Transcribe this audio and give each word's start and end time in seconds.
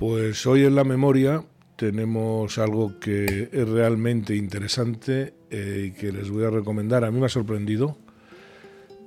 Pues 0.00 0.46
hoy 0.46 0.64
en 0.64 0.76
la 0.76 0.84
memoria 0.84 1.44
tenemos 1.76 2.56
algo 2.56 2.98
que 2.98 3.50
es 3.52 3.68
realmente 3.68 4.34
interesante 4.34 5.34
eh, 5.50 5.88
y 5.88 5.90
que 5.92 6.10
les 6.10 6.30
voy 6.30 6.44
a 6.44 6.50
recomendar. 6.50 7.04
A 7.04 7.10
mí 7.10 7.20
me 7.20 7.26
ha 7.26 7.28
sorprendido. 7.28 7.98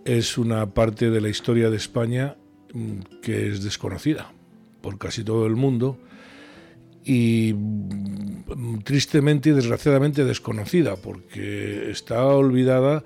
Es 0.06 0.38
una 0.38 0.72
parte 0.76 1.10
de 1.10 1.20
la 1.20 1.30
historia 1.30 1.72
de 1.72 1.78
España 1.78 2.36
mm, 2.74 3.20
que 3.24 3.48
es 3.48 3.64
desconocida 3.64 4.34
por 4.82 5.00
casi 5.00 5.24
todo 5.24 5.48
el 5.48 5.56
mundo 5.56 5.98
y 7.04 7.56
mm, 7.56 8.80
tristemente 8.84 9.50
y 9.50 9.54
desgraciadamente 9.54 10.26
desconocida 10.26 10.96
porque 10.96 11.90
está 11.90 12.24
olvidada 12.24 13.04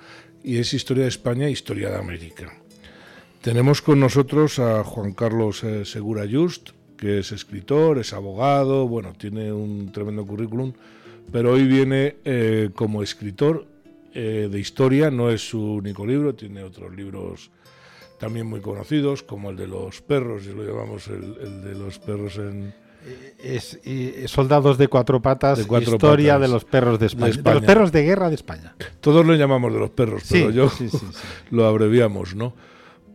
y 0.47 0.59
es 0.59 0.73
historia 0.73 1.03
de 1.03 1.09
España, 1.09 1.49
historia 1.49 1.89
de 1.89 1.97
América. 1.97 2.53
Tenemos 3.41 3.81
con 3.81 3.99
nosotros 3.99 4.59
a 4.59 4.81
Juan 4.81 5.11
Carlos 5.11 5.61
eh, 5.65 5.83
Segura 5.83 6.23
Just, 6.25 6.69
que 6.95 7.19
es 7.19 7.33
escritor, 7.33 7.99
es 7.99 8.13
abogado, 8.13 8.87
bueno, 8.87 9.11
tiene 9.11 9.51
un 9.51 9.91
tremendo 9.91 10.25
currículum, 10.25 10.71
pero 11.33 11.51
hoy 11.51 11.65
viene 11.65 12.15
eh, 12.23 12.69
como 12.73 13.03
escritor 13.03 13.67
eh, 14.13 14.47
de 14.49 14.57
historia, 14.57 15.11
no 15.11 15.29
es 15.29 15.49
su 15.49 15.61
único 15.61 16.05
libro, 16.05 16.33
tiene 16.33 16.63
otros 16.63 16.95
libros 16.95 17.51
también 18.17 18.47
muy 18.47 18.61
conocidos, 18.61 19.23
como 19.23 19.49
el 19.49 19.57
de 19.57 19.67
los 19.67 20.01
perros, 20.01 20.45
y 20.45 20.53
lo 20.53 20.63
llamamos 20.63 21.09
el, 21.09 21.61
de 21.61 21.75
los 21.75 21.99
perros 21.99 22.37
en... 22.37 22.73
Es, 23.39 23.79
soldados 24.25 24.77
de 24.77 24.87
cuatro 24.87 25.21
patas, 25.21 25.67
de 25.67 25.79
historia 25.81 26.39
de 26.39 26.47
los 26.47 26.65
perros 26.65 26.99
de 26.99 27.05
España, 27.05 27.31
de 27.31 27.53
los 27.53 27.63
perros 27.63 27.91
de 27.91 28.03
guerra 28.03 28.29
de 28.29 28.35
España. 28.35 28.75
Todos 28.99 29.25
lo 29.25 29.35
llamamos 29.35 29.71
de 29.73 29.79
los 29.79 29.91
perros, 29.91 30.23
pero 30.29 30.49
yo 30.49 30.71
lo 31.51 31.65
abreviamos, 31.65 32.35
¿no? 32.35 32.53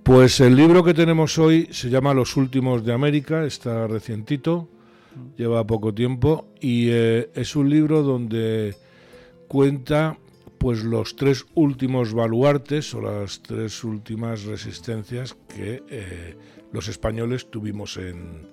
Pues 0.02 0.40
el 0.40 0.56
libro 0.56 0.82
que 0.82 0.94
tenemos 0.94 1.38
hoy 1.38 1.68
se 1.70 1.88
llama 1.88 2.12
Los 2.12 2.36
Últimos 2.36 2.84
de 2.84 2.92
América, 2.92 3.44
está 3.44 3.86
recientito, 3.86 4.68
lleva 5.36 5.66
poco 5.66 5.94
tiempo 5.94 6.48
y 6.60 6.88
eh, 6.90 7.30
es 7.34 7.54
un 7.54 7.70
libro 7.70 8.02
donde 8.02 8.74
cuenta 9.46 10.18
pues 10.58 10.82
los 10.82 11.16
tres 11.16 11.44
últimos 11.54 12.14
baluartes 12.14 12.94
o 12.94 13.00
las 13.00 13.42
tres 13.42 13.84
últimas 13.84 14.44
resistencias 14.44 15.36
que 15.48 15.82
eh, 15.88 16.36
los 16.72 16.88
españoles 16.88 17.50
tuvimos 17.50 17.96
en, 17.96 18.48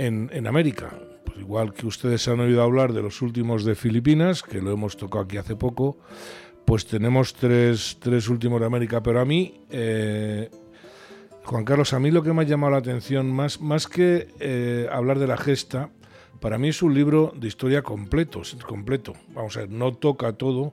en, 0.00 0.46
América. 0.46 0.90
Pues 1.24 1.38
igual 1.38 1.72
que 1.72 1.86
ustedes 1.86 2.26
han 2.28 2.40
oído 2.40 2.62
hablar 2.62 2.92
de 2.92 3.02
los 3.02 3.20
últimos 3.22 3.64
de 3.64 3.74
Filipinas, 3.74 4.42
que 4.42 4.60
lo 4.60 4.72
hemos 4.72 4.96
tocado 4.96 5.24
aquí 5.24 5.36
hace 5.36 5.56
poco, 5.56 5.98
pues 6.64 6.86
tenemos 6.86 7.34
tres, 7.34 7.98
tres 8.00 8.28
últimos 8.28 8.60
de 8.60 8.66
América, 8.66 9.02
pero 9.02 9.20
a 9.20 9.24
mí, 9.24 9.62
eh, 9.70 10.50
Juan 11.44 11.64
Carlos, 11.64 11.92
a 11.92 12.00
mí 12.00 12.10
lo 12.10 12.22
que 12.22 12.32
me 12.32 12.42
ha 12.42 12.46
llamado 12.46 12.72
la 12.72 12.78
atención, 12.78 13.30
más, 13.30 13.60
más 13.60 13.86
que 13.86 14.28
eh, 14.40 14.88
hablar 14.90 15.18
de 15.18 15.26
la 15.26 15.36
gesta, 15.36 15.90
para 16.40 16.56
mí 16.56 16.68
es 16.68 16.82
un 16.82 16.94
libro 16.94 17.34
de 17.36 17.48
historia 17.48 17.82
completo, 17.82 18.40
completo. 18.66 19.12
Vamos 19.34 19.58
a 19.58 19.60
ver, 19.60 19.70
no 19.70 19.92
toca 19.92 20.32
todo, 20.32 20.72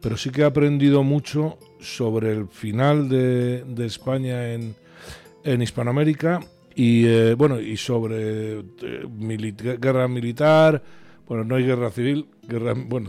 pero 0.00 0.16
sí 0.16 0.30
que 0.30 0.40
he 0.40 0.44
aprendido 0.44 1.02
mucho 1.02 1.58
sobre 1.80 2.32
el 2.32 2.48
final 2.48 3.10
de, 3.10 3.84
España 3.84 4.54
en, 4.54 4.74
en, 5.44 5.60
Hispanoamérica 5.60 6.40
y 6.74 7.06
eh, 7.06 7.34
bueno 7.34 7.60
y 7.60 7.76
sobre 7.76 8.62
guerra 9.78 10.08
militar. 10.08 10.82
Bueno, 11.26 11.44
no 11.44 11.54
hay 11.54 11.64
guerra 11.64 11.90
civil, 11.90 12.28
guerra, 12.42 12.74
bueno, 12.76 13.08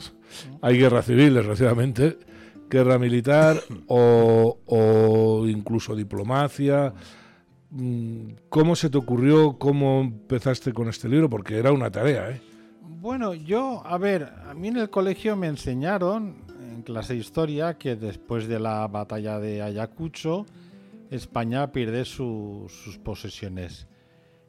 hay 0.62 0.78
guerra 0.78 1.02
civil, 1.02 1.34
desgraciadamente, 1.34 2.18
guerra 2.70 2.98
militar 2.98 3.58
o, 3.88 5.46
incluso 5.48 5.96
diplomacia. 5.96 6.94
Mm, 7.72 8.34
¿Cómo 8.50 8.76
se 8.76 8.90
te 8.90 8.98
ocurrió, 8.98 9.58
cómo 9.58 10.02
empezaste 10.02 10.74
con 10.74 10.88
este 10.90 11.10
libro? 11.10 11.30
Porque 11.30 11.58
era 11.58 11.72
una 11.72 11.92
tarea, 11.92 12.30
¿eh? 12.30 12.42
Bueno, 12.82 13.34
yo, 13.34 13.86
a 13.86 13.98
ver, 13.98 14.32
a 14.48 14.54
mí 14.54 14.70
en 14.70 14.78
el 14.78 14.90
colegio 14.90 15.36
me 15.36 15.48
enseñaron, 15.48 16.36
en 16.62 16.84
clase 16.84 17.14
de 17.14 17.20
historia, 17.20 17.78
que 17.78 17.98
después 17.98 18.48
de 18.48 18.60
la 18.60 18.88
batalla 18.88 19.40
de 19.40 19.62
Ayacucho, 19.62 20.46
España 21.10 21.72
pierde 21.72 22.06
sus 22.06 23.00
posesiones 23.04 23.88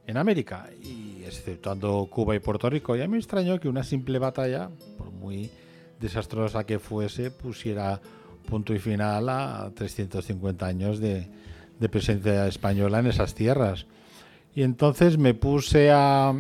en 0.07 0.17
América, 0.17 0.69
y 0.83 1.25
exceptuando 1.25 2.07
Cuba 2.11 2.37
y 2.37 2.39
Puerto 2.39 2.69
Rico. 2.69 2.97
Y 2.97 3.01
a 3.01 3.05
mí 3.05 3.13
me 3.13 3.19
extrañó 3.19 3.59
que 3.59 3.69
una 3.69 3.85
simple 3.85 4.19
batalla, 4.19 4.71
por 4.99 5.11
muy 5.11 5.51
desastrosa 6.01 6.65
que 6.65 6.79
fuese, 6.79 7.31
pusiera 7.31 8.01
punto 8.47 8.75
y 8.75 8.79
final 8.79 9.29
a 9.29 9.71
350 9.75 10.67
años 10.67 11.01
de, 11.01 11.29
presencia 11.91 12.47
española 12.47 12.99
en 13.01 13.07
esas 13.07 13.35
tierras. 13.35 13.87
Y 14.55 14.63
entonces 14.63 15.19
me 15.19 15.35
puse 15.35 15.91
a 15.91 16.33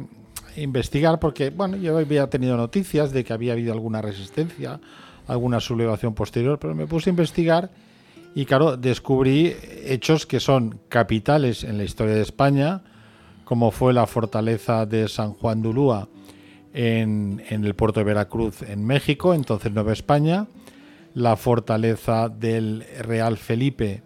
investigar 0.56 1.18
porque, 1.18 1.50
bueno, 1.50 1.76
yo 1.76 1.98
había 1.98 2.28
tenido 2.30 2.56
noticias 2.56 3.12
de 3.12 3.24
que 3.24 3.32
había 3.32 3.52
habido 3.52 3.72
alguna 3.72 4.00
resistencia, 4.00 4.80
alguna 5.26 5.60
sublevación 5.60 6.14
posterior, 6.14 6.58
pero 6.58 6.74
me 6.74 6.86
puse 6.86 7.10
a 7.10 7.12
investigar 7.12 7.70
y, 8.34 8.46
claro, 8.46 8.76
descubrí 8.76 9.54
hechos 9.84 10.26
que 10.26 10.40
son 10.40 10.80
capitales 10.88 11.62
en 11.64 11.78
la 11.78 11.84
historia 11.84 12.14
de 12.14 12.22
España, 12.22 12.82
como 13.44 13.70
fue 13.70 13.92
la 13.92 14.06
fortaleza 14.06 14.86
de 14.86 15.08
San 15.08 15.34
Juan 15.34 15.62
de 15.62 15.68
Ulúa 15.68 16.08
en, 16.72 17.42
el 17.48 17.74
puerto 17.74 18.00
de 18.00 18.04
Veracruz, 18.04 18.62
en 18.62 18.84
México, 18.84 19.34
entonces 19.34 19.72
Nueva 19.72 19.92
España, 19.92 20.46
la 21.14 21.36
fortaleza 21.36 22.28
del 22.28 22.84
Real 23.00 23.36
Felipe 23.36 24.02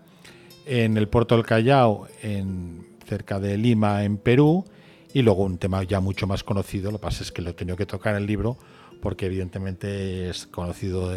en 0.66 0.98
el 0.98 1.08
puerto 1.08 1.34
del 1.34 1.46
Callao, 1.46 2.06
en, 2.22 2.86
cerca 3.06 3.40
de 3.40 3.56
Lima, 3.56 4.04
en 4.04 4.18
Perú, 4.18 4.66
y 5.14 5.22
luego 5.22 5.44
un 5.44 5.56
tema 5.56 5.82
ya 5.84 6.00
mucho 6.00 6.26
más 6.26 6.44
conocido, 6.44 6.90
lo 6.90 6.98
que 6.98 7.04
pasa 7.04 7.22
es 7.22 7.32
que 7.32 7.40
lo 7.40 7.50
he 7.50 7.54
tenido 7.54 7.76
que 7.76 7.86
tocar 7.86 8.14
en 8.14 8.22
el 8.22 8.26
libro, 8.26 8.58
porque 9.00 9.26
evidentemente 9.26 10.28
es 10.30 10.46
conocido, 10.46 11.12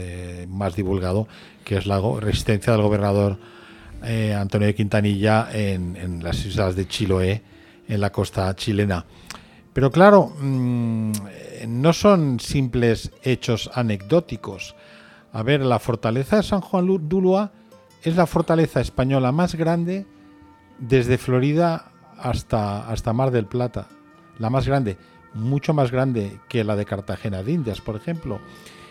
más 0.47 0.75
divulgado, 0.75 1.27
que 1.63 1.77
es 1.77 1.85
la 1.85 2.01
resistencia 2.19 2.73
del 2.73 2.81
gobernador 2.81 3.37
eh, 4.03 4.33
Antonio 4.33 4.67
de 4.67 4.75
Quintanilla 4.75 5.49
en, 5.51 5.95
en 5.95 6.23
las 6.23 6.45
islas 6.45 6.75
de 6.75 6.87
Chiloé, 6.87 7.41
en 7.87 8.01
la 8.01 8.11
costa 8.11 8.55
chilena. 8.55 9.05
Pero 9.73 9.91
claro, 9.91 10.33
mm, 10.39 11.11
no 11.67 11.93
son 11.93 12.39
simples 12.39 13.11
hechos 13.23 13.69
anecdóticos. 13.73 14.75
A 15.33 15.43
ver, 15.43 15.61
la 15.61 15.79
fortaleza 15.79 16.37
de 16.37 16.43
San 16.43 16.61
Juan 16.61 16.87
Dulua 17.07 17.51
es 18.03 18.15
la 18.15 18.25
fortaleza 18.25 18.81
española 18.81 19.31
más 19.31 19.55
grande 19.55 20.05
desde 20.79 21.17
Florida 21.17 21.91
hasta, 22.17 22.89
hasta 22.89 23.13
Mar 23.13 23.31
del 23.31 23.45
Plata. 23.45 23.87
La 24.39 24.49
más 24.49 24.67
grande, 24.67 24.97
mucho 25.33 25.73
más 25.73 25.91
grande 25.91 26.39
que 26.49 26.63
la 26.63 26.75
de 26.75 26.85
Cartagena 26.85 27.43
de 27.43 27.51
Indias, 27.51 27.81
por 27.81 27.95
ejemplo. 27.95 28.39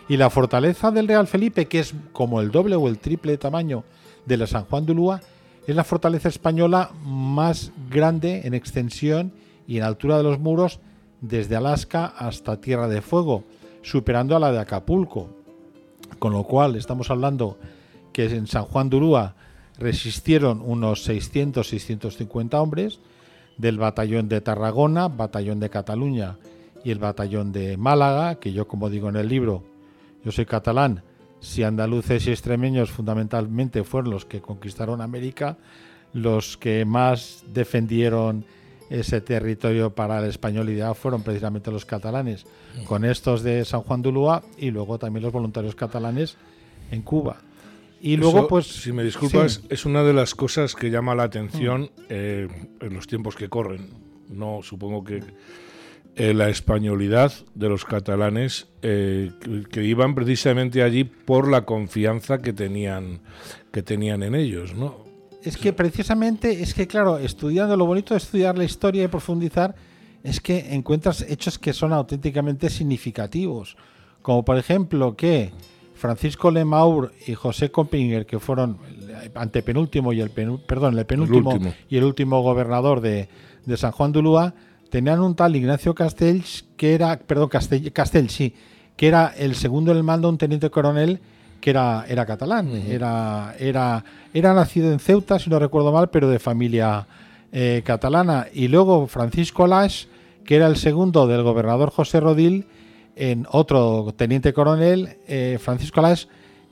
Y 0.09 0.17
la 0.17 0.31
fortaleza 0.31 0.91
del 0.91 1.09
Real 1.09 1.27
Felipe, 1.27 1.67
que 1.67 1.81
es 1.81 1.95
como 2.13 2.41
el 2.41 2.51
doble 2.51 2.77
o 2.77 2.89
el 2.89 2.99
triple 2.99 3.39
tamaño 3.39 3.85
de 4.27 4.37
la 4.37 4.47
San 4.47 4.65
Juan 4.65 4.87
de 4.87 4.93
Ulúa, 4.93 5.21
es 5.67 5.77
la 5.77 5.85
fortaleza 5.85 6.29
española 6.29 6.91
más 7.05 7.73
grande 7.91 8.43
en 8.45 8.55
extensión 8.55 9.33
y 9.67 9.79
en 9.79 9.85
altura 9.85 10.17
de 10.17 10.25
los 10.25 10.41
muros 10.41 10.81
desde 11.21 11.57
Alaska 11.57 12.07
hasta 12.07 12.61
Tierra 12.61 12.89
de 12.89 13.03
Fuego, 13.03 13.45
superando 13.83 14.35
a 14.35 14.41
la 14.41 14.51
de 14.51 14.59
Acapulco. 14.59 15.31
Con 16.19 16.33
lo 16.33 16.45
cual 16.45 16.77
estamos 16.77 17.11
hablando 17.11 17.59
que 18.13 18.25
en 18.25 18.47
San 18.47 18.65
Juan 18.65 18.91
de 18.91 18.97
Ulúa 18.97 19.37
resistieron 19.79 20.61
unos 20.65 21.09
600-650 21.09 22.55
hombres 22.55 22.99
del 23.61 23.79
batallón 23.79 24.29
de 24.29 24.41
Tarragona, 24.41 25.09
batallón 25.09 25.61
de 25.61 25.71
Cataluña 25.71 26.37
y 26.85 26.91
el 26.91 26.99
batallón 26.99 27.53
de 27.53 27.77
Málaga, 27.77 28.37
que 28.37 28.53
yo 28.53 28.67
como 28.67 28.91
digo 28.91 29.09
en 29.09 29.17
el 29.17 29.29
libro, 29.29 29.63
yo 30.25 30.33
soy 30.33 30.47
catalán, 30.47 31.03
si 31.41 31.63
andaluces 31.63 32.27
y 32.27 32.31
extremeños 32.31 32.91
fundamentalmente 32.91 33.85
fueron 33.85 34.13
los 34.13 34.25
que 34.25 34.41
conquistaron 34.41 35.01
América, 35.01 35.57
los 36.13 36.57
que 36.57 36.85
más 36.85 37.45
defendieron 37.53 38.45
ese 38.91 39.21
territorio 39.21 39.95
para 39.95 40.21
la 40.21 40.27
españolidad 40.27 40.95
fueron 40.95 41.23
precisamente 41.23 41.71
los 41.71 41.85
catalanes, 41.85 42.45
con 42.87 43.05
estos 43.05 43.43
de 43.43 43.65
San 43.65 43.83
Juan 43.83 44.03
de 44.03 44.09
Ulúa 44.09 44.43
y 44.59 44.71
luego 44.71 44.99
también 44.99 45.23
los 45.23 45.33
voluntarios 45.33 45.75
catalanes 45.75 46.37
en 46.91 47.03
Cuba. 47.03 47.37
Y 48.01 48.17
luego, 48.17 48.49
pues. 48.49 48.67
Si 48.67 48.93
me 48.93 49.05
disculpas, 49.05 49.63
es 49.69 49.85
una 49.85 50.03
de 50.03 50.15
las 50.15 50.35
cosas 50.35 50.75
que 50.75 50.91
llama 50.91 51.15
la 51.15 51.25
atención 51.25 51.91
eh, 52.09 52.49
en 52.81 52.95
los 52.95 53.07
tiempos 53.07 53.37
que 53.37 53.49
corren. 53.49 53.91
No, 54.29 54.61
supongo 54.63 55.05
que 55.05 55.23
eh, 56.17 56.35
la 56.35 56.49
españolidad 56.49 57.33
de 57.55 57.69
los 57.69 57.85
catalanes 57.85 58.69
eh, 58.83 59.31
que, 59.71 59.85
iban 59.85 60.15
precisamente 60.15 60.83
allí 60.83 61.05
por 61.05 61.49
la 61.49 61.65
confianza 61.65 62.39
que 62.39 62.53
tenían 62.53 63.21
que 63.71 63.83
tenían 63.83 64.23
en 64.23 64.35
ellos, 64.35 64.75
¿no? 64.75 65.05
Es 65.43 65.57
que 65.57 65.73
precisamente 65.73 66.63
es 66.63 66.75
que 66.75 66.87
claro, 66.87 67.19
estudiando 67.19 67.77
lo 67.77 67.87
bonito 67.87 68.15
de 68.15 68.19
estudiar 68.19 68.59
la 68.59 68.65
historia 68.65 69.05
y 69.05 69.09
profundizar 69.09 69.75
es 70.23 70.41
que 70.41 70.75
encuentras 70.75 71.23
hechos 71.23 71.59
que 71.59 71.73
son 71.73 71.93
auténticamente 71.93 72.71
significativos, 72.71 73.77
como 74.21 74.45
por 74.45 74.59
ejemplo 74.59 75.17
que 75.17 75.53
Francisco 76.01 76.51
Lemaur 76.51 77.13
y 77.27 77.35
José 77.35 77.71
Compinger, 77.71 78.25
que 78.25 78.39
fueron 78.39 78.79
antepenúltimo 79.35 80.15
y 80.15 80.21
el 80.23 80.31
perdón, 80.31 80.99
el 80.99 81.05
penúltimo 81.05 81.59
y 81.91 81.99
el 81.99 82.05
último 82.05 82.41
gobernador 82.41 83.03
de, 83.03 83.29
San 83.77 83.93
Juan 83.93 84.11
de 84.11 84.21
Ulúa, 84.21 84.55
tenían 84.89 85.21
un 85.21 85.37
tal 85.37 85.55
Ignacio 85.55 85.95
Castells, 85.95 86.65
que 86.79 86.95
era, 86.95 87.19
perdón, 87.19 87.51
Castells, 87.51 88.33
sí, 88.33 88.55
que 88.97 89.09
era 89.09 89.35
el 89.37 89.55
segundo 89.55 89.93
en 89.93 89.99
el 89.99 90.03
mando, 90.03 90.31
un 90.31 90.39
teniente 90.39 90.71
coronel 90.71 91.21
que 91.61 91.69
era, 91.69 92.07
era 92.09 92.25
catalán, 92.25 92.71
era, 92.89 93.55
era, 93.59 94.03
era 94.33 94.55
nacido 94.55 94.91
en 94.91 95.01
Ceuta, 95.01 95.39
si 95.39 95.51
no 95.51 95.59
recuerdo 95.59 95.93
mal, 95.93 96.09
pero 96.09 96.31
de 96.31 96.39
familia 96.39 97.07
eh, 97.53 97.83
catalana. 97.85 98.47
Y 98.55 98.69
luego 98.69 99.07
Francisco 99.07 99.67
Lash, 99.67 100.07
que 100.47 100.57
era 100.57 100.67
el 100.67 100.77
segundo 100.77 101.27
del 101.27 101.43
gobernador 101.43 101.91
José 101.91 102.21
Rodil, 102.21 102.67
en 103.17 103.47
otro 103.51 104.15
teniente 104.17 104.53
coronel, 104.53 105.17
eh, 105.27 105.59
Francisco 105.61 106.01
Lash, 106.01 106.27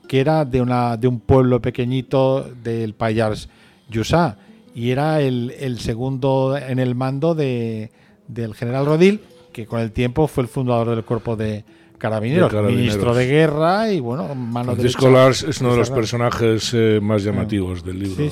que 0.07 0.21
era 0.21 0.45
de, 0.45 0.61
una, 0.61 0.97
de 0.97 1.07
un 1.07 1.21
pueblo 1.21 1.61
pequeñito 1.61 2.49
del 2.63 2.95
Payars 2.95 3.49
Yusá, 3.91 4.39
y 4.75 4.91
era 4.91 5.21
el, 5.21 5.79
segundo 5.81 6.57
en 6.57 6.79
el 6.79 6.95
mando 6.95 7.35
de, 7.35 7.91
del 8.27 8.55
general 8.55 8.87
Rodil, 8.87 9.21
que 9.53 9.67
con 9.67 9.81
el 9.81 9.93
tiempo 9.93 10.27
fue 10.29 10.45
el 10.45 10.49
fundador 10.49 10.91
del 10.91 11.05
cuerpo 11.05 11.37
de 11.37 11.65
carabineros, 11.99 12.53
ministro 12.65 13.13
de 13.13 13.27
guerra 13.27 13.91
y 13.91 13.99
bueno, 14.01 14.35
mano 14.35 14.75
Francisco 14.75 15.11
Lars 15.11 15.43
es 15.43 15.61
uno 15.61 15.73
de 15.73 15.79
los 15.79 15.91
personajes 15.91 16.73
eh, 16.73 17.01
más 17.03 17.25
llamativos 17.25 17.85
del 17.85 17.99
libro. 17.99 18.25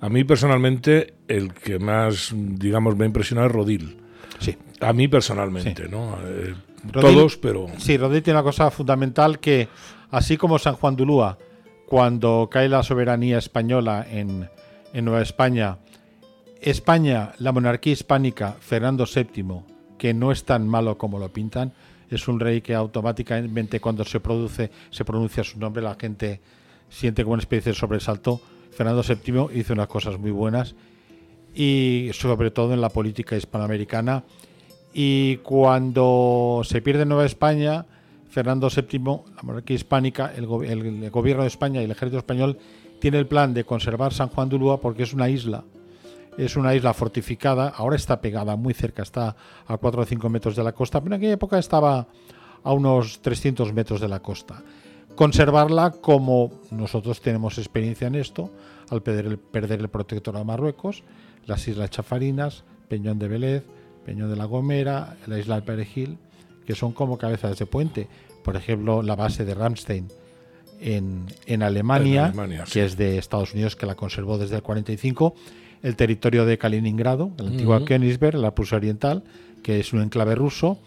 A 0.00 0.08
mí 0.08 0.22
personalmente 0.24 1.14
el 1.26 1.52
que 1.54 1.78
más, 1.78 2.34
digamos, 2.36 2.96
me 2.96 3.04
ha 3.04 3.06
impresionado 3.06 3.48
es 3.48 3.52
Rodil. 3.52 3.96
Sí. 4.38 4.56
A 4.80 4.92
mí 4.92 5.08
personalmente, 5.08 5.88
¿no? 5.88 6.18
Eh, 6.24 6.54
todos, 6.92 7.36
pero... 7.36 7.66
Sí, 7.78 7.96
Rodil 7.96 8.22
tiene 8.22 8.38
una 8.38 8.44
cosa 8.44 8.70
fundamental 8.70 9.38
que 9.38 9.68
Así 10.10 10.36
como 10.36 10.58
San 10.58 10.74
Juan 10.74 10.96
de 10.96 11.04
Ulúa, 11.04 11.38
cuando 11.86 12.48
cae 12.50 12.68
la 12.68 12.82
soberanía 12.82 13.38
española 13.38 14.04
en, 14.10 14.48
Nueva 14.92 15.22
España, 15.22 15.78
España, 16.60 17.32
la 17.38 17.52
monarquía 17.52 17.92
hispánica, 17.92 18.56
Fernando 18.58 19.06
VII, 19.06 19.60
que 19.98 20.12
no 20.12 20.32
es 20.32 20.44
tan 20.44 20.66
malo 20.66 20.98
como 20.98 21.20
lo 21.20 21.32
pintan, 21.32 21.72
es 22.10 22.26
un 22.26 22.40
rey 22.40 22.60
que 22.60 22.74
automáticamente 22.74 23.78
cuando 23.78 24.04
se 24.04 24.18
produce, 24.18 24.68
se 24.90 25.04
pronuncia 25.04 25.44
su 25.44 25.60
nombre, 25.60 25.80
la 25.80 25.94
gente 25.94 26.40
siente 26.88 27.22
como 27.22 27.34
una 27.34 27.42
especie 27.42 27.70
de 27.70 27.78
sobresalto. 27.78 28.40
Fernando 28.72 29.04
VII 29.04 29.56
hizo 29.60 29.72
unas 29.72 29.86
cosas 29.86 30.18
muy 30.18 30.32
buenas 30.32 30.74
y 31.54 32.10
sobre 32.14 32.50
todo 32.50 32.74
en 32.74 32.80
la 32.80 32.88
política 32.88 33.36
hispanoamericana. 33.36 34.24
Y 34.92 35.36
cuando 35.38 36.62
se 36.64 36.82
pierde 36.82 37.04
Nueva 37.04 37.24
España, 37.24 37.86
Fernando 38.28 38.68
VII, 38.68 38.98
la 39.36 39.42
monarquía 39.42 39.76
hispánica, 39.76 40.32
el, 40.34 40.46
gobierno 40.46 41.42
de 41.42 41.48
España 41.48 41.80
y 41.80 41.84
el 41.84 41.90
ejército 41.90 42.18
español 42.18 42.58
tiene 43.00 43.18
el 43.18 43.26
plan 43.26 43.54
de 43.54 43.64
conservar 43.64 44.12
San 44.12 44.28
Juan 44.28 44.48
de 44.48 44.56
Ulúa 44.56 44.80
porque 44.80 45.02
es 45.02 45.12
una 45.12 45.28
isla, 45.28 45.64
es 46.36 46.56
una 46.56 46.74
isla 46.74 46.94
fortificada, 46.94 47.68
ahora 47.68 47.96
está 47.96 48.20
pegada 48.20 48.56
muy 48.56 48.74
cerca, 48.74 49.02
está 49.02 49.36
a 49.66 49.76
4 49.76 50.02
o 50.02 50.04
5 50.04 50.28
metros 50.28 50.56
de 50.56 50.64
la 50.64 50.72
costa, 50.72 51.00
pero 51.00 51.14
en 51.14 51.18
aquella 51.18 51.34
época 51.34 51.58
estaba 51.58 52.06
a 52.62 52.72
unos 52.72 53.20
300 53.20 53.72
metros 53.72 54.00
de 54.00 54.08
la 54.08 54.20
costa. 54.20 54.62
Conservarla 55.16 55.90
como 55.90 56.52
nosotros 56.70 57.20
tenemos 57.20 57.58
experiencia 57.58 58.06
en 58.06 58.14
esto, 58.14 58.50
al 58.90 59.02
perder 59.02 59.26
el, 59.26 59.38
perder 59.38 59.80
el 59.80 59.88
protectorado 59.88 60.44
de 60.44 60.48
Marruecos, 60.48 61.02
las 61.46 61.66
Islas 61.66 61.90
Chafarinas, 61.90 62.64
Peñón 62.88 63.18
de 63.18 63.28
Vélez, 63.28 63.64
Peñón 64.04 64.30
de 64.30 64.36
la 64.36 64.44
Gomera, 64.44 65.16
la 65.26 65.38
isla 65.38 65.56
del 65.56 65.64
Perejil, 65.64 66.18
que 66.66 66.74
son 66.74 66.92
como 66.92 67.18
cabezas 67.18 67.58
de 67.58 67.66
puente. 67.66 68.08
Por 68.44 68.56
ejemplo, 68.56 69.02
la 69.02 69.16
base 69.16 69.44
de 69.44 69.54
Ramstein 69.54 70.08
en, 70.80 71.26
en 71.46 71.62
Alemania, 71.62 72.32
que 72.72 72.84
es 72.84 72.96
de 72.96 73.18
Estados 73.18 73.52
Unidos, 73.54 73.76
que 73.76 73.86
la 73.86 73.94
conservó 73.94 74.38
desde 74.38 74.56
el 74.56 74.62
45. 74.62 75.34
El 75.82 75.96
territorio 75.96 76.44
de 76.44 76.58
Kaliningrado, 76.58 77.30
la 77.38 77.48
antigua 77.48 77.84
Königsberg, 77.84 78.36
la 78.36 78.54
Prusia 78.54 78.76
Oriental, 78.76 79.22
que 79.62 79.80
es 79.80 79.92
un 79.92 80.02
enclave 80.02 80.34
ruso. 80.34 80.78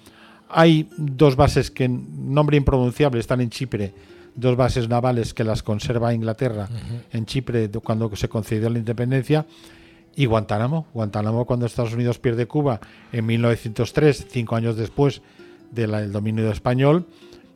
Hay 0.50 0.90
dos 0.98 1.36
bases 1.36 1.72
que, 1.72 1.88
nombre 1.90 2.58
impronunciable, 2.58 3.20
están 3.20 3.42
en 3.42 3.50
Chipre, 3.50 3.94
dos 4.36 4.56
bases 4.56 4.90
navales 4.90 5.34
que 5.34 5.44
las 5.44 5.64
conserva 5.64 6.14
Inglaterra 6.14 6.70
en 7.12 7.26
Chipre 7.26 7.70
cuando 7.84 8.16
se 8.16 8.30
concedió 8.30 8.70
la 8.70 8.80
independencia. 8.80 9.46
Y 10.16 10.26
Guantánamo, 10.26 10.88
Guantánamo 10.94 11.46
cuando 11.46 11.66
Estados 11.66 11.94
Unidos 11.94 12.20
pierde 12.20 12.46
Cuba 12.46 12.80
en 13.12 13.26
1903, 13.26 14.28
cinco 14.30 14.56
años 14.56 14.78
después 14.78 15.22
del 15.72 16.12
dominio 16.12 16.52
español, 16.52 17.08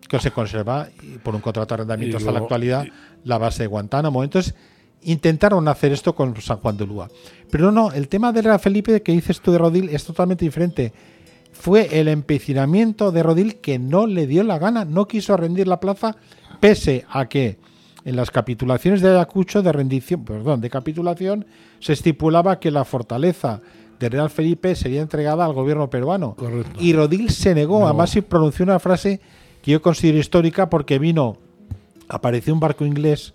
que 0.07 0.19
se 0.19 0.31
conserva 0.31 0.87
por 1.23 1.35
un 1.35 1.41
contrato 1.41 1.69
de 1.69 1.73
arrendamiento 1.75 2.17
hasta 2.17 2.31
la 2.31 2.39
actualidad 2.39 2.87
la 3.23 3.37
base 3.37 3.63
de 3.63 3.67
Guantánamo. 3.67 4.23
Entonces, 4.23 4.55
intentaron 5.03 5.67
hacer 5.67 5.91
esto 5.91 6.15
con 6.15 6.39
San 6.41 6.57
Juan 6.57 6.77
de 6.77 6.87
Lúa. 6.87 7.09
Pero 7.51 7.71
no, 7.71 7.91
el 7.91 8.07
tema 8.07 8.31
de 8.31 8.41
Real 8.41 8.59
Felipe 8.59 9.01
que 9.03 9.11
dices 9.11 9.41
tú 9.41 9.51
de 9.51 9.57
Rodil 9.57 9.89
es 9.89 10.03
totalmente 10.03 10.45
diferente. 10.45 10.93
Fue 11.51 11.99
el 11.99 12.07
empecinamiento 12.07 13.11
de 13.11 13.23
Rodil 13.23 13.55
que 13.57 13.79
no 13.79 14.07
le 14.07 14.27
dio 14.27 14.43
la 14.43 14.59
gana, 14.59 14.85
no 14.85 15.07
quiso 15.07 15.37
rendir 15.37 15.67
la 15.67 15.79
plaza, 15.79 16.15
pese 16.59 17.05
a 17.09 17.27
que 17.27 17.57
en 18.07 18.15
las 18.15 18.31
capitulaciones 18.31 19.01
de 19.01 19.09
Ayacucho 19.09 19.61
de 19.61 19.69
rendición, 19.73 20.23
perdón, 20.23 20.61
de 20.61 20.69
capitulación, 20.69 21.45
se 21.81 21.91
estipulaba 21.91 22.57
que 22.57 22.71
la 22.71 22.85
fortaleza 22.85 23.59
de 23.99 24.07
Real 24.07 24.29
Felipe 24.29 24.75
sería 24.75 25.01
entregada 25.01 25.43
al 25.43 25.51
gobierno 25.51 25.89
peruano. 25.89 26.37
Y 26.79 26.93
Rodil 26.93 27.29
se 27.31 27.53
negó, 27.53 27.85
además 27.85 28.15
y 28.15 28.21
pronunció 28.21 28.63
una 28.63 28.79
frase 28.79 29.19
que 29.61 29.71
yo 29.71 29.81
considero 29.81 30.19
histórica 30.19 30.69
porque 30.69 30.99
vino, 30.99 31.35
apareció 32.07 32.53
un 32.53 32.61
barco 32.61 32.85
inglés 32.85 33.33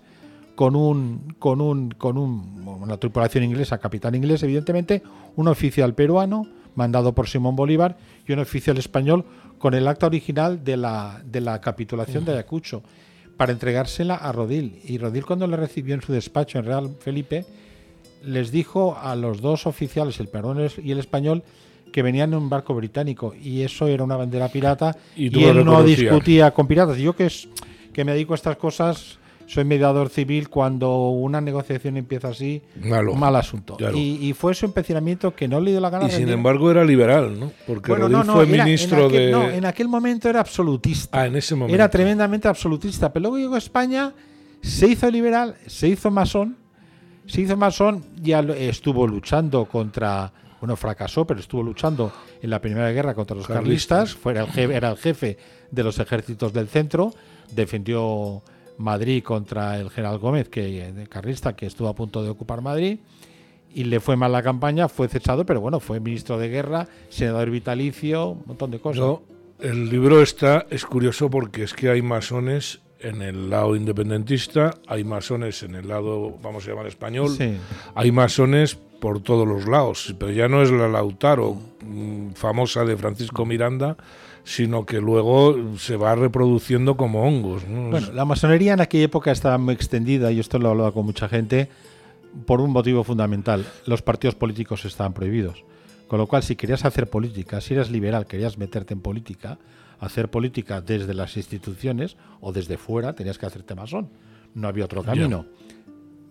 con 0.55 0.75
un 0.75 1.35
con 1.37 1.61
un 1.61 1.91
con 1.91 2.17
un, 2.17 2.67
una 2.81 2.97
tripulación 2.97 3.43
inglesa, 3.43 3.77
capitán 3.77 4.15
inglés, 4.15 4.41
evidentemente, 4.41 5.03
un 5.35 5.49
oficial 5.49 5.93
peruano 5.93 6.47
mandado 6.73 7.13
por 7.13 7.29
Simón 7.29 7.55
Bolívar 7.55 7.95
y 8.27 8.33
un 8.33 8.39
oficial 8.39 8.79
español 8.79 9.23
con 9.59 9.75
el 9.75 9.87
acta 9.87 10.07
original 10.07 10.63
de 10.63 10.77
la, 10.77 11.21
de 11.23 11.41
la 11.41 11.61
capitulación 11.61 12.25
de 12.25 12.31
Ayacucho 12.31 12.81
para 13.37 13.51
entregársela 13.51 14.15
a 14.15 14.31
Rodil. 14.31 14.79
Y 14.83 14.97
Rodil 14.97 15.25
cuando 15.25 15.47
le 15.47 15.57
recibió 15.57 15.95
en 15.95 16.01
su 16.01 16.13
despacho 16.13 16.59
en 16.59 16.65
Real 16.65 16.95
Felipe, 16.99 17.45
les 18.23 18.51
dijo 18.51 18.97
a 18.99 19.15
los 19.15 19.41
dos 19.41 19.67
oficiales, 19.67 20.19
el 20.19 20.27
peruano 20.27 20.61
y 20.81 20.91
el 20.91 20.99
español, 20.99 21.43
que 21.91 22.01
venían 22.01 22.33
en 22.33 22.39
un 22.39 22.49
barco 22.49 22.73
británico 22.73 23.33
y 23.39 23.61
eso 23.61 23.87
era 23.87 24.03
una 24.03 24.17
bandera 24.17 24.49
pirata 24.49 24.97
y, 25.15 25.43
él 25.43 25.63
no 25.63 25.83
discutía 25.83 26.51
con 26.51 26.67
piratas. 26.67 26.97
Yo 26.97 27.15
que, 27.15 27.27
es, 27.27 27.47
que 27.93 28.03
me 28.03 28.13
dedico 28.13 28.33
a 28.33 28.35
estas 28.35 28.57
cosas, 28.57 29.19
soy 29.45 29.63
mediador 29.65 30.09
civil, 30.09 30.49
cuando 30.49 31.09
una 31.09 31.41
negociación 31.41 31.97
empieza 31.97 32.29
así, 32.29 32.61
mal 33.15 33.35
asunto. 33.35 33.77
Y, 33.93 34.33
fue 34.33 34.53
su 34.53 34.65
empecinamiento 34.65 35.35
que 35.35 35.47
no 35.47 35.59
le 35.59 35.71
dio 35.71 35.79
la 35.79 35.89
gana. 35.89 36.07
Y 36.07 36.11
sin 36.11 36.29
embargo 36.29 36.71
era 36.71 36.83
liberal, 36.83 37.39
¿no? 37.39 37.51
Porque 37.67 37.93
Rodríguez 37.93 38.25
fue 38.27 38.45
ministro 38.45 39.09
de... 39.09 39.31
No, 39.31 39.49
en 39.49 39.65
aquel 39.65 39.87
momento 39.87 40.29
era 40.29 40.39
absolutista. 40.39 41.21
Ah, 41.21 41.27
en 41.27 41.35
ese 41.35 41.55
momento. 41.55 41.75
Era 41.75 41.89
tremendamente 41.89 42.47
absolutista. 42.47 43.11
Pero 43.11 43.23
luego 43.23 43.37
llegó 43.37 43.55
a 43.55 43.59
España, 43.59 44.13
se 44.61 44.87
hizo 44.87 45.09
liberal, 45.09 45.55
se 45.67 45.87
hizo 45.87 46.09
masón 46.09 46.57
se 47.25 47.41
hizo 47.41 47.57
masón, 47.57 48.03
ya 48.21 48.39
estuvo 48.39 49.07
luchando 49.07 49.65
contra, 49.65 50.31
bueno, 50.59 50.75
fracasó, 50.75 51.25
pero 51.25 51.39
estuvo 51.39 51.63
luchando 51.63 52.11
en 52.41 52.49
la 52.49 52.59
Primera 52.59 52.91
Guerra 52.91 53.13
contra 53.13 53.35
los 53.35 53.47
carlistas, 53.47 54.17
era 54.25 54.89
el 54.89 54.97
jefe 54.97 55.37
de 55.71 55.83
los 55.83 55.99
ejércitos 55.99 56.53
del 56.53 56.67
centro, 56.67 57.13
defendió 57.51 58.43
Madrid 58.77 59.23
contra 59.23 59.79
el 59.79 59.89
general 59.89 60.19
Gómez, 60.19 60.49
que 60.49 60.91
de 60.91 61.07
carlista, 61.07 61.55
que 61.55 61.65
estuvo 61.65 61.87
a 61.87 61.95
punto 61.95 62.23
de 62.23 62.29
ocupar 62.29 62.61
Madrid, 62.61 62.99
y 63.73 63.85
le 63.85 63.99
fue 63.99 64.15
mal 64.15 64.31
la 64.31 64.43
campaña, 64.43 64.87
fue 64.87 65.07
cesado, 65.07 65.45
pero 65.45 65.61
bueno, 65.61 65.79
fue 65.79 65.99
ministro 65.99 66.37
de 66.37 66.49
guerra, 66.49 66.87
senador 67.09 67.49
vitalicio, 67.49 68.29
un 68.29 68.43
montón 68.45 68.71
de 68.71 68.79
cosas. 68.79 69.19
el 69.59 69.89
libro 69.89 70.21
está, 70.21 70.67
es 70.69 70.85
curioso 70.85 71.29
porque 71.29 71.63
es 71.63 71.73
que 71.73 71.89
hay 71.89 72.01
masones 72.01 72.81
en 72.99 73.21
el 73.21 73.49
lado 73.49 73.75
independentista, 73.75 74.75
hay 74.87 75.03
masones 75.03 75.63
en 75.63 75.75
el 75.75 75.87
lado, 75.87 76.37
vamos 76.41 76.65
a 76.65 76.69
llamar 76.69 76.87
español, 76.87 77.31
hay 77.95 78.11
masones 78.11 78.75
por 78.75 79.21
todos 79.21 79.45
los 79.45 79.67
lados, 79.67 80.15
pero 80.17 80.31
ya 80.31 80.47
no 80.47 80.61
es 80.61 80.71
la 80.71 80.87
Lautaro 80.87 81.57
mm, 81.81 82.31
famosa 82.31 82.85
de 82.85 82.95
Francisco 82.95 83.45
Miranda, 83.45 83.97
sino 84.43 84.85
que 84.85 84.99
luego 84.99 85.77
se 85.77 85.95
va 85.95 86.15
reproduciendo 86.15 86.97
como 86.97 87.23
hongos. 87.23 87.63
Bueno, 87.67 88.11
la 88.11 88.25
masonería 88.25 88.73
en 88.73 88.81
aquella 88.81 89.05
época 89.05 89.31
estaba 89.31 89.57
muy 89.57 89.73
extendida, 89.73 90.31
y 90.31 90.39
esto 90.39 90.59
lo 90.59 90.67
he 90.67 90.71
hablado 90.71 90.93
con 90.93 91.05
mucha 91.05 91.29
gente, 91.29 91.69
por 92.45 92.61
un 92.61 92.71
motivo 92.71 93.03
fundamental, 93.03 93.65
los 93.85 94.01
partidos 94.01 94.35
políticos 94.35 94.85
estaban 94.85 95.13
prohibidos. 95.13 95.63
Con 96.07 96.19
lo 96.19 96.27
cual, 96.27 96.43
si 96.43 96.55
querías 96.55 96.85
hacer 96.85 97.09
política, 97.09 97.61
si 97.61 97.73
eras 97.73 97.89
liberal, 97.89 98.27
querías 98.27 98.57
meterte 98.57 98.93
en 98.93 99.01
política, 99.01 99.57
hacer 99.99 100.29
política 100.29 100.81
desde 100.81 101.13
las 101.13 101.37
instituciones 101.37 102.17
o 102.41 102.51
desde 102.51 102.77
fuera, 102.77 103.13
tenías 103.13 103.37
que 103.37 103.45
hacerte 103.45 103.73
masón. 103.75 104.09
No 104.53 104.67
había 104.67 104.85
otro 104.85 105.03
camino. 105.03 105.45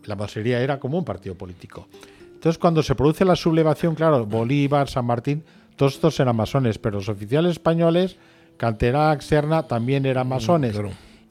La 0.04 0.14
masonería 0.14 0.60
era 0.60 0.78
como 0.78 0.98
un 0.98 1.04
partido 1.04 1.34
político. 1.36 1.88
Entonces, 2.34 2.58
cuando 2.58 2.82
se 2.82 2.94
produce 2.94 3.24
la 3.24 3.36
sublevación, 3.36 3.94
claro, 3.94 4.26
Bolívar, 4.26 4.88
San 4.88 5.06
Martín, 5.06 5.44
todos 5.82 5.94
estos 5.94 6.20
eran 6.20 6.36
masones, 6.36 6.78
pero 6.78 6.98
los 6.98 7.08
oficiales 7.08 7.50
españoles, 7.50 8.16
Canterac, 8.56 9.20
Serna, 9.20 9.64
también 9.64 10.06
eran 10.06 10.28
mm, 10.28 10.30
masones. 10.30 10.80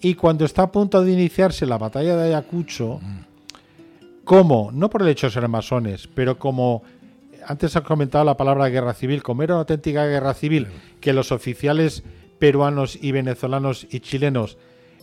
Y 0.01 0.15
cuando 0.15 0.43
está 0.43 0.63
a 0.63 0.71
punto 0.73 1.01
de 1.01 1.13
iniciarse 1.13 1.65
la 1.65 1.77
batalla 1.77 2.17
de 2.17 2.25
Ayacucho, 2.25 2.99
como, 4.25 4.69
no 4.73 4.89
por 4.89 5.03
el 5.03 5.07
hecho 5.07 5.27
de 5.27 5.31
ser 5.31 5.47
masones, 5.47 6.09
pero 6.13 6.37
como 6.37 6.83
antes 7.47 7.77
has 7.77 7.83
comentado 7.83 8.25
la 8.25 8.35
palabra 8.35 8.67
guerra 8.67 8.93
civil, 8.93 9.23
como 9.23 9.41
era 9.41 9.53
una 9.53 9.61
auténtica 9.61 10.05
guerra 10.05 10.33
civil, 10.33 10.67
que 10.99 11.13
los 11.13 11.31
oficiales 11.31 12.03
peruanos 12.37 12.99
y 13.01 13.13
venezolanos 13.13 13.87
y 13.89 14.01
chilenos 14.01 14.57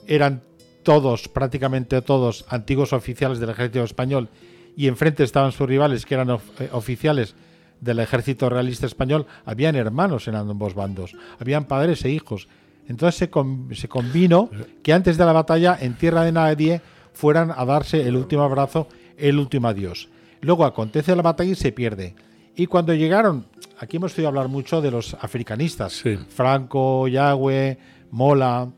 eran 0.06 0.42
todos, 0.82 1.26
prácticamente 1.28 2.02
todos, 2.02 2.44
antiguos 2.50 2.92
oficiales 2.92 3.38
del 3.38 3.48
ejército 3.48 3.82
español 3.82 4.28
y 4.76 4.88
enfrente 4.88 5.24
estaban 5.24 5.52
sus 5.52 5.66
rivales 5.66 6.04
que 6.04 6.16
eran 6.16 6.28
eh, 6.32 6.68
oficiales 6.72 7.34
del 7.80 8.00
ejército 8.00 8.48
realista 8.48 8.86
español, 8.86 9.26
habían 9.44 9.76
hermanos 9.76 10.28
en 10.28 10.34
ambos 10.34 10.74
bandos, 10.74 11.14
habían 11.38 11.64
padres 11.64 12.04
e 12.04 12.10
hijos. 12.10 12.48
Entonces 12.88 13.16
se, 13.18 13.74
se 13.74 13.88
convino 13.88 14.50
que 14.82 14.92
antes 14.92 15.18
de 15.18 15.24
la 15.24 15.32
batalla, 15.32 15.76
en 15.80 15.94
tierra 15.94 16.22
de 16.24 16.32
nadie, 16.32 16.80
fueran 17.12 17.52
a 17.54 17.64
darse 17.64 18.06
el 18.06 18.16
último 18.16 18.42
abrazo, 18.42 18.88
el 19.16 19.38
último 19.38 19.68
adiós. 19.68 20.08
Luego 20.40 20.64
acontece 20.64 21.16
la 21.16 21.22
batalla 21.22 21.52
y 21.52 21.56
se 21.56 21.72
pierde. 21.72 22.14
Y 22.54 22.66
cuando 22.66 22.94
llegaron, 22.94 23.46
aquí 23.78 23.96
hemos 23.96 24.16
oído 24.16 24.28
hablar 24.28 24.48
mucho 24.48 24.80
de 24.80 24.90
los 24.90 25.14
africanistas, 25.14 26.02
Franco, 26.28 27.06
Yagüe, 27.08 27.78
Mola, 28.10 28.68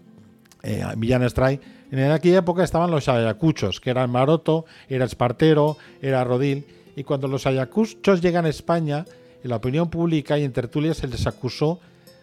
eh, 0.62 0.84
Millán 0.96 1.22
Estray. 1.22 1.60
En 1.90 2.10
aquella 2.10 2.38
época 2.38 2.62
estaban 2.62 2.90
los 2.90 3.08
ayacuchos, 3.08 3.80
que 3.80 3.90
eran 3.90 4.10
Maroto, 4.10 4.64
era 4.88 5.04
Espartero, 5.04 5.76
era 6.00 6.22
Rodil. 6.24 6.64
Y 6.96 7.04
cuando 7.04 7.28
los 7.28 7.46
ayacuchos 7.46 8.20
llegan 8.20 8.46
a 8.46 8.48
España, 8.48 9.04
en 9.42 9.50
la 9.50 9.56
opinión 9.56 9.90
pública 9.90 10.38
y 10.38 10.44
en 10.44 10.52
tertulias 10.52 10.98
se 10.98 11.08
les 11.08 11.26
acusó 11.26 11.80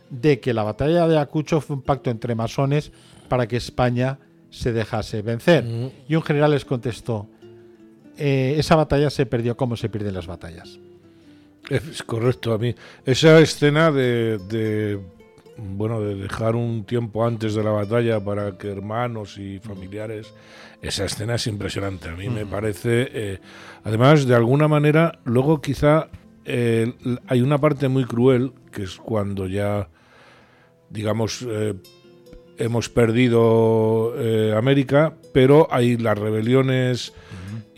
de 0.10 0.40
que 0.40 0.54
la 0.54 0.64
batalla 0.64 1.08
de 1.08 1.18
Ayacucho 1.18 1.62
fue 1.62 1.76
un 1.76 1.82
pacto 1.82 2.10
entre 2.10 2.36
masones 2.36 2.92
para 3.28 3.48
que 3.48 3.58
España 3.58 4.20
se 4.50 4.72
dejase 4.72 5.22
vencer. 5.22 5.66
Y 6.08 6.16
un 6.16 6.22
general 6.22 6.52
les 6.52 6.66
contestó, 6.66 7.28
eh, 8.18 8.56
esa 8.58 8.76
batalla 8.76 9.10
se 9.10 9.26
perdió 9.26 9.58
como 9.58 9.76
se 9.76 9.90
pierden 9.90 10.14
las 10.14 10.28
batallas. 10.28 10.80
Es 11.70 12.02
correcto, 12.04 12.54
a 12.54 12.58
mí. 12.58 12.74
Esa 13.06 13.40
escena 13.40 13.92
de, 13.92 15.00
bueno, 15.58 16.02
de 16.02 16.16
dejar 16.16 16.56
un 16.56 16.86
tiempo 16.86 17.26
antes 17.26 17.56
de 17.56 17.64
la 17.64 17.72
batalla 17.72 18.24
para 18.24 18.58
que 18.58 18.70
hermanos 18.70 19.38
y 19.38 19.60
familiares, 19.60 20.34
esa 20.82 21.06
escena 21.06 21.36
es 21.36 21.48
impresionante. 21.48 22.10
A 22.10 22.16
mí 22.16 22.30
me 22.30 22.46
parece, 22.46 23.10
eh, 23.12 23.40
además, 23.84 24.26
de 24.26 24.36
alguna 24.36 24.68
manera, 24.68 25.20
luego 25.26 25.62
quizá 25.62 26.10
eh, 26.46 26.94
hay 27.28 27.42
una 27.42 27.58
parte 27.58 27.88
muy 27.88 28.06
cruel, 28.06 28.54
que 28.72 28.84
es 28.84 28.98
cuando 28.98 29.48
ya, 29.48 29.90
digamos, 30.90 31.46
eh, 31.48 31.74
hemos 32.58 32.90
perdido 32.90 34.14
América, 34.56 35.14
pero 35.34 35.68
hay 35.70 35.98
las 35.98 36.18
rebeliones 36.18 37.14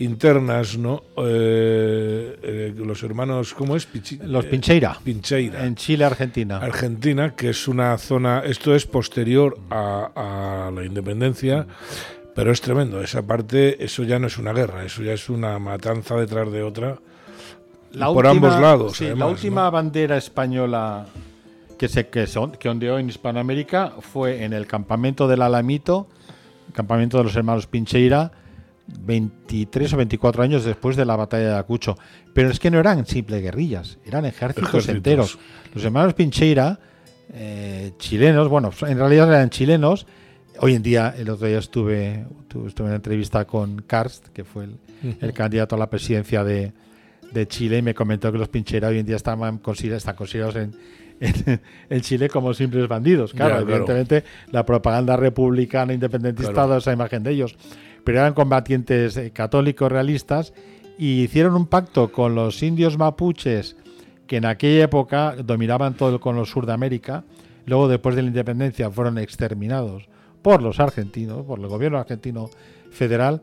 internas, 0.00 0.78
¿no? 0.78 1.02
Eh, 1.18 2.38
eh, 2.42 2.74
los 2.74 3.02
hermanos, 3.02 3.52
¿cómo 3.54 3.76
es? 3.76 3.86
los 4.22 4.46
Pincheira. 4.46 4.96
Pincheira. 5.04 5.64
En 5.64 5.74
Chile, 5.76 6.04
Argentina. 6.04 6.56
Argentina, 6.56 7.34
que 7.36 7.50
es 7.50 7.68
una 7.68 7.96
zona, 7.98 8.42
esto 8.44 8.74
es 8.74 8.86
posterior 8.86 9.58
a, 9.70 10.70
la 10.74 10.84
independencia, 10.84 11.66
pero 12.34 12.50
es 12.50 12.60
tremendo. 12.62 13.02
Esa 13.02 13.22
parte, 13.22 13.84
eso 13.84 14.02
ya 14.02 14.18
no 14.18 14.26
es 14.26 14.38
una 14.38 14.52
guerra, 14.52 14.84
eso 14.84 15.02
ya 15.02 15.12
es 15.12 15.28
una 15.28 15.58
matanza 15.58 16.16
detrás 16.16 16.50
de 16.50 16.62
otra. 16.62 16.98
por 17.92 18.26
ambos 18.26 18.58
lados. 18.58 18.96
Sí, 18.96 19.06
la 19.14 19.26
última 19.26 19.68
bandera 19.68 20.16
española 20.16 21.06
que 21.78 21.88
se 21.88 22.08
que, 22.08 22.26
que 22.58 22.68
ondeó 22.68 22.98
en 22.98 23.08
Hispanoamérica 23.08 23.92
fue 24.00 24.44
en 24.44 24.54
el 24.54 24.66
campamento 24.66 25.28
del 25.28 25.42
Alamito, 25.42 26.08
campamento 26.72 27.18
de 27.18 27.24
los 27.24 27.36
hermanos 27.36 27.66
Pincheira 27.66 28.32
23 29.00 29.92
o 29.92 29.96
24 29.96 30.42
años 30.42 30.64
después 30.64 30.96
de 30.96 31.04
la 31.04 31.16
batalla 31.16 31.52
de 31.52 31.58
Acucho. 31.58 31.96
Pero 32.34 32.50
es 32.50 32.58
que 32.58 32.70
no 32.70 32.78
eran 32.78 33.06
simples 33.06 33.42
guerrillas, 33.42 33.98
eran 34.04 34.24
ejércitos, 34.24 34.88
enteros. 34.88 35.38
Los 35.74 35.84
hermanos 35.84 36.14
Pincheira, 36.14 36.78
eh, 37.32 37.92
chilenos, 37.98 38.48
bueno, 38.48 38.70
en 38.86 38.98
realidad 38.98 39.28
eran 39.28 39.50
chilenos. 39.50 40.06
Hoy 40.58 40.74
en 40.74 40.82
día, 40.82 41.14
el 41.16 41.30
otro 41.30 41.46
día 41.46 41.58
estuve, 41.58 42.26
estuve 42.42 42.70
en 42.76 42.84
una 42.86 42.96
entrevista 42.96 43.46
con 43.46 43.82
Karst, 43.82 44.28
que 44.28 44.44
fue 44.44 44.68
el, 45.20 45.32
candidato 45.32 45.74
a 45.74 45.78
la 45.78 45.88
presidencia 45.88 46.44
de, 46.44 46.72
Chile, 47.46 47.78
y 47.78 47.82
me 47.82 47.94
comentó 47.94 48.30
que 48.30 48.38
los 48.38 48.48
Pincheira 48.48 48.88
hoy 48.88 48.98
en 48.98 49.06
día 49.06 49.16
están, 49.16 49.60
están 49.64 50.16
considerados 50.16 50.56
en, 50.56 50.74
en, 51.90 52.00
Chile 52.00 52.28
como 52.28 52.52
simples 52.52 52.88
bandidos. 52.88 53.32
Claro, 53.32 53.60
evidentemente 53.60 54.24
la 54.50 54.66
propaganda 54.66 55.16
republicana 55.16 55.94
independentista 55.94 56.52
dado 56.52 56.78
esa 56.78 56.92
imagen 56.92 57.22
de 57.22 57.30
ellos 57.30 57.56
pero 58.04 58.18
eran 58.18 58.34
combatientes 58.34 59.16
eh, 59.16 59.30
católicos 59.30 59.90
realistas 59.90 60.52
y 60.98 61.22
hicieron 61.22 61.54
un 61.54 61.66
pacto 61.66 62.12
con 62.12 62.34
los 62.34 62.62
indios 62.62 62.98
mapuches 62.98 63.76
que 64.26 64.36
en 64.36 64.44
aquella 64.44 64.84
época 64.84 65.34
dominaban 65.44 65.94
todo 65.94 66.14
el 66.14 66.20
cono 66.20 66.44
sur 66.44 66.66
de 66.66 66.72
América. 66.72 67.24
Luego, 67.66 67.88
después 67.88 68.14
de 68.14 68.22
la 68.22 68.28
independencia, 68.28 68.90
fueron 68.90 69.18
exterminados 69.18 70.08
por 70.42 70.62
los 70.62 70.78
argentinos, 70.78 71.44
por 71.44 71.58
el 71.58 71.66
gobierno 71.66 71.98
argentino 71.98 72.48
federal. 72.90 73.42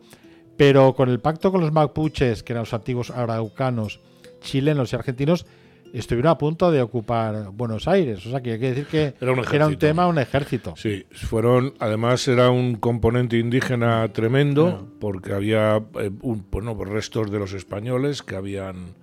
Pero 0.56 0.96
con 0.96 1.10
el 1.10 1.20
pacto 1.20 1.52
con 1.52 1.62
los 1.62 1.72
mapuches, 1.72 2.42
que 2.42 2.54
eran 2.54 2.62
los 2.62 2.74
antiguos 2.74 3.10
araucanos, 3.10 4.00
chilenos 4.40 4.94
y 4.94 4.96
argentinos, 4.96 5.46
estuvieron 5.94 6.32
a 6.32 6.38
punto 6.38 6.72
de 6.72 6.82
ocupar 6.82 7.52
Buenos 7.52 7.88
Aires. 7.88 8.26
O 8.26 8.30
sea, 8.30 8.42
que 8.42 8.54
hay 8.54 8.60
que 8.60 8.70
decir 8.74 8.88
que 8.88 9.14
era 9.54 9.68
un, 9.68 9.78
tema, 9.78 10.08
un 10.08 10.20
ejército. 10.20 10.74
Sí, 10.78 11.06
fueron, 11.12 11.74
además 11.80 12.28
era 12.28 12.50
un 12.50 12.76
componente 12.76 13.38
indígena 13.38 14.08
tremendo, 14.14 14.88
porque 15.00 15.34
había 15.34 15.84
eh, 16.00 16.12
un, 16.22 16.46
bueno, 16.52 16.76
pues 16.76 16.90
restos 16.90 17.32
de 17.32 17.40
los 17.40 17.54
españoles 17.54 18.22
que 18.22 18.36
habían, 18.36 18.96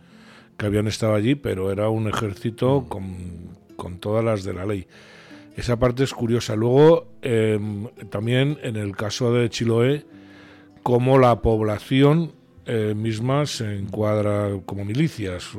que 0.57 0.67
habían 0.67 0.87
estado 0.87 1.15
allí, 1.15 1.35
pero 1.35 1.71
era 1.71 1.89
un 1.89 2.09
ejército 2.09 2.83
mm. 2.83 2.89
con, 2.89 3.07
con 3.77 3.99
todas 3.99 4.25
las 4.25 4.45
de 4.45 4.55
la 4.55 4.67
ley. 4.67 4.87
Esa 5.57 5.79
parte 5.79 6.03
es 6.03 6.13
curiosa. 6.13 6.57
Luego, 6.57 7.07
em, 7.23 7.89
también 8.11 8.59
en 8.63 8.77
el 8.77 8.97
caso 8.97 9.33
de 9.33 9.49
Chiloé, 9.49 10.05
cómo 10.83 11.19
la 11.19 11.41
población 11.43 12.33
eh, 12.67 12.95
misma 12.97 13.47
se 13.47 13.77
encuadra 13.77 14.51
como 14.67 14.85
milicias. 14.85 15.51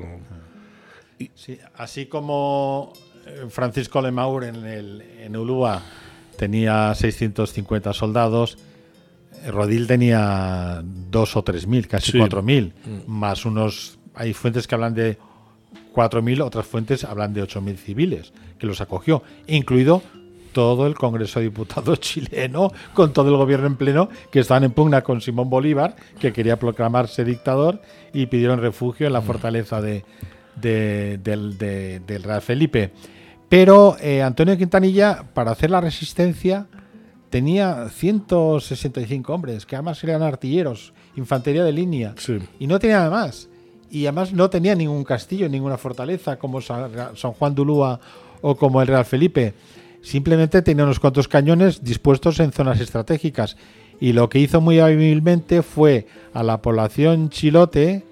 Sí, 1.36 1.57
así 1.75 2.07
como 2.07 2.93
eh, 3.25 3.45
Francisco 3.50 4.01
Lemaur 4.01 4.43
en, 4.43 4.65
el, 4.65 5.01
en 5.19 5.36
Ulúa 5.36 5.81
tenía 6.38 6.93
650 6.93 7.93
soldados, 7.93 8.57
eh, 9.43 9.51
Rodil 9.51 9.88
tenía 9.88 10.81
dos 10.84 11.36
o 11.36 11.43
tres 11.43 11.67
mil, 11.67 11.88
casi 11.88 12.17
cuatro 12.17 12.41
mil, 12.41 12.74
mm. 12.86 13.10
más 13.10 13.45
unos. 13.45 13.98
Hay 14.13 14.34
fuentes 14.34 14.67
que 14.67 14.75
hablan 14.75 14.93
de 14.93 15.17
cuatro 15.91 16.22
mil, 16.22 16.41
otras 16.41 16.65
fuentes 16.65 17.03
hablan 17.03 17.34
de 17.34 17.41
ocho 17.41 17.62
mil 17.62 17.77
civiles 17.77 18.34
que 18.60 18.67
los 18.67 18.81
acogió, 18.81 19.24
incluido 19.48 20.01
todo 20.51 20.88
el 20.88 20.95
Congreso 20.95 21.39
de 21.39 21.45
Diputados 21.45 22.00
chileno, 22.01 22.72
con 22.93 23.12
todo 23.12 23.29
el 23.29 23.38
gobierno 23.38 23.67
en 23.67 23.75
pleno, 23.75 24.10
que 24.31 24.39
estaban 24.39 24.63
en 24.63 24.72
pugna 24.72 25.01
con 25.01 25.19
Simón 25.19 25.50
Bolívar, 25.50 25.95
que 26.19 26.31
quería 26.31 26.57
proclamarse 26.57 27.25
dictador, 27.25 27.81
y 28.13 28.27
pidieron 28.27 28.62
refugio 28.62 29.07
en 29.07 29.13
la 29.13 29.19
mm. 29.22 29.25
fortaleza 29.25 29.81
de, 29.81 30.05
del, 30.55 31.57
del 31.57 32.24
Real 32.24 32.41
Felipe. 32.41 32.91
Pero 33.50 33.95
eh, 34.01 34.21
Antonio 34.21 34.57
Quintanilla, 34.57 35.24
para 35.33 35.51
hacer 35.51 35.69
la 35.69 35.81
resistencia, 35.81 36.67
tenía 37.29 37.89
165 37.89 39.33
hombres, 39.33 39.65
que 39.65 39.75
además 39.75 40.03
eran 40.03 40.24
artilleros, 40.24 40.93
infantería 41.15 41.63
de 41.63 41.71
línea, 41.71 42.15
y 42.59 42.67
no 42.67 42.79
tenía 42.79 42.97
nada 42.97 43.09
más. 43.09 43.50
Y 43.91 44.07
además 44.07 44.33
no 44.33 44.50
tenía 44.50 44.75
ningún 44.75 45.03
castillo, 45.03 45.47
ninguna 45.47 45.77
fortaleza 45.77 46.38
como 46.38 46.59
San, 46.59 46.91
Juan 47.38 47.55
de 47.55 47.62
Ulúa 47.62 48.00
o 48.41 48.55
como 48.55 48.81
el 48.81 48.88
Real 48.88 49.05
Felipe. 49.05 49.53
Simplemente 50.01 50.62
tenía 50.62 50.83
unos 50.83 51.00
cuantos 51.00 51.27
cañones 51.27 51.83
dispuestos 51.83 52.39
en 52.39 52.51
zonas 52.51 52.79
estratégicas. 52.79 53.57
Y 54.00 54.13
lo 54.13 54.27
que 54.27 54.39
hizo 54.39 54.59
muy 54.59 54.79
hábilmente 54.79 55.62
fue 55.62 56.07
a 56.33 56.43
la 56.43 56.62
población 56.62 57.29
chilote 57.29 58.03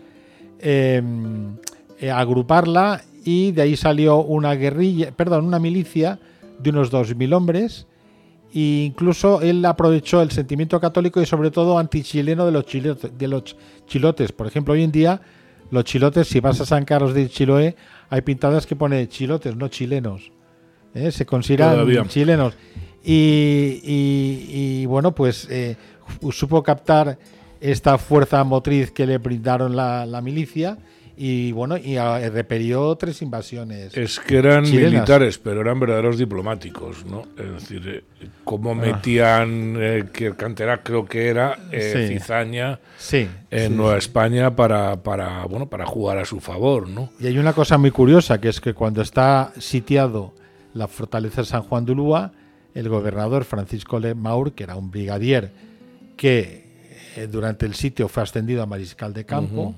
em, 0.59 1.57
eh, 2.03 2.12
agruparla 2.12 3.01
y 3.24 3.53
de 3.53 3.62
ahí 3.62 3.77
salió 3.77 4.17
una 4.17 4.55
guerrilla, 4.55 5.12
perdón, 5.12 5.45
una 5.45 5.57
milicia 5.57 6.19
de 6.60 6.69
unos 6.72 6.91
2.000 6.91 7.33
hombres 7.33 7.88
e 8.53 8.83
incluso 8.88 9.39
él 9.39 9.63
aprovechó 9.63 10.22
el 10.22 10.29
sentimiento 10.29 10.81
católico 10.81 11.22
y 11.22 11.25
sobre 11.25 11.50
todo 11.50 11.79
antichileno 11.79 12.45
de 12.45 12.51
los, 12.51 12.65
chilotes, 12.65 13.17
de 13.17 13.27
los 13.29 13.55
chilotes. 13.88 14.33
Por 14.33 14.48
ejemplo, 14.48 14.74
hoy 14.74 14.83
en 14.83 14.91
día 14.91 15.22
los 15.72 15.86
chilotes, 15.86 16.27
si 16.27 16.41
vas 16.41 16.60
a 16.60 16.65
San 16.65 16.83
Carlos 16.83 17.13
de 17.13 17.29
Chiloé, 17.29 17.77
hay 18.10 18.19
pintadas 18.19 18.67
que 18.67 18.75
pone 18.75 19.07
chilotes, 19.07 19.55
no 19.55 19.69
chilenos. 19.69 20.29
¿eh? 20.93 21.10
Se 21.10 21.25
consideran 21.25 22.10
chilenos. 22.10 22.53
Y, 23.01 24.86
bueno, 24.88 25.15
pues 25.15 25.48
eh, 25.50 25.77
supo 26.31 26.62
captar 26.63 27.17
esta 27.62 27.98
fuerza 27.98 28.43
motriz 28.43 28.91
que 28.91 29.07
le 29.07 29.19
brindaron 29.19 29.74
la 29.74 30.22
milicia 30.22 30.77
y 31.15 31.51
bueno, 31.51 31.77
y 31.77 31.98
repelió 32.29 32.96
tres 32.96 33.22
invasiones. 33.22 33.96
Es 33.96 34.20
que 34.20 34.38
eran 34.38 34.63
militares, 34.63 35.38
pero 35.38 35.62
eran 35.62 35.79
verdaderos 35.79 36.17
diplomáticos, 36.17 37.05
¿no? 37.05 37.24
Es 37.38 37.51
decir, 37.62 38.03
eh, 38.20 38.27
cómo 38.43 38.72
ah. 38.72 38.75
metían, 38.75 39.75
eh, 39.79 40.05
que 40.12 40.36
Cantera 40.36 40.82
creo 40.82 41.05
que 41.05 41.27
era, 41.27 41.60
eh, 41.72 42.08
cizaña 42.08 42.79
en 43.51 43.77
Nueva 43.77 43.98
España 43.98 44.55
para, 44.55 45.03
para, 45.03 45.46
bueno, 45.46 45.70
para 45.70 45.86
jugar 45.86 46.17
a 46.17 46.25
su 46.25 46.39
favor, 46.39 46.89
¿no? 46.89 47.10
Y 47.20 47.27
hay 47.27 47.38
una 47.38 47.53
cosa 47.53 47.77
muy 47.77 47.91
curiosa, 47.91 48.41
que 48.41 48.50
es 48.50 48.60
que 48.60 48.74
cuando 48.74 49.01
está 49.03 49.53
sitiado 49.60 50.34
la 50.74 50.88
fortaleza 50.88 51.41
de 51.41 51.48
San 51.48 51.62
Juan 51.62 51.86
de 51.86 51.91
Ulúa, 51.91 52.32
el 52.74 52.89
gobernador 52.89 53.43
Francisco 53.43 54.00
Le 54.00 54.15
Maur, 54.15 54.53
que 54.53 54.63
era 54.63 54.75
un 54.75 54.89
brigadier 54.89 55.51
que 56.17 56.63
durante 57.29 57.67
el 57.67 57.75
sitio 57.75 58.08
fue 58.08 58.24
ascendido 58.24 58.63
a 58.63 58.65
mariscal 58.65 59.13
de 59.13 59.24
campo, 59.24 59.75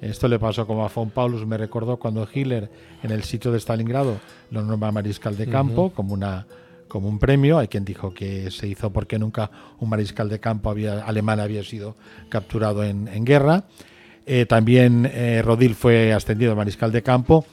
esto 0.00 0.28
le 0.28 0.38
pasó 0.38 0.66
como 0.66 0.84
a 0.84 0.88
von 0.88 1.10
Paulus, 1.10 1.46
me 1.46 1.58
recordó 1.58 1.98
cuando 1.98 2.26
Hitler 2.32 2.70
en 3.02 3.10
el 3.10 3.22
sitio 3.22 3.52
de 3.52 3.60
Stalingrado 3.60 4.18
lo 4.50 4.62
nombra 4.62 4.90
mariscal 4.90 5.36
de 5.36 5.46
campo 5.46 5.90
como 5.90 6.14
una 6.14 6.46
como 6.88 7.08
un 7.08 7.18
premio. 7.18 7.58
Hay 7.58 7.68
quien 7.68 7.84
dijo 7.84 8.12
que 8.12 8.50
se 8.50 8.66
hizo 8.66 8.90
porque 8.90 9.18
nunca 9.18 9.50
un 9.78 9.88
mariscal 9.88 10.28
de 10.28 10.40
campo 10.40 10.68
había, 10.70 11.04
alemán 11.04 11.40
había 11.40 11.62
sido 11.62 11.96
capturado 12.28 12.84
en, 12.84 13.24
guerra. 13.24 13.64
Eh, 14.26 14.44
también 14.46 15.10
eh, 15.10 15.40
Rodil 15.42 15.74
fue 15.74 16.12
ascendido 16.12 16.52
a 16.52 16.54
mariscal 16.56 16.92
de 16.92 17.02
campo. 17.02 17.46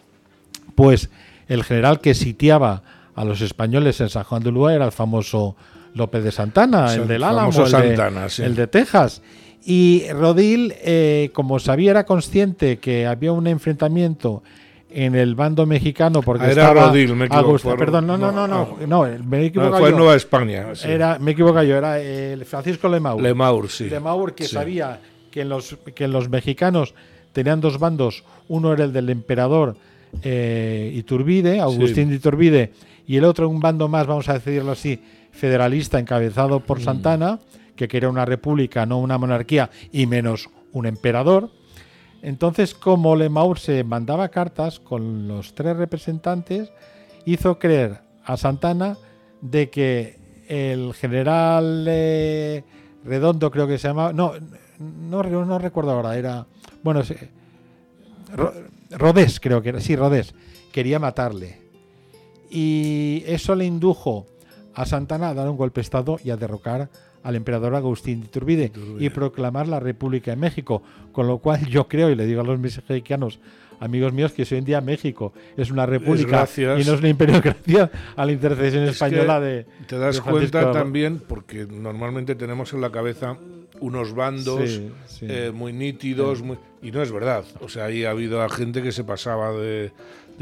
Pues 0.75 1.09
el 1.47 1.63
general 1.63 2.01
que 2.01 2.13
sitiaba 2.13 2.83
a 3.15 3.23
los 3.23 3.41
españoles 3.41 4.01
en 4.01 4.09
San 4.09 4.23
Juan 4.23 4.43
de 4.43 4.49
Ulúa 4.49 4.73
era 4.73 4.85
el 4.85 4.91
famoso 4.91 5.55
López 5.93 6.23
de 6.23 6.31
Santana, 6.31 6.93
el 6.93 7.07
del 7.07 7.23
Álamo, 7.23 7.51
el 8.37 8.55
de 8.55 8.67
Texas. 8.67 9.21
Y 9.65 10.05
Rodil, 10.11 10.73
eh, 10.81 11.29
como 11.33 11.59
sabía, 11.59 11.91
era 11.91 12.05
consciente 12.05 12.77
que 12.77 13.05
había 13.05 13.31
un 13.31 13.47
enfrentamiento 13.47 14.43
en 14.89 15.15
el 15.15 15.35
bando 15.35 15.65
mexicano 15.65 16.21
porque 16.21 16.45
ah, 16.45 16.51
era 16.51 16.73
Rodil, 16.73 17.15
me 17.15 17.25
equivoco. 17.25 17.75
perdón, 17.75 18.07
no, 18.07 18.17
no, 18.17 18.31
no, 18.31 18.47
no, 18.47 18.77
no, 18.87 19.07
me 19.25 19.45
equivoco 19.45 19.77
fue 19.77 19.89
en 19.89 19.97
Nueva 19.97 20.15
España. 20.15 20.67
Era, 20.85 21.19
me 21.19 21.31
equivoco 21.31 21.61
yo, 21.63 21.75
era 21.77 21.99
el 21.99 22.45
Francisco 22.45 22.87
Lemaur. 22.87 23.21
Lemaur, 23.21 23.69
sí. 23.69 23.89
Lemaur 23.89 24.33
que 24.33 24.45
sabía 24.45 24.99
que 25.29 25.41
en 25.41 25.49
los 25.49 25.77
que 25.93 26.07
los 26.07 26.29
mexicanos 26.29 26.93
tenían 27.33 27.59
dos 27.59 27.77
bandos, 27.77 28.23
uno 28.47 28.73
era 28.73 28.85
el 28.85 28.93
del 28.93 29.09
emperador 29.09 29.75
eh, 30.23 30.91
Iturbide, 30.95 31.59
Agustín 31.59 32.09
de 32.09 32.15
Iturbide, 32.15 32.71
y 33.05 33.17
el 33.17 33.25
otro 33.25 33.47
un 33.49 33.59
bando 33.59 33.87
más, 33.87 34.07
vamos 34.07 34.29
a 34.29 34.33
decirlo 34.33 34.71
así, 34.71 34.99
federalista 35.31 35.99
encabezado 35.99 36.59
por 36.59 36.79
mm. 36.79 36.83
Que 37.77 37.87
quería 37.87 38.09
una 38.09 38.25
república, 38.25 38.85
no 38.85 38.99
una 38.99 39.17
monarquía, 39.17 39.69
y 39.93 40.05
menos 40.05 40.49
un 40.73 40.85
emperador. 40.85 41.51
Entonces, 42.21 42.73
como 42.73 43.15
Lemaur 43.15 43.59
se 43.59 43.85
mandaba 43.85 44.27
cartas 44.29 44.81
con 44.81 45.29
los 45.29 45.55
tres 45.55 45.77
representantes, 45.77 46.71
hizo 47.25 47.59
creer 47.59 48.01
a 48.25 48.35
Santana 48.35 48.97
de 49.41 49.69
que 49.69 50.17
el 50.47 50.93
general 50.93 51.85
eh, 51.87 52.63
Redondo, 53.03 53.51
creo 53.51 53.67
que 53.67 53.77
se 53.77 53.87
llamaba, 53.87 54.11
no, 54.11 54.33
no, 54.79 55.23
no 55.23 55.59
recuerdo 55.59 55.91
ahora, 55.91 56.17
era, 56.17 56.45
bueno, 56.83 57.01
Rodés, 58.91 59.39
creo 59.39 59.61
que 59.61 59.69
era, 59.69 59.79
sí, 59.79 59.95
Rodés, 59.95 60.33
quería 60.71 60.99
matarle. 60.99 61.61
Y 62.49 63.23
eso 63.25 63.55
le 63.55 63.65
indujo 63.65 64.25
a 64.73 64.85
Santana 64.85 65.29
a 65.29 65.33
dar 65.33 65.49
un 65.49 65.57
golpe 65.57 65.79
de 65.79 65.83
Estado 65.83 66.17
y 66.23 66.29
a 66.29 66.37
derrocar 66.37 66.89
al 67.23 67.35
emperador 67.35 67.75
Agustín 67.75 68.21
de 68.21 68.27
Iturbide, 68.27 68.71
y 68.99 69.09
proclamar 69.09 69.67
la 69.67 69.79
República 69.79 70.31
de 70.31 70.37
México. 70.37 70.81
Con 71.11 71.27
lo 71.27 71.39
cual 71.39 71.65
yo 71.67 71.87
creo, 71.87 72.09
y 72.09 72.15
le 72.15 72.25
digo 72.25 72.41
a 72.41 72.43
los 72.43 72.59
mexicanos, 72.59 73.39
amigos 73.79 74.13
míos, 74.13 74.31
que 74.31 74.43
hoy 74.43 74.57
en 74.57 74.65
día 74.65 74.81
México 74.81 75.33
es 75.55 75.71
una 75.71 75.85
república 75.85 76.47
y 76.57 76.61
no 76.83 76.93
es 76.93 76.99
un 76.99 77.05
imperio 77.05 77.41
gracias 77.41 77.89
a 78.15 78.25
la 78.25 78.31
intercesión 78.31 78.83
española 78.83 79.39
de... 79.39 79.65
Te 79.87 79.97
das 79.97 80.21
cuenta 80.21 80.71
también, 80.71 81.19
porque 81.19 81.65
normalmente 81.65 82.35
tenemos 82.35 82.73
en 82.73 82.81
la 82.81 82.91
cabeza 82.91 83.37
unos 83.79 84.13
bandos 84.13 84.81
eh, 85.21 85.51
muy 85.53 85.73
nítidos, 85.73 86.43
y 86.81 86.91
no 86.91 87.01
es 87.01 87.11
verdad. 87.11 87.45
O 87.61 87.69
sea, 87.69 87.85
ahí 87.85 88.05
ha 88.05 88.11
habido 88.11 88.47
gente 88.49 88.81
que 88.81 88.91
se 88.91 89.03
pasaba 89.03 89.51
de, 89.51 89.91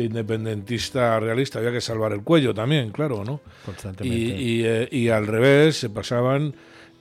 independentista 0.04 1.16
a 1.16 1.20
realista, 1.20 1.60
había 1.60 1.72
que 1.72 1.82
salvar 1.82 2.12
el 2.12 2.22
cuello 2.22 2.54
también, 2.54 2.92
claro, 2.92 3.24
¿no? 3.24 3.40
Constantemente. 3.66 4.18
Y, 4.18 4.64
eh, 4.66 4.88
y 4.92 5.10
al 5.10 5.28
revés, 5.28 5.80
se 5.80 5.90
pasaban 5.90 6.54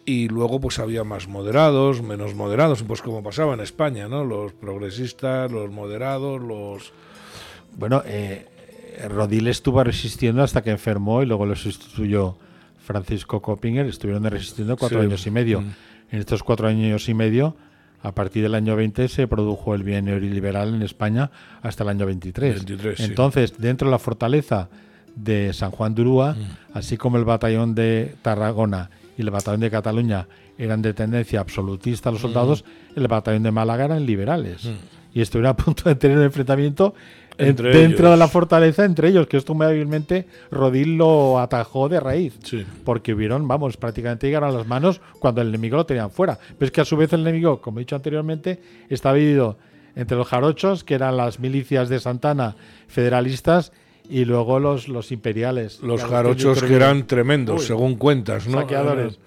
y 0.07 0.28
luego 0.28 0.61
pues 0.61 0.78
había 0.78 1.04
más 1.04 1.28
moderados, 1.28 2.02
menos 2.02 2.35
moderados, 2.35 2.83
pues 2.83 3.02
como 3.02 3.22
pasaba 3.22 3.54
en 3.54 3.61
España, 3.61 4.09
¿no? 4.09 4.24
Los 4.24 4.52
progresistas, 4.52 5.50
los 5.50 5.70
moderados, 5.70 6.40
los... 6.42 6.92
Bueno, 7.76 8.02
eh, 8.07 8.46
Rodil 9.09 9.48
estuvo 9.48 9.83
resistiendo 9.83 10.42
hasta 10.42 10.62
que 10.62 10.70
enfermó 10.70 11.22
y 11.22 11.26
luego 11.26 11.46
lo 11.46 11.57
sustituyó 11.57 12.37
Francisco 12.85 13.40
Coppinger, 13.40 13.87
estuvieron 13.87 14.24
resistiendo 14.24 14.76
cuatro 14.76 15.00
años 15.00 15.26
y 15.26 15.30
medio. 15.30 15.62
Mm. 15.62 15.74
En 16.11 16.20
estos 16.20 16.42
cuatro 16.42 16.68
años 16.68 17.09
y 17.09 17.14
medio, 17.14 17.57
a 18.05 18.12
partir 18.12 18.43
del 18.43 18.55
año 18.55 18.77
20 18.77 19.09
se 19.09 19.27
produjo 19.27 19.75
el 19.75 19.83
bien 19.83 20.05
neoliberal 20.05 20.75
en 20.75 20.83
España 20.83 21.31
hasta 21.62 21.85
el 21.85 21.88
año 21.88 22.05
23. 22.05 22.64
Entonces, 22.99 23.55
dentro 23.59 23.88
de 23.88 23.93
la 23.93 23.99
fortaleza 23.99 24.69
de 25.17 25.55
San 25.55 25.71
Juan 25.71 25.95
de 25.95 26.03
Urúa, 26.03 26.35
mm. 26.35 26.77
así 26.77 26.99
como 26.99 27.17
el 27.17 27.25
batallón 27.25 27.75
de 27.75 28.14
Tarragona 28.21 28.90
y 29.17 29.23
el 29.23 29.31
batallón 29.31 29.61
de 29.61 29.71
Cataluña 29.71 30.29
eran 30.59 30.83
de 30.83 30.93
tendencia 30.93 31.40
absolutista 31.40 32.11
los 32.11 32.21
soldados, 32.21 32.67
el 32.95 33.09
batallón 33.09 33.43
de 33.43 33.51
Málaga 33.51 33.87
eran 33.87 34.05
liberales. 34.05 34.69
Y 35.14 35.23
estuvieron 35.23 35.53
a 35.53 35.57
punto 35.57 35.88
de 35.88 35.95
tener 35.95 36.19
un 36.19 36.25
enfrentamiento 36.25 36.95
dentro 37.37 38.11
de 38.11 38.16
la 38.16 38.29
fortaleza 38.29 38.85
entre 38.85 39.09
ellos, 39.09 39.27
que 39.27 39.37
esto 39.37 39.55
muy 39.55 39.66
hábilmente 39.66 40.27
Rodil 40.51 40.97
lo 40.97 41.38
atajó 41.38 41.88
de 41.88 42.01
raíz. 42.01 42.38
Porque 42.85 43.14
hubieron, 43.14 43.49
vamos, 43.49 43.77
prácticamente 43.77 44.27
llegaron 44.27 44.51
a 44.51 44.53
las 44.53 44.66
manos 44.66 45.01
cuando 45.18 45.40
el 45.40 45.49
enemigo 45.49 45.77
lo 45.77 45.87
tenían 45.87 46.11
fuera. 46.11 46.38
Pero 46.59 46.66
es 46.66 46.73
que 46.73 46.81
a 46.81 46.85
su 46.85 46.97
vez 46.97 47.12
el 47.12 47.20
enemigo, 47.20 47.61
como 47.61 47.79
he 47.79 47.83
dicho 47.83 47.97
anteriormente, 47.97 48.61
estaba 48.88 49.16
dividido 49.16 49.59
entre 49.97 50.16
los 50.16 50.27
jarochos, 50.27 50.85
que 50.85 50.94
eran 50.94 51.16
las 51.16 51.38
milicias 51.38 51.88
de 51.88 52.01
Santana 52.01 52.57
federalistas, 52.88 53.73
y 54.09 54.25
luego 54.25 54.61
los, 54.61 54.88
los 54.88 55.12
imperiales. 55.12 55.81
Los 55.81 56.05
jarochos 56.05 56.62
que 56.62 56.75
eran 56.75 57.07
tremendos, 57.07 57.64
según 57.64 57.97
cuentas, 57.97 58.47
¿no? 58.47 58.61
Saqueadores. 58.61 59.18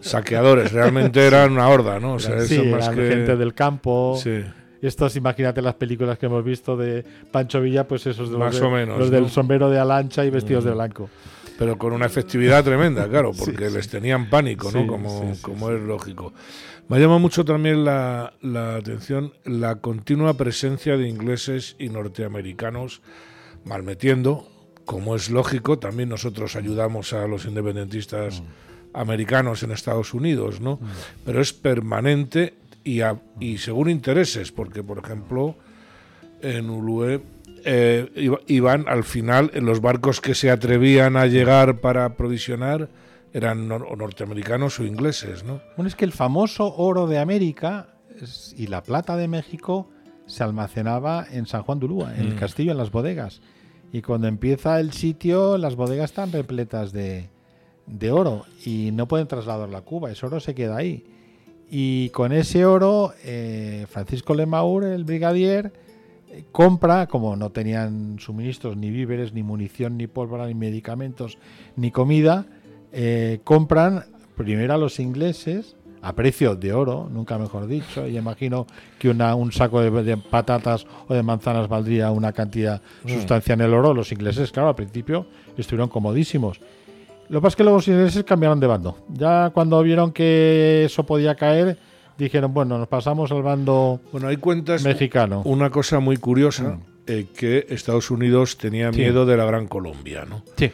Saqueadores, 0.00 0.72
realmente 0.72 1.26
eran 1.26 1.52
una 1.52 1.68
horda, 1.68 1.98
¿no? 1.98 2.14
O 2.14 2.18
sea, 2.18 2.40
sí, 2.40 2.60
más 2.62 2.94
gente 2.94 3.36
del 3.36 3.54
campo. 3.54 4.18
Sí. 4.22 4.42
Estos, 4.80 5.16
imagínate 5.16 5.60
las 5.60 5.74
películas 5.74 6.18
que 6.18 6.26
hemos 6.26 6.44
visto 6.44 6.76
de 6.76 7.04
Pancho 7.30 7.60
Villa, 7.60 7.86
pues 7.86 8.06
esos 8.06 8.30
de 8.30 8.38
más 8.38 8.60
o 8.60 8.70
menos, 8.70 8.98
los 8.98 9.10
del 9.10 9.28
sombrero 9.28 9.70
de 9.70 9.78
alancha 9.78 10.24
y 10.24 10.30
vestidos 10.30 10.64
de 10.64 10.70
mm. 10.70 10.74
blanco. 10.74 11.10
Pero 11.58 11.76
con 11.76 11.92
una 11.92 12.06
efectividad 12.06 12.62
tremenda, 12.62 13.08
claro, 13.08 13.32
porque 13.38 13.68
les 13.70 13.88
tenían 13.88 14.30
pánico, 14.30 14.70
¿no? 14.70 14.86
como, 14.86 15.32
como 15.42 15.70
es 15.70 15.80
lógico. 15.82 16.32
Me 16.88 16.98
llama 16.98 17.18
mucho 17.18 17.44
también 17.44 17.84
la, 17.84 18.32
la 18.40 18.76
atención 18.76 19.34
la 19.44 19.76
continua 19.76 20.34
presencia 20.34 20.96
de 20.96 21.08
ingleses 21.08 21.76
y 21.78 21.90
norteamericanos 21.90 23.02
malmetiendo, 23.64 24.48
como 24.84 25.14
es 25.14 25.28
lógico, 25.28 25.78
también 25.78 26.08
nosotros 26.08 26.56
ayudamos 26.56 27.12
a 27.12 27.26
los 27.26 27.44
independentistas 27.44 28.40
mm. 28.40 28.44
americanos 28.94 29.62
en 29.62 29.72
Estados 29.72 30.14
Unidos, 30.14 30.60
¿no? 30.60 30.76
Mm. 30.76 30.86
Pero 31.26 31.42
es 31.42 31.52
permanente 31.52 32.54
y, 32.96 33.02
y 33.40 33.58
según 33.58 33.90
intereses, 33.90 34.52
porque 34.52 34.82
por 34.82 34.98
ejemplo 34.98 35.56
en 36.40 36.70
Ulue 36.70 37.20
eh, 37.64 38.40
iban 38.46 38.88
al 38.88 39.04
final 39.04 39.50
en 39.54 39.66
los 39.66 39.80
barcos 39.80 40.20
que 40.20 40.34
se 40.34 40.50
atrevían 40.50 41.16
a 41.16 41.26
llegar 41.26 41.80
para 41.80 42.04
aprovisionar 42.04 42.88
eran 43.32 43.68
norteamericanos 43.68 44.80
o 44.80 44.84
ingleses, 44.84 45.44
¿no? 45.44 45.60
Bueno, 45.76 45.88
es 45.88 45.94
que 45.94 46.04
el 46.04 46.12
famoso 46.12 46.74
oro 46.76 47.06
de 47.06 47.18
América 47.18 47.88
y 48.56 48.66
la 48.66 48.82
plata 48.82 49.16
de 49.16 49.28
México 49.28 49.90
se 50.26 50.42
almacenaba 50.44 51.26
en 51.30 51.46
San 51.46 51.62
Juan 51.62 51.78
de 51.78 51.86
Ulúa, 51.86 52.14
en 52.16 52.26
el 52.26 52.34
mm. 52.34 52.38
castillo, 52.38 52.72
en 52.72 52.78
las 52.78 52.90
bodegas. 52.90 53.40
Y 53.92 54.02
cuando 54.02 54.28
empieza 54.28 54.80
el 54.80 54.92
sitio, 54.92 55.56
las 55.56 55.76
bodegas 55.76 56.10
están 56.10 56.32
repletas 56.32 56.92
de, 56.92 57.30
oro 58.10 58.44
y 58.64 58.90
no 58.92 59.08
pueden 59.08 59.26
trasladarlo 59.26 59.76
a 59.76 59.82
Cuba, 59.82 60.10
ese 60.10 60.26
oro 60.26 60.40
se 60.40 60.54
queda 60.54 60.76
ahí. 60.76 61.04
Y 61.70 62.08
con 62.10 62.32
ese 62.32 62.64
oro, 62.64 63.12
eh, 63.24 63.86
Francisco 63.90 64.34
Lemaur, 64.34 64.84
el 64.84 65.04
brigadier, 65.04 65.72
eh, 66.30 66.44
compra, 66.50 67.06
como 67.06 67.36
no 67.36 67.50
tenían 67.50 68.18
suministros, 68.18 68.76
ni 68.76 68.90
víveres, 68.90 69.32
ni 69.32 69.42
munición, 69.42 69.98
ni 69.98 70.06
pólvora, 70.06 70.46
ni 70.46 70.54
medicamentos, 70.54 71.36
ni 71.76 71.90
comida, 71.90 72.46
eh, 72.92 73.40
compran 73.44 74.04
primero 74.36 74.72
a 74.72 74.78
los 74.78 74.98
ingleses 74.98 75.76
a 76.00 76.14
precio 76.14 76.54
de 76.54 76.72
oro, 76.72 77.08
nunca 77.10 77.38
mejor 77.38 77.66
dicho, 77.66 78.06
y 78.06 78.16
imagino 78.16 78.66
que 78.98 79.08
una, 79.08 79.34
un 79.34 79.52
saco 79.52 79.80
de, 79.80 80.16
patatas 80.16 80.86
o 81.08 81.14
de 81.14 81.22
manzanas 81.22 81.68
valdría 81.68 82.10
una 82.12 82.32
cantidad 82.32 82.80
mm. 83.04 83.08
sustancial 83.08 83.60
en 83.60 83.66
el 83.66 83.74
oro. 83.74 83.94
Los 83.94 84.12
ingleses, 84.12 84.52
claro, 84.52 84.68
al 84.68 84.74
principio 84.74 85.26
estuvieron 85.56 85.88
comodísimos. 85.88 86.60
Lo 87.28 87.40
que 87.40 87.42
pasa 87.42 87.52
es 87.52 87.56
que 87.56 87.64
los 87.64 87.88
ingleses 87.88 88.24
cambiaron 88.24 88.58
de 88.58 88.66
bando. 88.66 88.96
Ya 89.12 89.50
cuando 89.52 89.82
vieron 89.82 90.12
que 90.12 90.84
eso 90.86 91.04
podía 91.04 91.34
caer, 91.34 91.76
dijeron, 92.16 92.52
bueno, 92.54 92.78
nos 92.78 92.88
pasamos 92.88 93.30
al 93.32 93.42
bando 93.42 94.00
bueno, 94.12 94.28
hay 94.28 94.38
cuentas 94.38 94.82
mexicano. 94.82 95.42
Una 95.44 95.70
cosa 95.70 96.00
muy 96.00 96.16
curiosa, 96.16 96.78
eh, 97.06 97.26
que 97.36 97.66
Estados 97.68 98.10
Unidos 98.10 98.58
tenía 98.58 98.90
miedo 98.90 99.24
de 99.24 99.36
la 99.36 99.44
Gran 99.44 99.68
Colombia, 99.68 100.26
¿no? 100.28 100.42
Sí. 100.56 100.70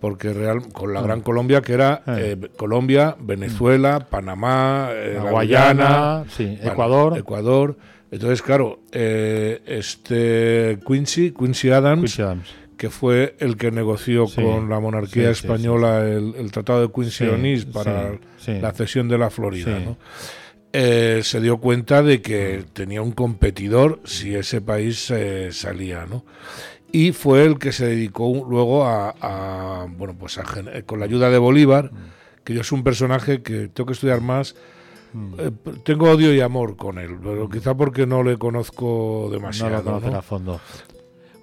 Porque 0.00 0.32
real, 0.34 0.68
con 0.72 0.92
la 0.92 1.00
mm. 1.00 1.04
Gran 1.04 1.20
Colombia, 1.22 1.62
que 1.62 1.72
era 1.72 2.02
eh. 2.06 2.36
Eh, 2.40 2.48
Colombia, 2.56 3.16
Venezuela, 3.18 4.00
mm. 4.00 4.10
Panamá, 4.10 4.90
la 4.92 5.30
Guayana, 5.30 6.24
Ecuador. 6.38 7.16
Ecuador. 7.16 7.76
Entonces, 8.10 8.42
claro, 8.42 8.80
este 8.92 10.78
Quincy, 10.86 11.32
Quincy 11.32 11.70
Adams, 11.70 12.20
que 12.76 12.90
fue 12.90 13.36
el 13.38 13.56
que 13.56 13.70
negoció 13.70 14.26
con 14.26 14.68
la 14.68 14.80
monarquía 14.80 15.30
española 15.30 16.06
el, 16.08 16.50
Tratado 16.52 16.86
de 16.86 16.92
Quincy 16.92 17.26
Onís 17.26 17.64
para 17.64 18.18
la 18.46 18.72
cesión 18.72 19.08
de 19.08 19.18
la 19.18 19.30
Florida, 19.30 19.78
¿no? 19.78 19.96
Eh, 20.76 21.20
se 21.22 21.40
dio 21.40 21.58
cuenta 21.58 22.02
de 22.02 22.20
que 22.20 22.64
tenía 22.72 23.00
un 23.00 23.12
competidor 23.12 24.00
si 24.02 24.34
ese 24.34 24.60
país 24.60 25.08
eh, 25.12 25.52
salía, 25.52 26.04
¿no? 26.04 26.24
Y 26.90 27.12
fue 27.12 27.44
el 27.44 27.60
que 27.60 27.70
se 27.70 27.86
dedicó 27.86 28.44
luego 28.48 28.84
a, 28.84 29.86
bueno, 29.96 30.16
pues 30.18 30.36
eh, 30.38 30.82
con 30.84 30.98
la 30.98 31.04
ayuda 31.04 31.30
de 31.30 31.38
Bolívar, 31.38 31.92
que 32.42 32.54
yo 32.54 32.62
es 32.62 32.72
un 32.72 32.82
personaje 32.82 33.40
que 33.40 33.68
tengo 33.68 33.86
que 33.86 33.92
estudiar 33.92 34.20
más. 34.20 34.56
Mm. 35.12 35.34
tengo 35.84 36.10
odio 36.10 36.34
y 36.34 36.40
amor 36.40 36.76
con 36.76 36.98
él, 36.98 37.18
pero 37.22 37.48
quizá 37.48 37.76
porque 37.76 38.04
no 38.04 38.24
le 38.24 38.36
conozco 38.36 39.28
demasiado. 39.30 39.70
No 39.70 39.76
lo 39.76 39.84
conocen 39.84 40.14
a 40.16 40.22
fondo. 40.22 40.60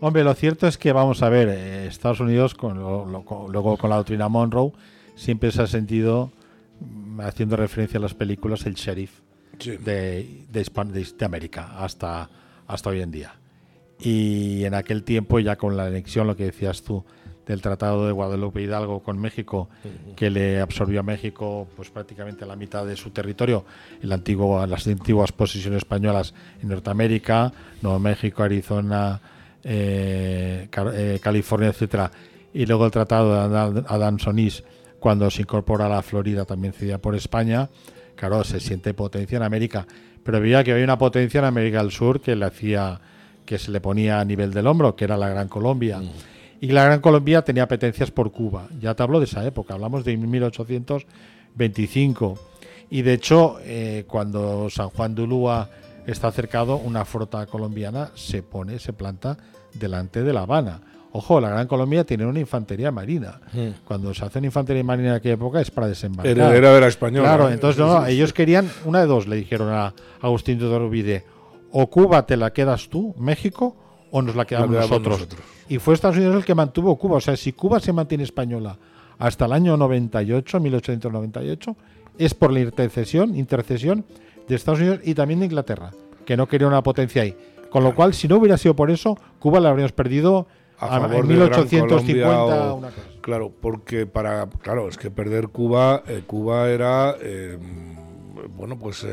Hombre, 0.04 0.24
lo 0.24 0.34
cierto 0.34 0.66
es 0.66 0.80
que 0.80 0.94
vamos 0.94 1.22
a 1.22 1.30
ver, 1.30 1.48
Estados 1.48 2.20
Unidos, 2.20 2.56
con 2.56 2.80
luego 2.80 3.78
con 3.78 3.90
la 3.92 3.98
doctrina 3.98 4.30
Monroe, 4.30 4.72
siempre 5.14 5.52
se 5.52 5.62
ha 5.62 5.68
sentido 5.68 6.32
haciendo 7.20 7.56
referencia 7.56 8.00
a 8.00 8.02
las 8.02 8.16
películas, 8.16 8.66
el 8.66 8.74
sheriff 8.74 9.20
de, 9.60 10.48
de, 10.52 11.26
América 11.26 11.76
hasta, 11.78 12.32
hasta 12.66 12.90
hoy 12.90 13.02
en 13.02 13.12
día. 13.12 13.36
Y 14.00 14.66
en 14.66 14.74
aquel 14.74 15.04
tiempo, 15.04 15.38
ya 15.38 15.56
con 15.56 15.78
la 15.78 15.86
anexión, 15.86 16.26
lo 16.26 16.36
que 16.36 16.46
decías 16.46 16.82
tú, 16.82 17.06
del 17.46 17.62
Tratado 17.62 18.08
de 18.08 18.12
Guadalupe 18.12 18.60
Hidalgo 18.60 19.04
con 19.04 19.20
México, 19.20 19.70
que 20.16 20.32
le 20.32 20.62
absorbió 20.62 21.02
a 21.02 21.04
México 21.04 21.68
pues 21.76 21.92
prácticamente 21.92 22.48
la 22.48 22.56
mitad 22.56 22.88
de 22.88 22.96
su 22.96 23.12
territorio, 23.12 23.66
el 24.02 24.12
antiguo, 24.12 24.66
las 24.66 24.88
antiguas 24.88 25.32
posiciones 25.32 25.78
españolas 25.78 26.34
en 26.60 26.70
Norteamérica, 26.70 27.54
Nuevo 27.84 28.00
México, 28.00 28.42
Arizona, 28.42 29.22
eh, 29.64 30.68
eh, 30.94 31.20
California, 31.22 31.70
etcétera, 31.70 32.12
y 32.54 32.66
luego 32.66 32.86
el 32.86 32.92
Tratado 32.92 33.72
de 33.72 33.84
Adán-Sonís 33.88 34.64
cuando 35.00 35.30
se 35.32 35.42
incorpora 35.42 35.88
a 35.88 35.90
la 35.90 36.02
Florida 36.02 36.46
también 36.46 36.74
cedida 36.74 37.00
por 37.00 37.16
España, 37.16 37.70
claro, 38.16 38.44
se 38.44 38.60
siente 38.60 38.94
potencia 38.94 39.38
en 39.38 39.44
América, 39.44 39.88
pero 40.24 40.40
veía 40.40 40.64
que 40.64 40.74
había 40.74 40.84
una 40.84 40.98
potencia 40.98 41.40
en 41.40 41.46
América 41.46 41.82
del 41.82 41.92
Sur 41.92 42.22
que 42.22 42.36
le 42.36 42.46
hacía 42.46 43.00
que 43.46 43.58
se 43.58 43.72
le 43.72 43.82
ponía 43.82 44.20
a 44.20 44.26
nivel 44.26 44.54
del 44.54 44.68
hombro, 44.68 44.96
que 44.96 45.06
era 45.06 45.18
la 45.18 45.28
Gran 45.28 45.48
Colombia. 45.48 46.00
Mm. 46.00 46.12
Y 46.62 46.68
la 46.68 46.86
Gran 46.86 47.02
Colombia 47.02 47.42
tenía 47.42 47.64
apetencias 47.64 48.12
por 48.12 48.32
Cuba. 48.32 48.68
Ya 48.80 48.94
te 48.94 49.02
hablo 49.04 49.20
de 49.20 49.26
esa 49.26 49.44
época, 49.46 49.74
hablamos 49.74 50.06
de 50.06 50.16
1825. 50.16 52.40
Y 52.92 53.02
de 53.02 53.14
hecho, 53.14 53.58
eh, 53.64 54.06
cuando 54.08 54.70
San 54.70 54.90
Juan 54.90 55.16
de 55.16 55.24
Ulúa 55.24 55.70
está 56.06 56.28
acercado, 56.28 56.78
una 56.78 57.06
flota 57.06 57.46
colombiana 57.46 58.12
se 58.16 58.44
pone, 58.44 58.80
se 58.80 58.94
planta 58.94 59.38
delante 59.74 60.24
de 60.24 60.34
La 60.34 60.42
Habana. 60.42 60.82
Ojo, 61.14 61.42
la 61.42 61.50
Gran 61.50 61.68
Colombia 61.68 62.06
tiene 62.06 62.26
una 62.26 62.40
infantería 62.40 62.90
marina. 62.90 63.42
Cuando 63.84 64.14
se 64.14 64.24
hace 64.24 64.40
una 64.40 64.48
infantería 64.48 64.84
marina 64.84 65.10
en 65.10 65.16
aquella 65.16 65.36
época 65.36 65.60
es 65.60 65.70
para 65.70 65.88
desembarcar. 65.88 66.32
Heredera 66.32 66.74
de 66.74 66.82
la 66.82 66.88
española. 66.88 67.28
Claro, 67.28 67.50
entonces 67.50 67.78
no, 67.80 68.06
ellos 68.06 68.32
querían, 68.32 68.70
una 68.86 69.02
de 69.02 69.08
dos, 69.08 69.28
le 69.28 69.36
dijeron 69.36 69.70
a 69.70 69.94
Agustín 70.22 70.58
de 70.58 70.66
Orbide, 70.68 71.26
o 71.72 71.88
Cuba 71.90 72.26
te 72.26 72.38
la 72.38 72.54
quedas 72.54 72.88
tú, 72.88 73.14
México, 73.18 73.76
o 74.10 74.22
nos 74.22 74.36
la 74.36 74.46
quedamos, 74.46 74.70
nosotros. 74.70 75.28
Y 75.68 75.80
fue 75.80 75.94
Estados 75.94 76.18
Unidos 76.18 76.36
el 76.36 76.46
que 76.46 76.56
mantuvo 76.56 76.98
Cuba. 76.98 77.18
O 77.18 77.22
sea, 77.22 77.36
si 77.36 77.52
Cuba 77.52 77.80
se 77.80 77.92
mantiene 77.92 78.24
española 78.24 78.78
hasta 79.20 79.46
el 79.46 79.54
año 79.54 79.76
98, 79.76 80.60
1898, 80.60 81.76
es 82.18 82.34
por 82.34 82.54
la 82.54 82.62
intercesión, 82.62 83.36
intercesión 83.36 84.06
de 84.52 84.58
Estados 84.58 84.80
Unidos 84.80 85.00
y 85.04 85.16
también 85.16 85.40
de 85.40 85.46
Inglaterra, 85.46 85.92
que 86.26 86.38
no 86.38 86.48
quería 86.48 86.68
una 86.68 86.84
potencia 86.84 87.22
ahí. 87.22 87.36
Con 87.70 87.84
lo 87.84 87.96
cual, 87.96 88.14
si 88.14 88.28
no 88.28 88.38
hubiera 88.38 88.58
sido 88.58 88.76
por 88.76 88.92
eso, 88.92 89.18
Cuba 89.40 89.62
la 89.62 89.70
habríamos 89.70 89.94
perdido 89.94 90.46
a 90.78 90.88
favor 90.88 91.24
en 91.24 91.28
1850 91.28 92.92
claro 93.22 93.52
porque 93.62 94.08
para 94.08 94.48
claro 94.64 94.90
es 94.90 94.98
que 94.98 95.12
perder 95.12 95.50
Cuba 95.50 96.02
eh, 96.08 96.24
Cuba 96.26 96.72
era 96.72 97.16
eh, 97.22 97.56
bueno 98.58 98.80
pues 98.80 99.06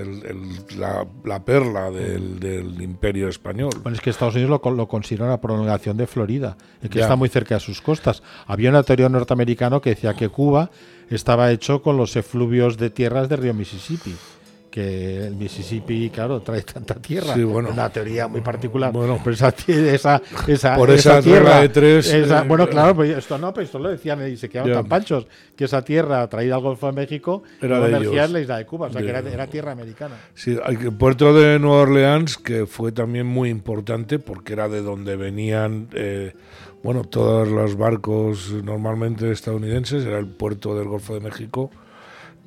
la, 0.79 1.45
perla 1.45 1.91
del, 1.91 2.81
imperio 2.81 3.29
español. 3.29 3.71
Bueno 3.83 3.95
es 3.95 4.01
que 4.01 4.09
Estados 4.09 4.35
Unidos 4.35 4.59
lo, 4.65 4.71
lo 4.71 4.89
considera 4.89 5.27
una 5.27 5.43
prolongación 5.43 5.99
de 5.99 6.07
Florida 6.07 6.57
que 6.91 7.01
está 7.01 7.17
muy 7.17 7.29
cerca 7.29 7.57
de 7.57 7.61
sus 7.61 7.83
costas. 7.83 8.23
Había 8.47 8.71
un 8.71 8.83
teoría 8.83 9.11
norteamericano 9.11 9.83
que 9.83 9.91
decía 9.91 10.15
que 10.15 10.31
Cuba 10.31 10.71
estaba 11.11 11.53
hecho 11.53 11.83
con 11.83 11.99
los 11.99 12.17
efluvios 12.17 12.79
de 12.79 12.89
tierras 12.89 13.29
del 13.29 13.41
río 13.41 13.53
Mississippi 13.53 14.17
que 14.71 15.27
el 15.27 15.35
Mississippi, 15.35 16.11
claro, 16.11 16.41
trae 16.41 16.63
tanta 16.63 16.95
tierra. 16.95 17.35
Sí, 17.35 17.43
bueno. 17.43 17.71
Una 17.71 17.89
teoría 17.89 18.29
muy 18.29 18.41
particular. 18.41 18.93
Bueno, 18.93 19.19
pero 19.23 19.35
esa, 19.35 19.55
esa, 19.67 20.23
esa, 20.47 20.77
por 20.77 20.91
esa, 20.91 21.21
tierra 21.21 21.61
de 21.61 21.69
tres. 21.69 22.13
Eh, 22.13 22.27
bueno, 22.47 22.69
claro, 22.69 22.95
pues 22.95 23.17
esto 23.17 23.39
no, 23.39 23.53
pero 23.53 23.65
esto 23.65 23.79
lo 23.79 23.89
decían 23.89 24.27
y 24.31 24.37
se 24.37 24.49
quedaban 24.49 24.73
tan 24.73 24.87
panchos, 24.87 25.27
que 25.57 25.65
esa 25.65 25.83
tierra 25.83 26.27
traída 26.29 26.57
al 26.57 26.63
Golfo 26.63 26.87
de 26.87 26.93
México 26.93 27.43
era 27.61 27.81
de 27.81 27.89
energía 27.89 28.25
es 28.25 28.31
la 28.31 28.41
isla 28.41 28.59
de 28.59 28.67
Cuba, 28.67 28.89
o 28.89 28.93
sea, 28.93 29.01
que 29.01 29.09
era, 29.09 29.47
tierra 29.47 29.73
americana. 29.73 30.17
Sí, 30.35 30.59
el 30.67 30.93
puerto 30.93 31.33
de 31.33 31.59
Nueva 31.59 31.83
Orleans, 31.83 32.37
que 32.37 32.67
fue 32.67 32.93
también 32.93 33.27
muy 33.27 33.49
importante 33.49 34.19
porque 34.19 34.53
era 34.53 34.69
de 34.69 34.83
donde 34.83 35.17
venían. 35.17 35.89
Eh, 35.95 36.35
bueno, 36.83 37.05
todos 37.05 37.49
los 37.49 37.77
barcos 37.77 38.53
normalmente 38.63 39.31
estadounidenses, 39.33 40.05
era 40.05 40.19
el 40.19 40.27
puerto 40.27 40.79
del 40.79 40.87
Golfo 40.87 41.15
de 41.15 41.21
México, 41.21 41.71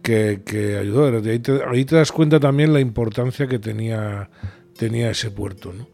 que, 0.01 0.77
ayudó. 0.79 1.05
Ahí 1.17 1.39
te, 1.39 1.61
ahí 1.63 1.85
te, 1.85 1.95
das 1.95 2.11
cuenta 2.11 2.39
también 2.39 2.73
la 2.73 2.79
importancia 2.79 3.47
que 3.47 3.59
tenía, 3.59 4.29
tenía 4.77 5.11
ese 5.11 5.31
puerto. 5.31 5.73
¿no? 5.73 5.87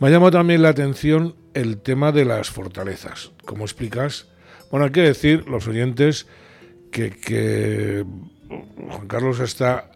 Me 0.00 0.08
ha 0.08 0.10
llamado 0.10 0.32
también 0.32 0.62
la 0.62 0.70
atención 0.70 1.36
el 1.54 1.78
tema 1.78 2.12
de 2.12 2.24
las 2.24 2.50
fortalezas. 2.50 3.32
¿Cómo 3.44 3.64
explicas? 3.64 4.28
Bueno, 4.70 4.86
hay 4.86 4.92
que 4.92 5.02
decir, 5.02 5.48
los 5.48 5.66
oyentes, 5.68 6.26
que, 6.90 7.10
que 7.10 8.04
Juan 8.88 9.08
Carlos 9.08 9.40
está... 9.40 9.90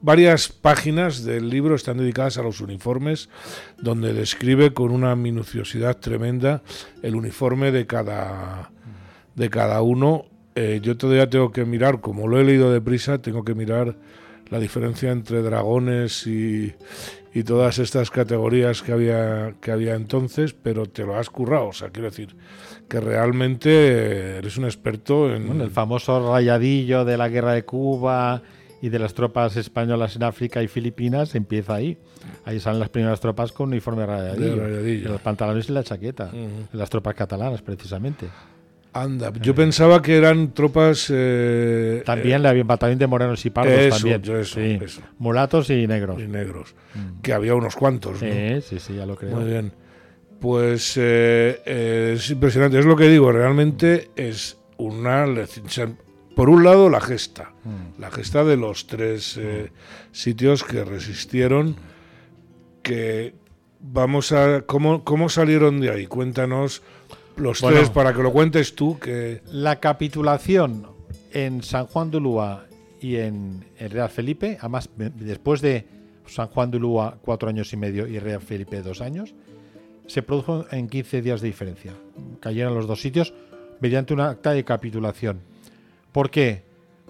Varias 0.00 0.48
páginas 0.48 1.24
del 1.24 1.48
libro 1.48 1.74
están 1.74 1.96
dedicadas 1.96 2.36
a 2.36 2.42
los 2.42 2.60
uniformes, 2.60 3.30
donde 3.78 4.12
describe 4.12 4.74
con 4.74 4.90
una 4.90 5.16
minuciosidad 5.16 5.96
tremenda 5.96 6.62
el 7.02 7.14
uniforme 7.14 7.70
de 7.70 7.86
cada, 7.86 8.70
de 9.34 9.48
cada 9.48 9.80
uno 9.80 10.26
eh, 10.54 10.80
yo 10.82 10.96
todavía 10.96 11.28
tengo 11.28 11.50
que 11.50 11.64
mirar, 11.64 12.00
como 12.00 12.28
lo 12.28 12.40
he 12.40 12.44
leído 12.44 12.72
deprisa, 12.72 13.18
tengo 13.18 13.44
que 13.44 13.54
mirar 13.54 13.96
la 14.50 14.58
diferencia 14.58 15.10
entre 15.10 15.42
dragones 15.42 16.26
y, 16.26 16.74
todas 17.44 17.80
estas 17.80 18.12
categorías 18.12 18.80
que 18.82 18.92
había, 18.92 19.54
que 19.60 19.72
había 19.72 19.96
entonces, 19.96 20.54
pero 20.54 20.86
te 20.86 21.04
lo 21.04 21.16
has 21.16 21.30
currado, 21.30 21.66
o 21.66 21.72
sea, 21.72 21.90
quiero 21.90 22.08
decir 22.08 22.36
que 22.88 23.00
realmente 23.00 24.36
eres 24.38 24.56
un 24.56 24.66
experto 24.66 25.34
en... 25.34 25.60
el 25.60 25.70
famoso 25.70 26.32
rayadillo 26.32 27.04
de 27.04 27.16
la 27.16 27.28
guerra 27.28 27.54
de 27.54 27.64
Cuba 27.64 28.42
y 28.80 28.88
de 28.88 29.00
las 29.00 29.14
tropas 29.14 29.56
españolas 29.56 30.14
en 30.14 30.22
África 30.22 30.62
y 30.62 30.68
Filipinas 30.68 31.34
empieza 31.34 31.74
ahí. 31.74 31.98
Ahí 32.44 32.60
salen 32.60 32.78
las 32.78 32.90
primeras 32.90 33.18
tropas 33.18 33.50
con 33.50 33.70
uniforme 33.70 34.06
rayadillo, 34.06 35.08
los 35.08 35.20
pantalones 35.20 35.68
y 35.68 35.72
la 35.72 35.82
chaqueta, 35.82 36.30
las 36.72 36.88
tropas 36.88 37.16
catalanas 37.16 37.62
precisamente. 37.62 38.28
Anda, 38.94 39.32
yo 39.40 39.56
pensaba 39.56 40.00
que 40.00 40.16
eran 40.16 40.54
tropas. 40.54 41.10
Eh, 41.12 42.04
también 42.06 42.42
le 42.42 42.48
había 42.48 42.62
batallón 42.62 42.96
de 42.96 43.08
morenos 43.08 43.44
y 43.44 43.50
pardos 43.50 44.00
también. 44.00 44.44
sí. 44.44 44.78
Mulatos 45.18 45.68
y 45.70 45.84
negros. 45.88 46.22
Y 46.22 46.28
negros. 46.28 46.76
Mm. 46.94 47.20
Que 47.20 47.32
había 47.32 47.56
unos 47.56 47.74
cuantos. 47.74 48.20
Sí, 48.20 48.60
sí, 48.62 48.78
sí, 48.78 48.94
ya 48.94 49.04
lo 49.04 49.16
creo. 49.16 49.34
Muy 49.34 49.50
bien. 49.50 49.72
Pues 50.40 50.96
eh, 50.96 51.60
eh, 51.66 52.12
es 52.14 52.30
impresionante. 52.30 52.78
Es 52.78 52.84
lo 52.84 52.94
que 52.94 53.08
digo, 53.08 53.32
realmente 53.32 54.10
es 54.14 54.58
una 54.76 55.26
Por 56.36 56.48
un 56.48 56.62
lado, 56.62 56.88
la 56.88 57.00
gesta. 57.00 57.52
Mm. 57.64 58.00
La 58.00 58.12
gesta 58.12 58.44
de 58.44 58.56
los 58.56 58.86
tres 58.86 59.36
mm. 59.36 60.12
sitios 60.12 60.62
que 60.62 60.84
resistieron. 60.84 61.74
Que 62.84 63.34
vamos 63.80 64.30
a. 64.30 64.62
¿cómo, 64.62 65.02
¿Cómo 65.02 65.28
salieron 65.28 65.80
de 65.80 65.90
ahí? 65.90 66.06
Cuéntanos 66.06 66.80
los 67.36 67.60
tres, 67.60 67.90
para 67.90 68.12
que 68.12 68.22
lo 68.22 68.32
cuentes 68.32 68.74
tú. 68.74 68.98
que 68.98 69.42
La 69.50 69.80
capitulación 69.80 70.86
en 71.32 71.62
San 71.62 71.86
Juan 71.86 72.10
de 72.10 72.18
Ulúa 72.18 72.66
y 73.00 73.16
en 73.16 73.64
el 73.78 73.90
Real 73.90 74.08
Felipe, 74.08 74.56
además 74.60 74.88
después 74.96 75.60
de 75.60 75.86
San 76.26 76.48
Juan 76.48 76.70
de 76.70 76.78
Ulúa 76.78 77.18
cuatro 77.22 77.48
años 77.48 77.72
y 77.72 77.76
medio 77.76 78.06
y 78.06 78.18
Real 78.18 78.40
Felipe 78.40 78.82
dos 78.82 79.00
años, 79.00 79.34
se 80.06 80.22
produjo 80.22 80.66
en 80.70 80.88
15 80.88 81.22
días 81.22 81.40
de 81.40 81.48
diferencia. 81.48 81.92
Cayeron 82.40 82.74
los 82.74 82.86
dos 82.86 83.00
sitios 83.00 83.34
mediante 83.80 84.14
una 84.14 84.30
acta 84.30 84.52
de 84.52 84.64
capitulación. 84.64 85.40
¿Por 86.12 86.30
qué? 86.30 86.62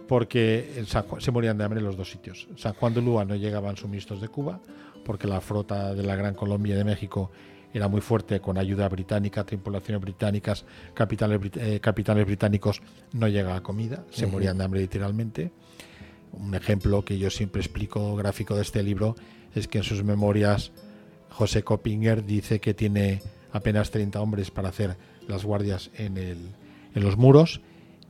porque 0.06 0.84
se 1.18 1.30
morían 1.30 1.56
de 1.58 1.64
hambre 1.64 1.80
en 1.80 1.86
los 1.86 1.96
dos 1.96 2.10
sitios. 2.10 2.48
San 2.56 2.74
Juan 2.74 2.94
de 2.94 3.02
Lúa 3.02 3.24
no 3.24 3.34
llegaban 3.36 3.76
suministros 3.76 4.20
de 4.20 4.28
Cuba, 4.28 4.60
porque 5.04 5.26
la 5.26 5.40
flota 5.40 5.94
de 5.94 6.02
la 6.02 6.16
Gran 6.16 6.34
Colombia 6.34 6.76
de 6.76 6.84
México 6.84 7.30
era 7.74 7.88
muy 7.88 8.00
fuerte 8.00 8.40
con 8.40 8.56
ayuda 8.56 8.88
británica, 8.88 9.44
tripulaciones 9.44 10.00
británicas, 10.00 10.64
capitales, 10.94 11.40
eh, 11.56 11.80
capitales 11.80 12.24
británicos, 12.24 12.80
no 13.12 13.26
llegaba 13.26 13.62
comida, 13.62 14.04
se 14.10 14.28
morían 14.28 14.56
de 14.56 14.64
hambre 14.64 14.80
literalmente. 14.80 15.50
Un 16.32 16.54
ejemplo 16.54 17.04
que 17.04 17.18
yo 17.18 17.30
siempre 17.30 17.60
explico 17.60 18.14
gráfico 18.14 18.54
de 18.54 18.62
este 18.62 18.82
libro 18.82 19.16
es 19.54 19.66
que 19.66 19.78
en 19.78 19.84
sus 19.84 20.04
memorias 20.04 20.70
José 21.30 21.64
Coppinger 21.64 22.24
dice 22.24 22.60
que 22.60 22.74
tiene 22.74 23.20
apenas 23.52 23.90
30 23.90 24.20
hombres 24.20 24.52
para 24.52 24.68
hacer 24.68 24.96
las 25.26 25.44
guardias 25.44 25.90
en, 25.96 26.16
el, 26.16 26.38
en 26.94 27.02
los 27.02 27.16
muros 27.16 27.60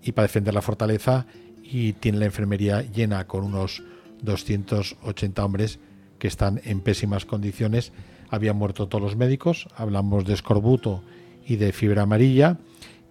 y 0.03 0.13
para 0.13 0.27
defender 0.27 0.53
la 0.53 0.63
fortaleza 0.63 1.27
y 1.63 1.95
tiene 1.95 2.19
la 2.19 2.27
enfermería 2.27 2.83
llena 2.83 3.27
con 3.27 3.45
unos 3.45 3.83
280 4.23 5.45
hombres 5.45 5.79
que 6.19 6.29
están 6.29 6.61
en 6.65 6.81
pésimas 6.81 7.25
condiciones. 7.25 7.93
Habían 8.35 8.57
muerto 8.57 8.89
todos 8.89 9.03
los 9.03 9.17
médicos, 9.17 9.69
hablamos 9.77 10.25
de 10.25 10.35
escorbuto 10.35 11.03
y 11.47 11.57
de 11.57 11.73
fiebre 11.73 12.01
amarilla 12.01 12.59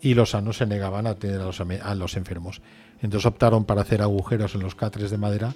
y 0.01 0.15
los 0.15 0.31
sanos 0.31 0.57
se 0.57 0.65
negaban 0.65 1.07
a 1.07 1.11
atender 1.11 1.39
a 1.39 1.45
los, 1.45 1.61
a 1.61 1.95
los 1.95 2.17
enfermos. 2.17 2.61
Entonces 3.01 3.25
optaron 3.25 3.63
para 3.63 3.81
hacer 3.81 4.01
agujeros 4.01 4.53
en 4.55 4.61
los 4.61 4.75
catres 4.75 5.11
de 5.11 5.17
madera 5.17 5.53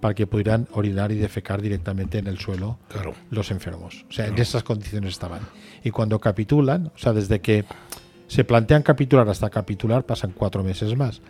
para 0.00 0.14
que 0.14 0.28
pudieran 0.28 0.68
orinar 0.72 1.10
y 1.10 1.16
defecar 1.16 1.60
directamente 1.60 2.18
en 2.18 2.28
el 2.28 2.38
suelo 2.38 2.78
los 3.30 3.50
enfermos. 3.50 4.04
O 4.08 4.12
sea, 4.12 4.26
en 4.26 4.38
esas 4.38 4.62
condiciones 4.62 5.14
estaban. 5.14 5.40
Y 5.82 5.90
cuando 5.90 6.20
capitulan, 6.20 6.92
o 6.94 6.98
sea, 6.98 7.12
desde 7.12 7.40
que 7.40 7.64
se 8.28 8.44
plantean 8.44 8.82
capitular 8.82 9.28
hasta 9.28 9.50
capitular, 9.50 10.04
pasan 10.06 10.32
cuatro 10.32 10.62
meses 10.62 10.96
más. 10.96 11.20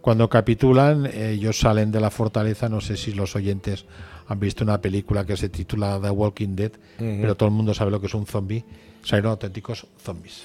Cuando 0.00 0.28
capitulan, 0.28 1.06
ellos 1.06 1.60
salen 1.60 1.92
de 1.92 2.00
la 2.00 2.10
fortaleza, 2.10 2.68
no 2.68 2.80
sé 2.80 2.96
si 2.96 3.12
los 3.12 3.36
oyentes 3.36 3.84
han 4.28 4.38
visto 4.38 4.62
una 4.62 4.80
película 4.80 5.24
que 5.24 5.36
se 5.36 5.48
titula 5.48 5.98
The 6.00 6.10
Walking 6.10 6.54
Dead, 6.54 6.72
pero 6.98 7.34
todo 7.34 7.48
el 7.48 7.54
mundo 7.54 7.72
sabe 7.72 7.90
lo 7.90 8.00
que 8.00 8.06
es 8.06 8.14
un 8.14 8.26
zombie. 8.26 8.62
Salieron 9.02 9.32
auténticos 9.32 9.86
zombies. 10.02 10.44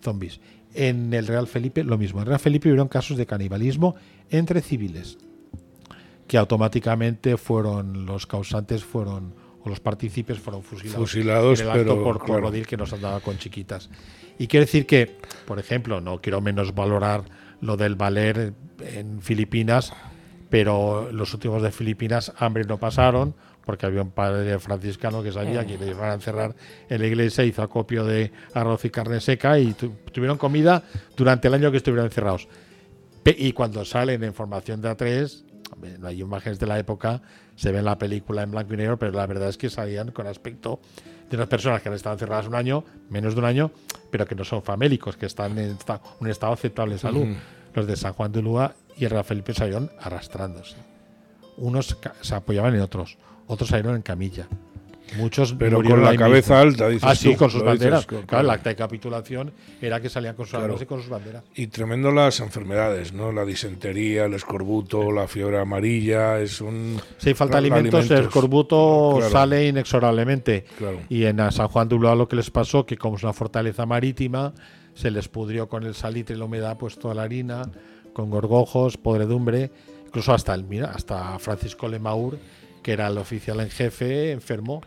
Zombies. 0.00 0.40
En 0.74 1.12
el 1.12 1.26
Real 1.26 1.48
Felipe, 1.48 1.82
lo 1.82 1.98
mismo. 1.98 2.20
En 2.20 2.22
el 2.22 2.28
Real 2.28 2.40
Felipe 2.40 2.68
hubieron 2.68 2.86
casos 2.86 3.16
de 3.16 3.26
canibalismo 3.26 3.96
entre 4.30 4.60
civiles, 4.60 5.18
que 6.28 6.38
automáticamente 6.38 7.36
fueron 7.36 8.06
los 8.06 8.26
causantes, 8.26 8.84
fueron 8.84 9.34
o 9.64 9.68
los 9.68 9.80
partícipes 9.80 10.38
fueron 10.38 10.62
fusilados, 10.62 11.10
fusilados 11.10 11.60
en 11.60 11.66
el 11.66 11.72
acto 11.72 12.02
por, 12.02 12.24
claro. 12.24 12.52
que 12.52 12.76
nos 12.76 12.92
andaba 12.92 13.18
con 13.18 13.38
chiquitas. 13.38 13.90
Y 14.38 14.46
quiere 14.46 14.66
decir 14.66 14.86
que, 14.86 15.16
por 15.46 15.58
ejemplo, 15.58 16.00
no 16.00 16.20
quiero 16.20 16.40
menos 16.40 16.74
valorar 16.76 17.24
lo 17.60 17.76
del 17.76 17.96
valer 17.96 18.54
en 18.78 19.20
Filipinas, 19.20 19.92
pero 20.50 21.10
los 21.12 21.32
últimos 21.34 21.62
de 21.62 21.70
Filipinas 21.70 22.32
hambre 22.38 22.64
no 22.64 22.78
pasaron 22.78 23.34
porque 23.64 23.84
había 23.84 24.00
un 24.00 24.12
padre 24.12 24.58
franciscano 24.60 25.24
que 25.24 25.32
sabía 25.32 25.66
que 25.66 25.76
le 25.76 25.88
iban 25.88 26.10
a 26.10 26.14
encerrar 26.14 26.54
en 26.88 27.00
la 27.00 27.06
iglesia, 27.06 27.44
hizo 27.44 27.62
acopio 27.62 28.04
de 28.04 28.30
arroz 28.54 28.84
y 28.84 28.90
carne 28.90 29.20
seca 29.20 29.58
y 29.58 29.74
tuvieron 29.74 30.38
comida 30.38 30.84
durante 31.16 31.48
el 31.48 31.54
año 31.54 31.72
que 31.72 31.78
estuvieron 31.78 32.06
encerrados. 32.06 32.46
y 33.24 33.52
cuando 33.52 33.84
salen 33.84 34.22
en 34.22 34.32
formación 34.32 34.80
de 34.80 34.90
A3, 34.90 35.42
no 35.98 36.06
hay 36.06 36.20
imágenes 36.20 36.60
de 36.60 36.66
la 36.66 36.78
época, 36.78 37.20
se 37.56 37.72
ve 37.72 37.80
en 37.80 37.86
la 37.86 37.98
película 37.98 38.42
en 38.42 38.52
blanco 38.52 38.74
y 38.74 38.76
negro, 38.76 38.98
pero 38.98 39.10
la 39.12 39.26
verdad 39.26 39.48
es 39.48 39.58
que 39.58 39.68
salían 39.68 40.12
con 40.12 40.28
aspecto 40.28 40.80
de 41.28 41.36
unas 41.36 41.48
personas 41.48 41.82
que 41.82 41.88
han 41.88 41.94
estado 41.96 42.14
encerradas 42.14 42.46
un 42.46 42.54
año, 42.54 42.84
menos 43.10 43.34
de 43.34 43.40
un 43.40 43.46
año, 43.46 43.72
pero 44.10 44.26
que 44.26 44.36
no 44.36 44.44
son 44.44 44.62
famélicos, 44.62 45.16
que 45.16 45.26
están 45.26 45.58
en 45.58 45.76
un 46.20 46.28
estado 46.28 46.52
aceptable 46.52 46.94
de 46.94 46.98
salud. 47.00 47.26
Los 47.76 47.86
de 47.86 47.94
San 47.94 48.14
Juan 48.14 48.32
de 48.32 48.42
Lúa 48.42 48.74
y 48.96 49.04
el 49.04 49.10
Rafael 49.10 49.42
Felipe 49.42 49.52
salieron 49.54 49.90
arrastrándose. 50.00 50.76
Unos 51.58 51.96
se 52.22 52.34
apoyaban 52.34 52.74
en 52.74 52.80
otros, 52.80 53.18
otros 53.46 53.68
salieron 53.68 53.94
en 53.96 54.02
camilla. 54.02 54.48
Muchos 55.18 55.54
pero 55.56 55.82
con 55.82 56.02
la 56.02 56.16
cabeza 56.16 56.60
alta, 56.60 56.88
dices 56.88 57.08
Ah, 57.08 57.14
sí, 57.14 57.36
con 57.36 57.48
sus 57.48 57.62
banderas. 57.62 58.06
claro, 58.06 58.40
el 58.40 58.50
acta 58.50 58.70
de 58.70 58.76
capitulación 58.76 59.52
era 59.80 60.00
que 60.00 60.08
salían 60.08 60.34
con 60.34 60.46
sus, 60.46 60.82
y 60.82 60.86
con 60.86 61.00
sus 61.00 61.08
banderas. 61.08 61.44
Y 61.54 61.68
tremendo 61.68 62.10
las 62.10 62.40
enfermedades, 62.40 63.12
¿no? 63.12 63.30
La 63.30 63.44
disentería, 63.44 64.24
el 64.24 64.34
escorbuto, 64.34 65.12
la 65.12 65.28
fiebre 65.28 65.60
amarilla, 65.60 66.40
es 66.40 66.60
un... 66.60 67.00
Si 67.18 67.34
falta 67.34 67.58
alimentos, 67.58 68.10
el 68.10 68.24
escorbuto 68.24 69.20
sale 69.30 69.68
inexorablemente. 69.68 70.64
Y 71.08 71.24
en 71.24 71.52
San 71.52 71.68
Juan 71.68 71.88
de 71.88 71.94
Ulúa 71.94 72.14
lo 72.16 72.26
que 72.26 72.36
les 72.36 72.50
pasó, 72.50 72.84
que 72.84 72.96
como 72.96 73.16
es 73.16 73.22
una 73.22 73.32
fortaleza 73.32 73.86
marítima, 73.86 74.54
se 74.96 75.10
les 75.10 75.28
pudrió 75.28 75.68
con 75.68 75.84
el 75.84 75.94
salitre 75.94 76.34
y 76.34 76.38
la 76.38 76.46
humedad, 76.46 76.76
pues 76.78 76.98
toda 76.98 77.14
la 77.14 77.22
harina, 77.22 77.70
con 78.12 78.30
gorgojos, 78.30 78.96
podredumbre, 78.96 79.70
incluso 80.06 80.32
hasta 80.32 80.54
el, 80.54 80.64
mira, 80.64 80.90
hasta 80.90 81.38
Francisco 81.38 81.86
Lemaur, 81.86 82.38
que 82.82 82.92
era 82.92 83.06
el 83.08 83.18
oficial 83.18 83.60
en 83.60 83.68
jefe, 83.68 84.32
enfermó, 84.32 84.80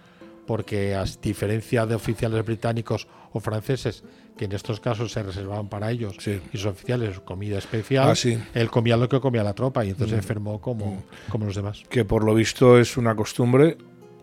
porque 0.47 0.95
a 0.95 1.05
diferencia 1.21 1.85
de 1.85 1.93
oficiales 1.93 2.43
británicos 2.43 3.07
o 3.31 3.39
franceses, 3.39 4.03
que 4.35 4.45
en 4.45 4.53
estos 4.53 4.79
casos 4.79 5.11
se 5.11 5.21
reservaban 5.21 5.69
para 5.69 5.91
ellos, 5.91 6.15
y 6.25 6.57
sus 6.57 6.65
oficiales 6.65 7.19
comida 7.19 7.59
especial, 7.59 8.09
ah, 8.09 8.49
él 8.55 8.71
comía 8.71 8.97
lo 8.97 9.07
que 9.07 9.19
comía 9.19 9.43
la 9.43 9.53
tropa 9.53 9.85
y 9.85 9.89
entonces 9.89 10.15
mm. 10.15 10.19
enfermó 10.19 10.59
como, 10.59 10.95
mm. 10.95 11.29
como 11.29 11.45
los 11.45 11.55
demás. 11.55 11.83
Que 11.87 12.03
por 12.03 12.23
lo 12.23 12.33
visto 12.33 12.79
es 12.79 12.97
una 12.97 13.15
costumbre 13.15 13.77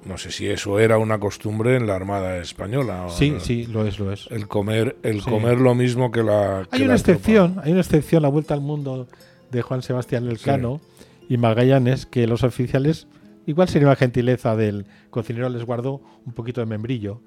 no 0.06 0.18
sé 0.18 0.30
si 0.30 0.46
eso 0.46 0.78
era 0.78 0.98
una 0.98 1.18
costumbre 1.18 1.76
en 1.76 1.86
la 1.86 1.96
Armada 1.96 2.38
Española. 2.38 3.06
Sí, 3.10 3.34
sí, 3.40 3.66
lo 3.66 3.86
es, 3.86 3.98
lo 3.98 4.12
es. 4.12 4.28
El 4.30 4.46
comer, 4.48 4.96
el 5.02 5.22
comer 5.22 5.58
lo 5.58 5.74
mismo 5.74 6.10
que 6.10 6.22
la. 6.22 6.66
hay 6.70 6.82
una 6.82 6.94
excepción, 6.94 7.60
hay 7.62 7.72
una 7.72 7.80
excepción, 7.80 8.22
la 8.22 8.28
vuelta 8.28 8.54
al 8.54 8.60
mundo 8.60 9.08
de 9.50 9.62
Juan 9.62 9.82
Sebastián 9.82 10.26
Elcano 10.28 10.80
y 11.28 11.36
Magallanes, 11.36 12.06
que 12.06 12.26
los 12.26 12.44
oficiales, 12.44 13.06
igual 13.46 13.68
sería 13.68 13.88
una 13.88 13.96
gentileza 13.96 14.56
del 14.56 14.86
cocinero, 15.10 15.48
les 15.48 15.64
guardó 15.64 16.00
un 16.24 16.32
poquito 16.32 16.60
de 16.60 16.66
membrillo 16.66 17.20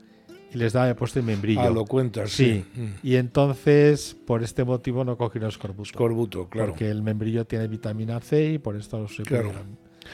y 0.54 0.58
les 0.58 0.74
da 0.74 0.94
puesto 0.96 1.20
el 1.20 1.26
membrillo. 1.26 1.62
Ah, 1.62 1.70
lo 1.70 1.86
cuentas, 1.86 2.32
sí. 2.32 2.65
Mm. 2.74 2.88
Y 3.04 3.15
entonces, 3.15 4.15
por 4.26 4.44
este 4.44 4.63
motivo, 4.63 5.04
no 5.04 5.18
cogieron 5.18 5.50
escorbuto. 5.50 5.89
Escorbuto, 5.89 6.50
claro. 6.50 6.70
Porque 6.70 6.89
el 6.89 7.04
membrillo 7.04 7.46
tiene 7.46 7.68
vitamina 7.68 8.20
C 8.20 8.54
y 8.54 8.58
por 8.58 8.76
esto 8.76 9.08
se 9.08 9.24
claro. 9.24 9.52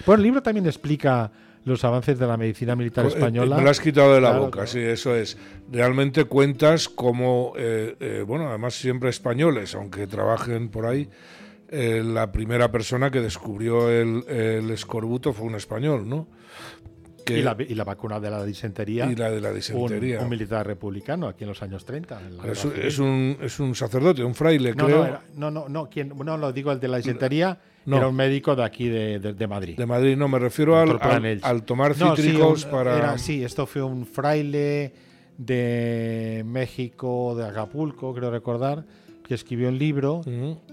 Bueno, 0.05 0.19
el 0.19 0.23
libro 0.23 0.43
también 0.43 0.65
explica 0.65 1.31
los 1.65 1.83
avances 1.83 2.17
de 2.17 2.27
la 2.27 2.37
medicina 2.37 2.75
militar 2.75 3.07
española. 3.07 3.57
Me 3.57 3.63
lo 3.63 3.69
has 3.69 3.79
quitado 3.79 4.13
de 4.13 4.21
la 4.21 4.37
boca, 4.37 4.67
sí, 4.67 4.79
eso 4.79 5.15
es. 5.15 5.37
Realmente 5.69 6.25
cuentas 6.25 6.87
como, 6.87 7.53
eh, 7.57 7.95
eh, 7.99 8.23
bueno, 8.25 8.47
además 8.47 8.75
siempre 8.75 9.09
españoles, 9.09 9.73
aunque 9.73 10.05
trabajen 10.05 10.69
por 10.69 10.85
ahí, 10.85 11.09
eh, 11.69 12.03
la 12.05 12.31
primera 12.31 12.71
persona 12.71 13.09
que 13.09 13.19
descubrió 13.19 13.89
el, 13.89 14.69
escorbuto 14.69 15.33
fue 15.33 15.47
un 15.47 15.55
español, 15.55 16.07
¿no? 16.07 16.27
y, 17.27 17.41
la, 17.41 17.57
y, 17.57 17.73
la, 17.73 17.83
vacuna 17.83 18.19
de 18.19 18.29
la 18.29 18.45
disentería. 18.45 19.07
Y 19.07 19.15
la 19.15 19.31
de 19.31 19.41
la 19.41 19.51
disentería. 19.51 20.21
Un, 20.21 20.29
militar 20.29 20.67
republicano 20.67 21.27
aquí 21.27 21.45
en 21.45 21.49
los 21.49 21.63
años 21.63 21.83
30. 21.83 22.21
es, 22.75 22.99
un, 22.99 23.37
es 23.41 23.59
un 23.59 23.73
sacerdote, 23.73 24.23
un 24.23 24.35
fraile, 24.35 24.75
creo. 24.75 25.19
No, 25.33 25.49
no, 25.49 25.67
no, 25.67 25.89
quien, 25.89 26.13
no, 26.15 26.37
lo 26.37 26.53
digo 26.53 26.71
el 26.71 26.79
de 26.79 26.87
la 26.87 26.97
disentería. 26.97 27.59
Era 27.87 28.07
un 28.07 28.15
médico 28.15 28.55
de 28.55 28.63
aquí 28.63 28.87
de, 28.87 29.47
Madrid. 29.47 29.77
De 29.77 29.85
Madrid, 29.85 30.17
no, 30.17 30.27
me 30.27 30.39
refiero 30.39 30.77
al, 30.77 30.99
al, 31.41 31.63
tomar 31.63 31.93
cítricos 31.93 32.65
para. 32.65 33.17
sí, 33.17 33.43
esto 33.43 33.65
fue 33.65 33.83
un 33.83 34.05
fraile 34.05 34.93
de 35.37 36.43
México, 36.45 37.35
de 37.35 37.45
Acapulco, 37.45 38.13
creo 38.13 38.31
recordar, 38.31 38.85
que 39.27 39.33
escribió 39.33 39.69
un 39.69 39.77
libro 39.77 40.21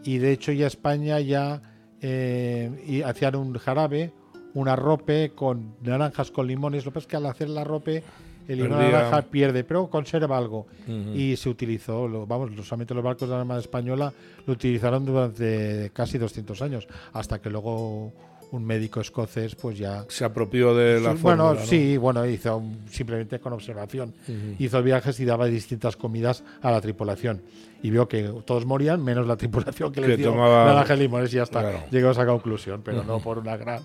y 0.05 0.18
de 0.18 0.33
hecho 0.33 0.53
ya 0.53 0.66
España 0.66 1.20
ya 1.20 1.62
eh, 2.01 3.03
hacían 3.05 3.37
un 3.37 3.55
jarabe, 3.59 4.12
un 4.55 4.68
arrope 4.68 5.33
con 5.35 5.77
naranjas 5.83 6.31
con 6.31 6.46
limones. 6.46 6.85
Lo 6.85 6.90
que 6.90 6.94
pasa 6.94 7.05
es 7.05 7.11
que 7.11 7.16
al 7.16 7.27
hacer 7.27 7.48
el 7.48 7.59
arrope 7.59 8.03
el 8.49 8.59
limón 8.59 8.79
naranja 8.79 9.23
pierde, 9.23 9.65
pero 9.65 9.89
conserva 9.89 10.37
algo. 10.37 10.67
Y 11.15 11.37
se 11.37 11.49
utilizó, 11.49 12.09
lo, 12.09 12.27
vamos, 12.27 12.51
solamente 12.67 12.95
los 12.95 13.05
barcos 13.05 13.29
de 13.29 13.35
la 13.35 13.41
Armada 13.41 13.61
Española 13.61 14.13
lo 14.47 14.53
utilizaron 14.53 15.05
durante 15.05 15.91
casi 15.93 16.19
200 16.19 16.61
años, 16.63 16.89
hasta 17.13 17.41
que 17.41 17.51
luego 17.51 18.13
un 18.53 18.65
médico 18.65 19.01
escocés 19.01 19.55
pues 19.55 19.79
ya 19.79 20.05
se 20.09 20.25
apropió 20.25 20.75
de 20.75 21.01
la 21.01 21.15
bueno 21.15 21.57
sí 21.57 21.97
bueno 21.97 22.25
hizo 22.27 22.62
simplemente 22.91 23.41
con 23.41 23.53
observación. 23.53 24.15
Hizo 24.59 24.83
viajes 24.83 25.19
y 25.21 25.25
daba 25.25 25.47
distintas 25.47 25.97
comidas 25.97 26.45
a 26.61 26.71
la 26.71 26.81
tripulación. 26.81 27.43
Y 27.83 27.91
vio 27.91 28.07
que 28.07 28.31
todos 28.45 28.65
morían 28.65 29.03
menos 29.03 29.27
la 29.27 29.37
tripulación 29.37 29.91
que, 29.91 30.01
le 30.01 30.17
dio 30.17 30.31
tomaba... 30.31 30.85
limones 30.95 31.33
y 31.33 31.37
ya 31.37 31.43
está. 31.43 31.87
Llegó 31.91 32.09
a 32.09 32.12
esa 32.12 32.27
conclusión 32.27 32.83
pero 32.85 33.03
no 33.03 33.21
por 33.21 33.38
una 33.38 33.57
gran 33.57 33.83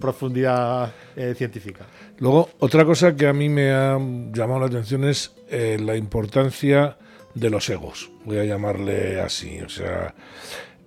profundidad 0.00 0.92
eh, 1.16 1.34
científica. 1.36 1.84
Luego 2.18 2.48
otra 2.60 2.84
cosa 2.84 3.14
que 3.14 3.26
a 3.26 3.32
mí 3.32 3.48
me 3.48 3.72
ha 3.72 3.98
llamado 4.32 4.60
la 4.60 4.66
atención 4.66 5.04
es 5.04 5.34
eh, 5.50 5.78
la 5.80 5.96
importancia 5.96 6.96
de 7.34 7.50
los 7.50 7.68
egos. 7.68 8.10
Voy 8.24 8.38
a 8.38 8.44
llamarle 8.44 9.20
así 9.20 9.60
o 9.60 9.68
sea 9.68 10.14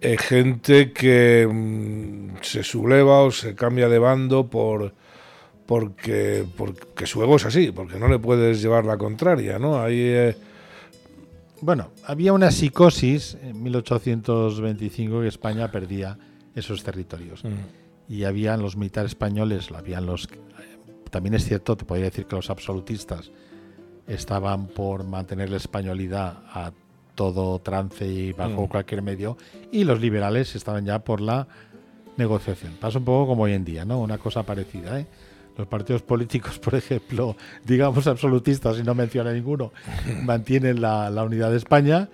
eh, 0.01 0.17
gente 0.17 0.91
que 0.91 1.47
mm, 1.51 2.37
se 2.41 2.63
subleva 2.63 3.21
o 3.21 3.31
se 3.31 3.55
cambia 3.55 3.89
de 3.89 3.99
bando 3.99 4.47
por 4.47 4.93
porque, 5.67 6.45
porque 6.55 7.05
su 7.05 7.21
ego 7.21 7.35
es 7.35 7.45
así, 7.45 7.71
porque 7.71 7.99
no 7.99 8.07
le 8.07 8.17
puedes 8.17 8.61
llevar 8.61 8.85
la 8.85 8.97
contraria, 8.97 9.59
¿no? 9.59 9.79
Ahí, 9.79 9.99
eh, 9.99 10.35
Bueno, 11.61 11.91
había 12.05 12.31
una 12.31 12.51
psicosis 12.51 13.37
en 13.41 13.61
1825 13.61 15.21
que 15.21 15.27
España 15.27 15.69
perdía 15.69 16.17
esos 16.55 16.83
territorios. 16.83 17.43
Mm. 17.43 18.13
Y 18.13 18.23
habían 18.23 18.61
los 18.61 18.77
militares 18.77 19.11
españoles, 19.11 19.69
habían 19.75 20.05
los... 20.05 20.29
También 21.11 21.35
es 21.35 21.43
cierto, 21.43 21.75
te 21.75 21.83
podría 21.83 22.05
decir 22.05 22.25
que 22.25 22.37
los 22.37 22.49
absolutistas 22.49 23.31
estaban 24.07 24.67
por 24.67 25.03
mantener 25.03 25.49
la 25.49 25.57
españolidad 25.57 26.43
a 26.47 26.71
todo 27.17 27.59
trance 27.59 28.05
y 28.05 28.31
bajo 28.31 28.63
mm. 28.63 28.67
cualquier 28.67 29.01
medio, 29.01 29.37
y 29.71 29.83
los 29.83 29.99
liberales 29.99 30.55
estaban 30.55 30.85
ya 30.85 30.99
por 30.99 31.19
la 31.19 31.47
negociación. 32.15 32.73
Pasa 32.79 32.99
un 32.99 33.05
poco 33.05 33.27
como 33.27 33.43
hoy 33.43 33.53
en 33.53 33.65
día, 33.65 33.83
¿no? 33.83 33.99
Una 33.99 34.19
cosa 34.19 34.43
parecida, 34.43 34.99
¿eh? 34.99 35.07
Los 35.57 35.67
partidos 35.67 36.03
políticos, 36.03 36.59
por 36.63 36.75
ejemplo, 36.75 37.35
digamos 37.65 38.05
absolutistas, 38.05 38.77
y 38.79 38.83
no 38.83 38.93
menciona 38.93 39.33
ninguno, 39.33 39.73
mantienen 40.23 40.79
la, 40.79 41.11
unidad 41.23 41.49
de 41.49 41.57
España 41.57 42.07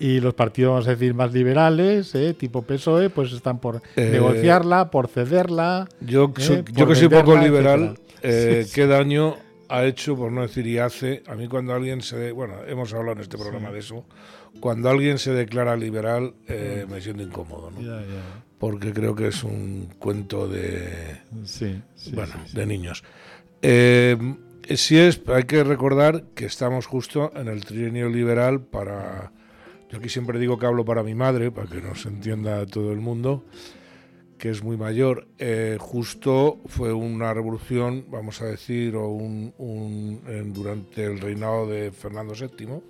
y 0.00 0.18
los 0.20 0.34
partidos, 0.34 0.72
vamos 0.72 0.88
a 0.88 0.90
decir, 0.90 1.14
más 1.14 1.32
liberales, 1.32 2.14
¿eh? 2.16 2.34
tipo 2.34 2.62
PSOE, 2.62 3.10
pues 3.10 3.32
están 3.32 3.60
por 3.60 3.80
eh, 3.94 4.10
negociarla, 4.12 4.90
por 4.90 5.06
cederla. 5.06 5.88
Yo, 6.00 6.32
¿eh? 6.36 6.64
yo 6.72 6.86
que 6.86 6.94
soy 6.96 7.08
poco 7.08 7.36
liberal, 7.36 7.96
¿qué 8.20 8.86
daño 8.88 9.36
ha 9.68 9.84
hecho, 9.84 10.16
por 10.16 10.32
no 10.32 10.42
decir 10.42 10.66
y 10.66 10.78
hace? 10.78 11.22
A 11.28 11.34
mí 11.34 11.46
cuando 11.46 11.74
alguien 11.74 12.00
se... 12.00 12.32
Bueno, 12.32 12.54
hemos 12.66 12.92
hablado 12.92 13.12
en 13.12 13.20
este 13.20 13.38
programa 13.38 13.70
de 13.70 13.80
eso. 13.80 14.04
Cuando 14.60 14.90
alguien 14.90 15.18
se 15.18 15.32
declara 15.32 15.76
liberal, 15.76 16.34
me 16.46 17.00
siento 17.00 17.22
incómodo, 17.22 17.70
¿no? 17.70 17.80
porque 18.58 18.92
creo 18.92 19.14
que 19.14 19.28
es 19.28 19.44
un 19.44 19.88
cuento 19.98 20.48
de, 20.48 21.20
bueno, 22.12 22.34
de 22.52 22.66
niños. 22.66 23.04
Eh, 23.62 24.16
sí 24.76 24.98
es, 24.98 25.20
hay 25.28 25.44
que 25.44 25.64
recordar 25.64 26.24
que 26.34 26.46
estamos 26.46 26.86
justo 26.86 27.32
en 27.34 27.48
el 27.48 27.64
trienio 27.64 28.08
liberal 28.08 28.60
para... 28.60 29.32
Yo 29.90 29.98
aquí 29.98 30.08
siempre 30.08 30.38
digo 30.38 30.58
que 30.58 30.66
hablo 30.66 30.84
para 30.84 31.02
mi 31.02 31.14
madre, 31.14 31.50
para 31.50 31.68
que 31.68 31.80
nos 31.80 32.04
entienda 32.04 32.66
todo 32.66 32.92
el 32.92 32.98
mundo, 32.98 33.44
que 34.36 34.50
es 34.50 34.62
muy 34.62 34.76
mayor. 34.76 35.28
Eh, 35.38 35.78
justo 35.80 36.58
fue 36.66 36.92
una 36.92 37.32
revolución, 37.32 38.04
vamos 38.10 38.42
a 38.42 38.46
decir, 38.46 38.96
o 38.96 39.08
un, 39.08 39.52
durante 40.52 41.04
el 41.04 41.20
reinado 41.20 41.66
de 41.66 41.90
Fernando 41.90 42.34
VII 42.34 42.82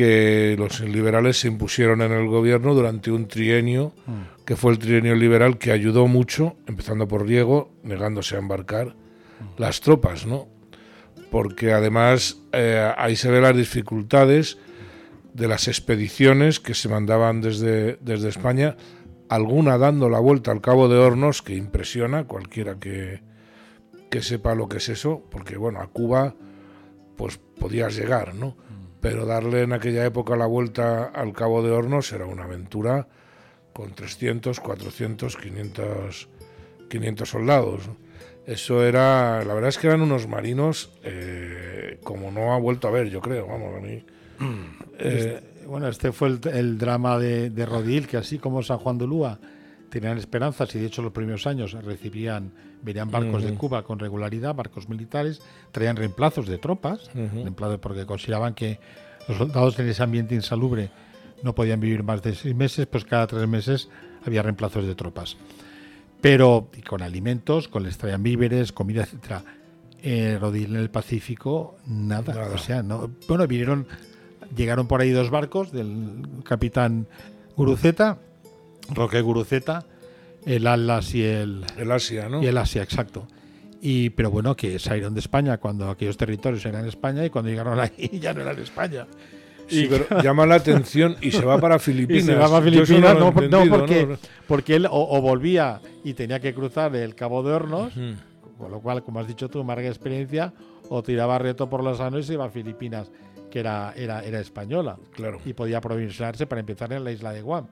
que 0.00 0.56
los 0.58 0.80
liberales 0.80 1.40
se 1.40 1.48
impusieron 1.48 2.00
en 2.00 2.12
el 2.12 2.26
gobierno 2.26 2.72
durante 2.72 3.10
un 3.10 3.28
trienio, 3.28 3.92
mm. 4.06 4.44
que 4.46 4.56
fue 4.56 4.72
el 4.72 4.78
trienio 4.78 5.14
liberal 5.14 5.58
que 5.58 5.72
ayudó 5.72 6.06
mucho, 6.06 6.56
empezando 6.66 7.06
por 7.06 7.26
Diego, 7.26 7.70
negándose 7.82 8.34
a 8.34 8.38
embarcar 8.38 8.86
mm. 8.86 9.60
las 9.60 9.82
tropas, 9.82 10.24
¿no? 10.24 10.48
Porque 11.30 11.74
además 11.74 12.40
eh, 12.52 12.90
ahí 12.96 13.14
se 13.14 13.30
ven 13.30 13.42
las 13.42 13.54
dificultades 13.54 14.56
de 15.34 15.48
las 15.48 15.68
expediciones 15.68 16.60
que 16.60 16.72
se 16.72 16.88
mandaban 16.88 17.42
desde, 17.42 17.98
desde 18.00 18.30
España, 18.30 18.78
alguna 19.28 19.76
dando 19.76 20.08
la 20.08 20.18
vuelta 20.18 20.50
al 20.50 20.62
Cabo 20.62 20.88
de 20.88 20.96
Hornos, 20.96 21.42
que 21.42 21.56
impresiona 21.56 22.24
cualquiera 22.24 22.76
que, 22.80 23.20
que 24.08 24.22
sepa 24.22 24.54
lo 24.54 24.66
que 24.66 24.78
es 24.78 24.88
eso, 24.88 25.26
porque 25.30 25.58
bueno, 25.58 25.82
a 25.82 25.88
Cuba 25.88 26.34
pues 27.18 27.36
podías 27.36 27.94
llegar, 27.94 28.34
¿no? 28.34 28.56
Pero 29.00 29.26
darle 29.26 29.62
en 29.62 29.72
aquella 29.72 30.04
época 30.04 30.36
la 30.36 30.46
vuelta 30.46 31.06
al 31.06 31.32
Cabo 31.32 31.62
de 31.62 31.70
Hornos 31.70 32.12
era 32.12 32.26
una 32.26 32.44
aventura 32.44 33.08
con 33.72 33.94
300, 33.94 34.60
400, 34.60 35.36
500, 35.36 36.28
500 36.88 37.28
soldados. 37.28 37.90
Eso 38.46 38.84
era, 38.84 39.44
la 39.44 39.54
verdad 39.54 39.68
es 39.68 39.78
que 39.78 39.86
eran 39.86 40.02
unos 40.02 40.26
marinos 40.26 40.90
eh, 41.04 41.98
como 42.02 42.30
no 42.30 42.52
ha 42.52 42.58
vuelto 42.58 42.88
a 42.88 42.90
ver, 42.90 43.08
yo 43.08 43.20
creo, 43.20 43.46
vamos, 43.46 43.76
a 43.76 43.80
mí. 43.80 44.04
Eh, 44.98 45.40
este, 45.42 45.66
bueno, 45.66 45.88
este 45.88 46.12
fue 46.12 46.28
el, 46.28 46.78
drama 46.78 47.18
de, 47.18 47.66
Rodil, 47.66 48.06
que 48.06 48.16
así 48.16 48.38
como 48.38 48.62
San 48.62 48.78
Juan 48.78 48.98
de 48.98 49.06
Lúa 49.06 49.38
tenían 49.90 50.16
esperanzas 50.16 50.74
y 50.74 50.78
de 50.78 50.86
hecho 50.86 51.02
los 51.02 51.12
primeros 51.12 51.46
años 51.46 51.72
recibían, 51.72 52.52
venían 52.82 53.10
barcos 53.10 53.42
de 53.42 53.52
Cuba 53.54 53.82
con 53.82 53.98
regularidad, 53.98 54.54
barcos 54.54 54.88
militares, 54.88 55.42
traían 55.72 55.96
reemplazos 55.96 56.46
de 56.46 56.58
tropas, 56.58 57.10
porque 57.80 58.06
consideraban 58.06 58.54
que 58.54 58.78
los 59.28 59.36
soldados 59.36 59.78
en 59.78 59.88
ese 59.88 60.02
ambiente 60.02 60.34
insalubre 60.34 60.90
no 61.42 61.54
podían 61.54 61.80
vivir 61.80 62.02
más 62.02 62.22
de 62.22 62.34
seis 62.34 62.54
meses, 62.54 62.86
pues 62.86 63.04
cada 63.04 63.26
tres 63.26 63.46
meses 63.48 63.88
había 64.24 64.42
reemplazos 64.42 64.86
de 64.86 64.94
tropas. 64.94 65.36
Pero 66.20 66.68
y 66.76 66.82
con 66.82 67.02
alimentos, 67.02 67.68
con 67.68 67.82
les 67.82 67.98
traían 67.98 68.22
víveres, 68.22 68.72
comida, 68.72 69.02
etcétera. 69.02 69.42
Eh, 70.02 70.38
Rodil 70.40 70.74
en 70.74 70.80
el 70.80 70.90
Pacífico, 70.90 71.76
nada. 71.86 72.50
O 72.54 72.58
sea, 72.58 72.82
no, 72.82 73.10
bueno, 73.28 73.46
vinieron, 73.46 73.86
llegaron 74.56 74.86
por 74.86 75.00
ahí 75.00 75.10
dos 75.10 75.30
barcos 75.30 75.72
del 75.72 76.22
capitán 76.44 77.06
Guruceta 77.56 78.18
Roque 78.94 79.20
Guruceta, 79.20 79.84
el 80.46 80.66
Atlas 80.66 81.14
y 81.14 81.22
el, 81.22 81.64
el 81.76 81.90
Asia, 81.90 82.28
¿no? 82.28 82.42
Y 82.42 82.46
el 82.46 82.58
Asia, 82.58 82.82
exacto. 82.82 83.26
Y, 83.82 84.10
pero 84.10 84.30
bueno, 84.30 84.56
que 84.56 84.78
salieron 84.78 85.14
de 85.14 85.20
España 85.20 85.58
cuando 85.58 85.88
aquellos 85.88 86.16
territorios 86.16 86.64
eran 86.66 86.86
España 86.86 87.24
y 87.24 87.30
cuando 87.30 87.50
llegaron 87.50 87.78
ahí 87.80 88.18
ya 88.20 88.34
no 88.34 88.42
eran 88.42 88.58
España. 88.58 89.06
Sí, 89.68 89.86
pero 89.88 90.06
llama 90.22 90.46
la 90.46 90.56
atención 90.56 91.16
y 91.20 91.30
se 91.30 91.44
va 91.44 91.58
para 91.58 91.78
Filipinas. 91.78 92.22
Y 92.24 92.26
se 92.26 92.34
va 92.34 92.48
para 92.48 92.62
Filipinas, 92.62 93.18
no, 93.18 93.32
porque, 93.32 94.16
porque 94.46 94.76
él 94.76 94.86
o, 94.90 95.20
volvía 95.20 95.80
y 96.04 96.14
tenía 96.14 96.40
que 96.40 96.52
cruzar 96.52 96.94
el 96.96 97.14
Cabo 97.14 97.42
de 97.42 97.52
Hornos, 97.52 97.92
con 98.58 98.70
lo 98.70 98.80
cual, 98.80 99.02
como 99.02 99.20
has 99.20 99.28
dicho 99.28 99.48
tú, 99.48 99.64
larga 99.64 99.88
experiencia, 99.88 100.52
o 100.88 101.02
tiraba 101.02 101.38
reto 101.38 101.70
por 101.70 101.84
los 101.84 102.00
años 102.00 102.20
y 102.20 102.22
se 102.24 102.32
iba 102.34 102.44
a 102.44 102.50
Filipinas 102.50 103.10
que 103.50 103.60
era, 103.60 103.92
era, 103.96 104.22
era 104.22 104.40
española 104.40 104.96
claro. 105.12 105.40
y 105.44 105.52
podía 105.52 105.80
provinciarse 105.80 106.46
para 106.46 106.60
empezar 106.60 106.92
en 106.92 107.04
la 107.04 107.12
isla 107.12 107.32
de 107.32 107.42
Guam. 107.42 107.66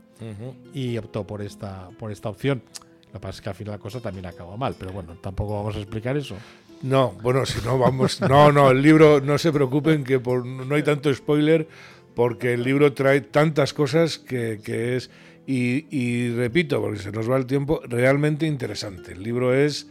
Y 0.74 0.98
optó 0.98 1.26
por 1.26 1.42
esta, 1.42 1.90
por 1.98 2.10
esta 2.10 2.28
opción. 2.28 2.62
Lo 3.06 3.12
que 3.14 3.20
pasa 3.20 3.36
es 3.36 3.40
que 3.40 3.48
al 3.48 3.54
final 3.54 3.72
la 3.72 3.78
cosa 3.78 4.00
también 4.00 4.26
acabó 4.26 4.56
mal, 4.56 4.74
pero 4.78 4.92
bueno, 4.92 5.16
tampoco 5.20 5.54
vamos 5.54 5.76
a 5.76 5.78
explicar 5.78 6.16
eso. 6.16 6.36
No, 6.82 7.12
bueno, 7.22 7.46
si 7.46 7.64
no 7.64 7.78
vamos. 7.78 8.20
No, 8.20 8.52
no, 8.52 8.70
el 8.70 8.82
libro, 8.82 9.20
no 9.20 9.38
se 9.38 9.52
preocupen 9.52 10.04
que 10.04 10.20
por, 10.20 10.44
no 10.44 10.74
hay 10.74 10.82
tanto 10.82 11.12
spoiler, 11.12 11.66
porque 12.14 12.54
el 12.54 12.62
libro 12.62 12.92
trae 12.92 13.20
tantas 13.20 13.72
cosas 13.72 14.18
que, 14.18 14.60
que 14.62 14.96
es. 14.96 15.10
Y, 15.46 15.86
y, 15.90 16.34
repito, 16.34 16.80
porque 16.80 16.98
se 16.98 17.10
nos 17.10 17.30
va 17.30 17.36
el 17.36 17.46
tiempo, 17.46 17.80
realmente 17.88 18.46
interesante. 18.46 19.12
El 19.12 19.22
libro 19.22 19.54
es 19.54 19.88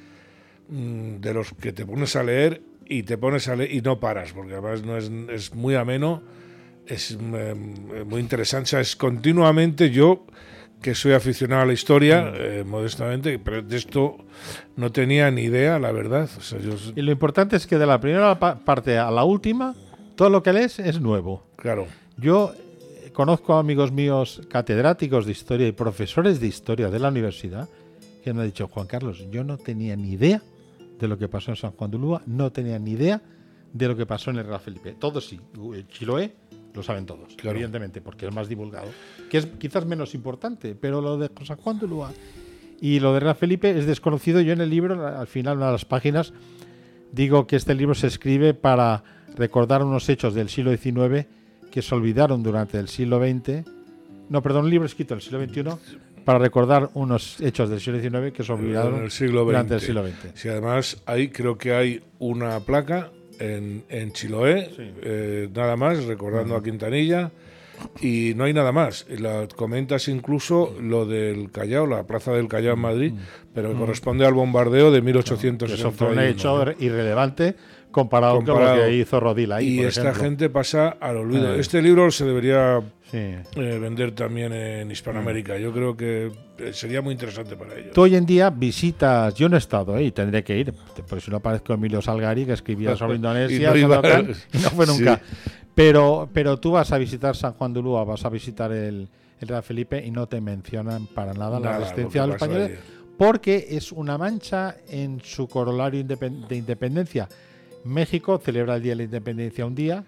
mm, 0.69 1.15
de 1.15 1.33
los 1.33 1.51
que 1.53 1.73
te 1.73 1.85
pones 1.85 2.15
a 2.15 2.23
leer 2.23 2.61
y 2.89 3.03
te 3.03 3.17
pones 3.17 3.47
a 3.47 3.55
leer 3.55 3.73
y 3.73 3.81
no 3.81 3.99
paras, 3.99 4.33
porque 4.33 4.53
además 4.53 4.83
no 4.83 4.97
es, 4.97 5.11
es 5.29 5.53
muy 5.53 5.75
ameno, 5.75 6.21
es 6.85 7.11
em, 7.11 8.07
muy 8.07 8.21
interesante, 8.21 8.79
es 8.79 8.95
continuamente 8.95 9.89
yo 9.89 10.25
que 10.81 10.93
soy 10.93 11.13
aficionado 11.13 11.63
a 11.63 11.65
la 11.65 11.73
historia, 11.73 12.21
mm. 12.21 12.33
eh, 12.35 12.63
modestamente, 12.65 13.39
pero 13.39 13.61
de 13.61 13.77
esto 13.77 14.17
no 14.75 14.91
tenía 14.91 15.29
ni 15.31 15.43
idea, 15.43 15.79
la 15.79 15.91
verdad. 15.91 16.29
Y 16.95 17.01
lo 17.01 17.11
importante 17.11 17.55
es 17.55 17.65
que 17.65 17.77
de 17.77 17.85
la 17.85 17.99
primera 17.99 18.39
parte 18.39 18.97
a 18.97 19.09
la 19.09 19.23
última, 19.23 19.75
todo 20.15 20.29
lo 20.29 20.43
que 20.43 20.53
lees 20.53 20.79
es 20.79 21.01
nuevo. 21.01 21.43
Claro. 21.55 21.87
Yo 22.17 22.53
eh, 22.53 23.11
conozco 23.11 23.55
a 23.55 23.59
amigos 23.59 23.91
míos 23.91 24.41
catedráticos 24.49 25.25
de 25.25 25.31
historia 25.31 25.67
y 25.67 25.71
profesores 25.71 26.39
de 26.39 26.47
historia 26.47 26.89
de 26.89 26.99
la 26.99 27.09
universidad 27.09 27.67
que 28.23 28.33
me 28.33 28.41
han 28.41 28.47
dicho, 28.47 28.67
Juan 28.67 28.87
Carlos, 28.87 29.25
yo 29.31 29.43
no 29.43 29.57
tenía 29.57 29.95
ni 29.95 30.11
idea 30.11 30.41
de 30.99 31.07
lo 31.07 31.17
que 31.17 31.27
pasó 31.27 31.51
en 31.51 31.57
San 31.57 31.71
Juan 31.71 31.91
de 31.91 31.97
Ulúa, 31.97 32.21
no 32.25 32.51
tenían 32.51 32.83
ni 32.83 32.91
idea 32.91 33.21
de 33.73 33.87
lo 33.87 33.95
que 33.95 34.05
pasó 34.05 34.31
en 34.31 34.37
el 34.37 34.45
Real 34.45 34.59
Felipe. 34.59 34.95
Todos 34.99 35.27
sí, 35.27 35.39
Chiloé 35.89 36.33
lo 36.73 36.83
saben 36.83 37.05
todos, 37.05 37.35
evidentemente, 37.43 38.01
porque 38.01 38.27
es 38.27 38.33
más 38.33 38.47
divulgado, 38.47 38.89
que 39.29 39.39
es 39.39 39.47
quizás 39.57 39.85
menos 39.85 40.13
importante, 40.13 40.75
pero 40.75 41.01
lo 41.01 41.17
de 41.17 41.29
San 41.43 41.57
Juan 41.57 41.79
de 41.79 41.85
Ulúa 41.85 42.11
y 42.79 42.99
lo 42.99 43.13
de 43.13 43.19
Real 43.19 43.35
Felipe 43.35 43.71
es 43.71 43.87
desconocido. 43.87 44.41
Yo 44.41 44.53
en 44.53 44.61
el 44.61 44.69
libro, 44.69 45.05
al 45.05 45.27
final, 45.27 45.57
una 45.57 45.67
de 45.67 45.71
las 45.71 45.85
páginas, 45.85 46.33
digo 47.11 47.47
que 47.47 47.55
este 47.55 47.73
libro 47.73 47.95
se 47.95 48.07
escribe 48.07 48.53
para 48.53 49.03
recordar 49.35 49.83
unos 49.83 50.07
hechos 50.09 50.35
del 50.35 50.49
siglo 50.49 50.75
XIX 50.75 51.25
que 51.71 51.81
se 51.81 51.95
olvidaron 51.95 52.43
durante 52.43 52.77
el 52.79 52.87
siglo 52.87 53.19
XX. 53.19 53.65
No, 54.29 54.43
perdón, 54.43 54.65
un 54.65 54.69
libro 54.69 54.85
escrito 54.85 55.15
en 55.15 55.19
el 55.19 55.23
siglo 55.23 55.43
XXI 55.43 56.06
para 56.27 56.39
recordar 56.39 56.89
unos 56.95 57.39
hechos 57.39 57.69
del 57.69 57.79
siglo 57.79 58.01
XIX 58.01 58.33
que 58.35 58.43
se 58.43 58.51
olvidaron 58.51 59.01
el 59.01 59.11
siglo 59.11 59.45
durante 59.45 59.75
el 59.75 59.79
siglo 59.79 60.05
XX. 60.05 60.31
Sí, 60.33 60.49
además 60.49 61.01
ahí 61.05 61.29
creo 61.29 61.57
que 61.57 61.73
hay 61.73 62.01
una 62.19 62.59
placa 62.59 63.11
en, 63.39 63.85
en 63.87 64.11
Chiloé, 64.11 64.69
eh, 65.03 65.47
nada 65.55 65.77
más, 65.77 66.03
recordando 66.03 66.57
a 66.57 66.61
Quintanilla, 66.61 67.31
y 68.01 68.33
no 68.35 68.43
hay 68.43 68.51
nada 68.51 68.73
más. 68.73 69.05
La, 69.07 69.47
comentas 69.55 70.09
incluso 70.09 70.75
lo 70.81 71.05
del 71.05 71.49
Callao, 71.49 71.87
la 71.87 72.03
plaza 72.03 72.33
del 72.33 72.49
Callao 72.49 72.73
en 72.73 72.81
Madrid, 72.81 73.13
pero 73.53 73.71
que 73.71 73.77
corresponde 73.77 74.25
al 74.25 74.33
bombardeo 74.33 74.91
de 74.91 75.01
1861. 75.01 75.75
Eso 75.75 75.91
fue 75.91 76.11
un 76.11 76.19
hecho 76.19 76.61
irrelevante 76.77 77.55
comparado, 77.89 78.43
con 78.43 78.65
lo 78.65 78.75
que 78.75 78.97
hizo 78.97 79.21
Rodila. 79.21 79.61
y 79.61 79.79
esta 79.79 80.13
gente 80.13 80.49
pasa 80.49 80.89
al 80.99 81.15
olvido. 81.15 81.55
Eh. 81.55 81.61
Este 81.61 81.81
libro 81.81 82.11
se 82.11 82.25
debería 82.25 82.81
eh, 83.13 83.43
vender 83.55 84.11
también 84.11 84.53
en 84.53 84.91
Hispanoamérica. 84.91 85.57
Yo 85.57 85.71
creo 85.71 85.95
que 85.95 86.31
eh, 86.57 86.73
sería 86.73 87.01
muy 87.01 87.13
interesante 87.13 87.55
para 87.55 87.75
ellos. 87.77 87.93
Tú 87.93 88.01
hoy 88.01 88.15
en 88.15 88.25
día 88.25 88.49
visitas, 88.49 89.33
yo 89.35 89.49
no 89.49 89.55
he 89.55 89.59
estado 89.59 89.99
y 89.99 90.11
tendré 90.11 90.43
que 90.43 90.57
ir, 90.57 90.73
por 91.07 91.21
si 91.21 91.31
no 91.31 91.39
parezco 91.39 91.73
Emilio 91.73 92.01
Salgari, 92.01 92.45
que 92.45 92.53
escribía 92.53 92.95
sobre 92.95 93.15
Indonesia 93.17 93.75
y, 93.77 93.81
no 93.83 94.01
fue 94.75 94.85
nunca. 94.85 95.21
Pero, 95.73 96.29
pero 96.33 96.57
tú 96.57 96.71
vas 96.71 96.91
a 96.91 96.97
visitar 96.97 97.35
San 97.35 97.53
Juan 97.53 97.73
de 97.73 97.79
Ulúa, 97.79 98.03
vas 98.03 98.25
a 98.25 98.29
visitar 98.29 98.71
el, 98.71 99.07
el 99.39 99.47
Real 99.47 99.63
Felipe 99.63 100.03
y 100.03 100.11
no 100.11 100.27
te 100.27 100.41
mencionan 100.41 101.05
para 101.07 101.33
nada, 101.33 101.59
la 101.59 101.79
resistencia 101.79 102.21
de 102.21 102.27
los 102.27 102.35
españoles 102.35 102.79
porque 103.17 103.67
es 103.71 103.91
una 103.91 104.17
mancha 104.17 104.77
en 104.87 105.19
su 105.23 105.47
corolario 105.47 106.03
de 106.03 106.55
independencia. 106.55 107.27
México 107.83 108.37
celebra 108.37 108.75
el 108.75 108.83
Día 108.83 108.91
de 108.91 108.97
la 108.97 109.03
Independencia 109.03 109.65
un 109.65 109.75
día, 109.75 110.03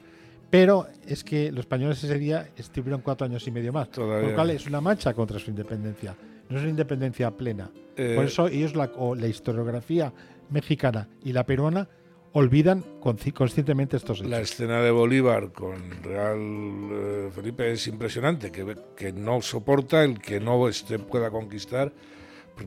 pero 0.50 0.88
es 1.08 1.24
que 1.24 1.52
los 1.52 1.62
españoles 1.62 2.04
ese 2.04 2.18
día 2.18 2.50
estuvieron 2.58 3.02
cuatro 3.02 3.26
años 3.26 3.48
y 3.48 3.52
medio 3.52 3.72
más. 3.72 3.90
Por 3.90 4.24
lo 4.24 4.34
cual 4.36 4.50
es 4.52 4.66
una 4.66 4.82
mancha 4.82 5.14
contra 5.14 5.40
su 5.40 5.50
independencia. 5.50 6.16
No 6.50 6.58
es 6.58 6.62
una 6.62 6.72
independencia 6.72 7.30
plena. 7.32 7.70
Eh, 7.96 8.14
Por 8.16 8.26
eso 8.26 8.48
ellos, 8.48 8.76
la, 8.76 8.92
la 9.16 9.28
historiografía 9.28 10.12
mexicana 10.50 11.08
y 11.24 11.34
la 11.34 11.46
peruana, 11.46 11.88
olvidan 12.34 12.84
conscientemente 13.00 13.98
estos 13.98 14.20
hechos. 14.20 14.30
La 14.30 14.42
escena 14.42 14.82
de 14.82 14.92
Bolívar 14.92 15.52
con 15.52 16.04
Real 16.04 16.40
eh, 16.40 17.30
Felipe 17.34 17.72
es 17.72 17.88
impresionante, 17.88 18.52
que, 18.52 18.76
que 18.96 19.12
no 19.12 19.42
soporta 19.42 20.04
el 20.04 20.20
que 20.20 20.40
no 20.40 20.68
este 20.68 21.00
pueda 21.00 21.30
conquistar 21.32 21.92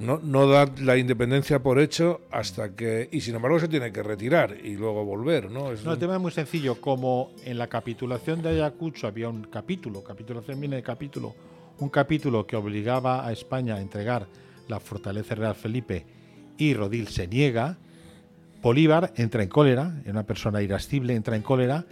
no, 0.00 0.20
no 0.22 0.46
da 0.46 0.70
la 0.80 0.96
independencia 0.96 1.62
por 1.62 1.78
hecho 1.78 2.22
hasta 2.30 2.74
que. 2.74 3.08
Y 3.12 3.20
sin 3.20 3.34
embargo 3.34 3.58
se 3.58 3.68
tiene 3.68 3.92
que 3.92 4.02
retirar 4.02 4.56
y 4.62 4.76
luego 4.76 5.04
volver, 5.04 5.50
¿no? 5.50 5.72
no, 5.72 5.92
el 5.92 5.98
tema 5.98 6.14
es 6.14 6.20
muy 6.20 6.32
sencillo. 6.32 6.80
Como 6.80 7.32
en 7.44 7.58
la 7.58 7.68
capitulación 7.68 8.42
de 8.42 8.50
Ayacucho 8.50 9.06
había 9.06 9.28
un 9.28 9.44
capítulo, 9.44 10.02
capitulación 10.02 10.60
viene 10.60 10.76
de 10.76 10.82
capítulo, 10.82 11.34
un 11.78 11.88
capítulo 11.88 12.46
que 12.46 12.56
obligaba 12.56 13.26
a 13.26 13.32
España 13.32 13.76
a 13.76 13.80
entregar 13.80 14.26
la 14.68 14.80
fortaleza 14.80 15.34
Real 15.34 15.54
Felipe 15.54 16.06
y 16.56 16.74
Rodil 16.74 17.08
se 17.08 17.26
niega, 17.26 17.78
Bolívar 18.62 19.12
entra 19.16 19.42
en 19.42 19.48
cólera, 19.48 20.00
una 20.06 20.22
persona 20.24 20.62
irascible 20.62 21.14
entra 21.14 21.34
en 21.34 21.42
cólera, 21.42 21.84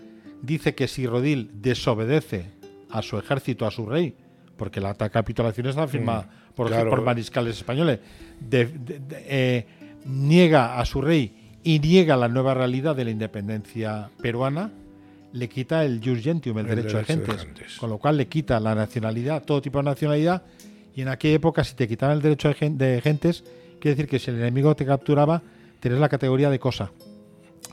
dice 0.42 0.74
que 0.74 0.86
si 0.86 1.06
Rodil 1.06 1.50
desobedece 1.54 2.52
a 2.90 3.02
su 3.02 3.18
ejército, 3.18 3.66
a 3.66 3.70
su 3.70 3.86
rey, 3.86 4.14
porque 4.56 4.80
la 4.80 4.94
capitulación 4.94 5.66
está 5.66 5.88
firmada 5.88 6.30
mm 6.56 6.88
por, 6.88 7.02
mariscales 7.02 7.56
españoles, 7.56 8.00
eh, 8.50 9.66
niega 10.04 10.78
a 10.78 10.84
su 10.84 11.00
rey 11.00 11.58
y 11.62 11.78
niega 11.78 12.16
la 12.16 12.28
nueva 12.28 12.54
realidad 12.54 12.96
de 12.96 13.04
la 13.04 13.10
independencia 13.10 14.10
peruana, 14.20 14.70
le 15.32 15.48
quita 15.48 15.84
el 15.84 16.00
jus 16.04 16.20
gentium, 16.22 16.58
el, 16.58 16.66
derecho, 16.66 16.98
de, 16.98 17.04
gentes, 17.04 17.46
con 17.78 17.90
lo 17.90 17.98
cual 17.98 18.16
le 18.16 18.26
quita 18.26 18.58
la 18.58 18.74
nacionalidad, 18.74 19.44
todo 19.44 19.62
tipo 19.62 19.78
de 19.78 19.84
nacionalidad, 19.84 20.42
y 20.94 21.02
en 21.02 21.08
aquella 21.08 21.36
época 21.36 21.62
si 21.64 21.74
te 21.74 21.86
quitaban 21.86 22.16
el 22.16 22.22
derecho 22.22 22.48
de, 22.48 23.00
gentes, 23.00 23.44
quiere 23.78 23.94
decir 23.94 24.08
que 24.08 24.18
si 24.18 24.30
el 24.30 24.38
enemigo 24.38 24.74
te 24.74 24.84
capturaba, 24.84 25.42
tenías 25.78 26.00
la 26.00 26.08
categoría 26.08 26.50
de 26.50 26.58
cosa. 26.58 26.90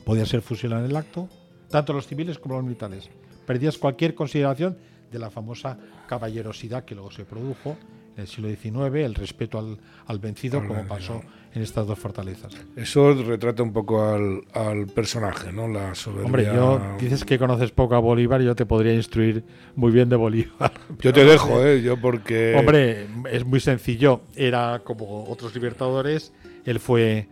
Podía 0.03 0.25
ser 0.25 0.41
fusilado 0.41 0.83
en 0.83 0.91
el 0.91 0.95
acto, 0.95 1.27
tanto 1.69 1.93
los 1.93 2.07
civiles 2.07 2.37
como 2.37 2.55
los 2.55 2.63
militares. 2.63 3.09
Perdías 3.45 3.77
cualquier 3.77 4.13
consideración 4.13 4.77
de 5.11 5.19
la 5.19 5.29
famosa 5.29 5.77
caballerosidad 6.07 6.85
que 6.85 6.93
luego 6.93 7.11
se 7.11 7.25
produjo 7.25 7.77
en 8.17 8.21
el 8.21 8.27
siglo 8.27 8.49
XIX, 8.49 9.05
el 9.05 9.13
respeto 9.13 9.77
al, 10.07 10.19
vencido, 10.19 10.65
como 10.65 10.87
pasó 10.87 11.21
en 11.53 11.61
estas 11.61 11.85
dos 11.85 11.99
fortalezas. 11.99 12.51
Eso 12.75 13.13
retrata 13.13 13.61
un 13.61 13.71
poco 13.71 14.03
al, 14.03 14.87
personaje, 14.87 15.51
¿no? 15.53 15.67
La 15.67 15.93
soberbia. 15.93 16.25
Hombre, 16.25 16.45
yo 16.45 16.81
dices 16.99 17.23
que 17.23 17.37
conoces 17.37 17.69
poco 17.71 17.93
a 17.93 17.99
Bolívar, 17.99 18.41
yo 18.41 18.55
te 18.55 18.65
podría 18.65 18.93
instruir 18.95 19.43
muy 19.75 19.91
bien 19.91 20.09
de 20.09 20.15
Bolívar. 20.15 20.71
Yo 20.99 21.13
te 21.13 21.23
dejo, 21.23 21.63
¿eh? 21.63 21.81
Yo 21.83 22.01
porque. 22.01 22.55
Hombre, 22.57 23.05
es 23.31 23.45
muy 23.45 23.59
sencillo. 23.59 24.21
Era 24.35 24.81
como 24.83 25.25
otros 25.25 25.53
libertadores. 25.53 26.33
Él 26.65 26.79
fue 26.79 27.27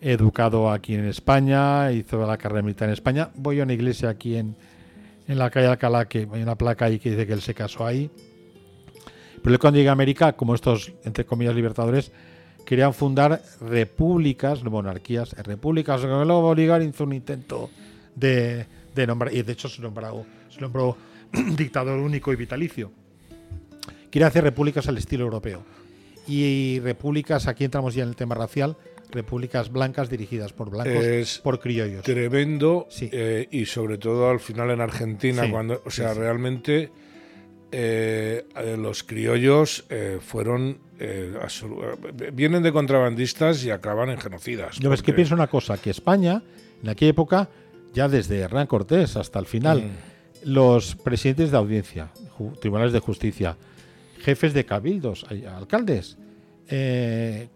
educado 0.00 0.70
aquí 0.70 0.94
en 0.94 1.06
España, 1.06 1.92
hizo 1.92 2.26
la 2.26 2.38
carrera 2.38 2.62
militar 2.62 2.88
en 2.88 2.94
España. 2.94 3.28
Voy 3.34 3.60
a 3.60 3.64
una 3.64 3.74
iglesia 3.74 4.08
aquí 4.08 4.36
en, 4.36 4.56
en 5.28 5.38
la 5.38 5.50
calle 5.50 5.66
Alcalá, 5.66 6.06
que 6.06 6.26
hay 6.32 6.42
una 6.42 6.56
placa 6.56 6.86
ahí 6.86 6.98
que 6.98 7.10
dice 7.10 7.26
que 7.26 7.34
él 7.34 7.42
se 7.42 7.54
casó 7.54 7.84
ahí. 7.84 8.10
Pero 9.44 9.58
cuando 9.58 9.78
llega 9.78 9.90
a 9.90 9.92
América, 9.92 10.32
como 10.32 10.54
estos, 10.54 10.90
entre 11.04 11.26
comillas, 11.26 11.54
libertadores, 11.54 12.10
querían 12.64 12.94
fundar 12.94 13.42
repúblicas, 13.60 14.64
monarquías, 14.64 15.32
repúblicas, 15.32 16.00
que 16.00 16.06
luego 16.06 16.40
Bolívar 16.40 16.80
hizo 16.80 17.04
un 17.04 17.12
intento 17.12 17.68
de, 18.16 18.66
nombrar, 19.06 19.34
y 19.34 19.42
de 19.42 19.52
hecho 19.52 19.68
se, 19.68 19.82
nombró, 19.82 20.24
se 20.48 20.62
nombró 20.62 20.96
dictador 21.58 22.00
único 22.00 22.32
y 22.32 22.36
vitalicio. 22.36 22.90
Quiere 24.08 24.24
hacer 24.24 24.44
repúblicas 24.44 24.88
al 24.88 24.96
estilo 24.96 25.24
europeo. 25.24 25.62
Y 26.26 26.80
repúblicas, 26.80 27.46
aquí 27.46 27.64
entramos 27.64 27.92
ya 27.92 28.04
en 28.04 28.08
el 28.08 28.16
tema 28.16 28.34
racial, 28.34 28.78
repúblicas 29.10 29.70
blancas 29.70 30.08
dirigidas 30.08 30.54
por 30.54 30.70
blancos, 30.70 31.42
por 31.44 31.60
criollos. 31.60 32.02
Tremendo, 32.02 32.88
eh, 32.98 33.46
y 33.50 33.66
sobre 33.66 33.98
todo 33.98 34.30
al 34.30 34.40
final 34.40 34.70
en 34.70 34.80
Argentina, 34.80 35.50
cuando, 35.50 35.82
o 35.84 35.90
sea, 35.90 36.14
realmente 36.14 37.03
eh, 37.76 38.46
eh, 38.54 38.76
los 38.78 39.02
criollos 39.02 39.84
eh, 39.90 40.18
fueron 40.20 40.78
vienen 42.32 42.62
de 42.62 42.72
contrabandistas 42.72 43.64
y 43.64 43.70
acaban 43.70 44.10
en 44.10 44.18
genocidas. 44.18 44.78
Yo 44.78 44.90
ves 44.90 45.02
que 45.02 45.12
pienso 45.12 45.34
una 45.34 45.48
cosa, 45.48 45.76
que 45.76 45.90
España, 45.90 46.40
en 46.82 46.88
aquella 46.88 47.10
época, 47.10 47.48
ya 47.92 48.08
desde 48.08 48.38
Hernán 48.38 48.68
Cortés 48.68 49.16
hasta 49.16 49.40
el 49.40 49.46
final, 49.46 49.82
mm. 49.82 50.50
los 50.50 50.94
presidentes 50.94 51.50
de 51.50 51.56
audiencia, 51.56 52.10
tribunales 52.60 52.92
de 52.92 53.00
justicia, 53.00 53.56
jefes 54.20 54.54
de 54.54 54.64
cabildos, 54.64 55.26
alcaldes, 55.52 56.16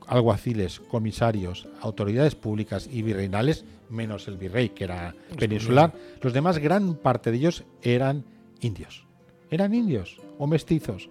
alguaciles, 0.09 0.81
comisarios, 0.81 1.69
autoridades 1.81 2.35
públicas 2.35 2.89
y 2.93 3.03
virreinales, 3.03 3.65
menos 3.89 4.27
el 4.27 4.37
virrey, 4.37 4.71
que 4.71 4.85
era 4.85 5.15
peninsular, 5.39 5.93
los 6.21 6.33
demás, 6.33 6.59
gran 6.59 6.97
parte 6.97 7.31
de 7.31 7.37
ellos 7.37 7.65
eran 7.83 8.25
indios 8.61 9.08
eran 9.51 9.75
indios 9.75 10.19
o 10.39 10.47
mestizos. 10.47 11.09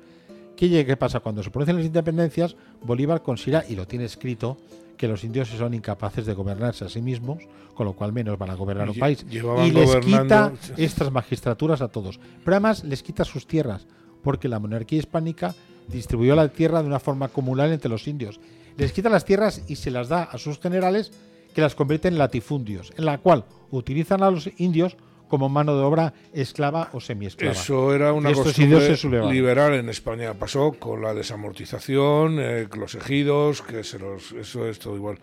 ¿Qué, 0.56 0.86
¿Qué 0.86 0.98
pasa? 0.98 1.20
Cuando 1.20 1.44
se 1.44 1.52
producen 1.52 1.78
las 1.78 1.86
independencias, 1.86 2.56
Bolívar 2.84 3.22
considera, 3.22 3.64
y 3.68 3.76
lo 3.76 3.86
tiene 3.88 4.06
escrito, 4.06 4.58
que 4.98 5.08
los 5.08 5.24
indios 5.24 5.50
son 5.50 5.74
incapaces 5.74 6.26
de 6.26 6.34
gobernarse 6.34 6.84
a 6.84 6.90
sí 6.90 7.02
mismos, 7.02 7.44
con 7.76 7.86
lo 7.86 7.94
cual 7.94 8.12
menos 8.12 8.38
van 8.38 8.50
a 8.50 8.56
gobernar 8.56 8.90
un 8.90 8.98
país. 8.98 9.24
Y 9.30 9.72
les 9.72 9.96
quita 9.98 10.52
estas 10.78 11.12
magistraturas 11.12 11.82
a 11.82 11.88
todos. 11.88 12.20
Pero 12.44 12.56
además 12.56 12.84
les 12.84 13.04
quita 13.04 13.24
sus 13.24 13.46
tierras, 13.46 13.86
porque 14.24 14.50
la 14.50 14.60
monarquía 14.60 15.00
hispánica 15.00 15.54
distribuyó 15.88 16.36
la 16.36 16.50
tierra 16.50 16.82
de 16.82 16.88
una 16.88 17.00
forma 17.00 17.28
comunal 17.28 17.72
entre 17.72 17.90
los 17.90 18.08
indios. 18.08 18.40
Les 18.76 18.92
quita 18.92 19.10
las 19.10 19.26
tierras 19.26 19.64
y 19.68 19.76
se 19.76 19.92
las 19.92 20.10
da 20.10 20.24
a 20.24 20.38
sus 20.38 20.60
generales 20.60 21.12
que 21.54 21.62
las 21.62 21.76
convierten 21.76 22.14
en 22.14 22.20
latifundios, 22.20 22.92
en 22.98 23.06
la 23.06 23.20
cual 23.20 23.46
utilizan 23.72 24.24
a 24.24 24.32
los 24.32 24.50
indios 24.58 24.98
como 25.28 25.50
mano 25.50 25.76
de 25.78 25.84
obra 25.84 26.14
esclava 26.34 26.90
o 26.94 27.00
semiesclava. 27.00 27.54
Eso 27.54 27.94
era 27.94 28.14
una 28.14 28.34
costumbre 28.34 28.98
liberal 29.32 29.74
en 29.74 29.90
España. 29.90 30.34
Pasó 30.34 30.74
con 30.74 31.02
la 31.02 31.14
desamortización, 31.14 32.40
eh, 32.40 32.68
los 32.76 32.96
ejidos, 32.96 33.62
que 33.62 33.84
se 33.84 34.00
los, 34.00 34.32
eso 34.34 34.68
es 34.68 34.80
todo 34.80 34.96
igual. 34.96 35.20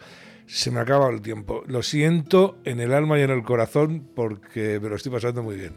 Se 0.47 0.71
me 0.71 0.81
acaba 0.81 1.09
el 1.11 1.23
tiempo. 1.23 1.63
Lo 1.67 1.83
siento 1.83 2.59
en 2.65 2.81
el 2.81 2.93
alma 2.93 3.19
y 3.19 3.23
en 3.23 3.31
el 3.31 3.43
corazón 3.43 4.09
porque 4.15 4.79
me 4.81 4.89
lo 4.89 4.97
estoy 4.97 5.13
pasando 5.13 5.43
muy 5.43 5.57
bien. 5.57 5.75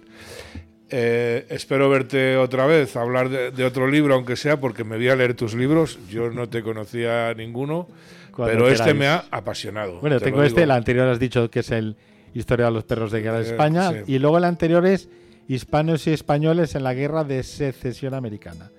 Eh, 0.90 1.46
espero 1.50 1.90
verte 1.90 2.38
otra 2.38 2.66
vez, 2.66 2.96
hablar 2.96 3.30
de, 3.30 3.66
otro 3.66 3.88
libro, 3.88 4.16
aunque 4.16 4.38
sea, 4.38 4.60
porque 4.60 4.86
me 4.86 4.96
voy 4.96 5.10
a 5.10 5.16
leer 5.16 5.34
tus 5.34 5.54
libros. 5.54 6.00
Yo 6.10 6.30
no 6.30 6.48
te 6.48 6.64
conocía 6.64 7.34
ninguno, 7.34 7.88
pero 8.36 8.70
este 8.70 8.94
me 8.94 9.08
ha 9.08 9.26
apasionado. 9.32 10.00
Bueno, 10.00 10.20
tengo 10.20 10.44
este, 10.44 10.64
el 10.64 10.72
anterior 10.72 11.08
has 11.10 11.20
dicho 11.20 11.50
que 11.50 11.60
es 11.60 11.72
el 11.72 11.98
Historia 12.38 12.68
de 12.68 12.72
los 12.72 12.84
perros 12.84 13.12
de 13.12 13.22
guerra 13.22 13.40
de 13.40 13.46
eh, 13.46 13.52
España. 13.52 13.92
Y 14.06 14.20
luego 14.20 14.38
el 14.38 14.44
anterior 14.44 14.86
es 14.86 15.10
Hispanos 15.48 16.06
y 16.08 16.12
Españoles 16.12 16.76
en 16.76 16.84
la 16.84 16.94
Guerra 16.94 17.24
de 17.24 17.42
Secesión 17.42 18.14
Americana. 18.14 18.70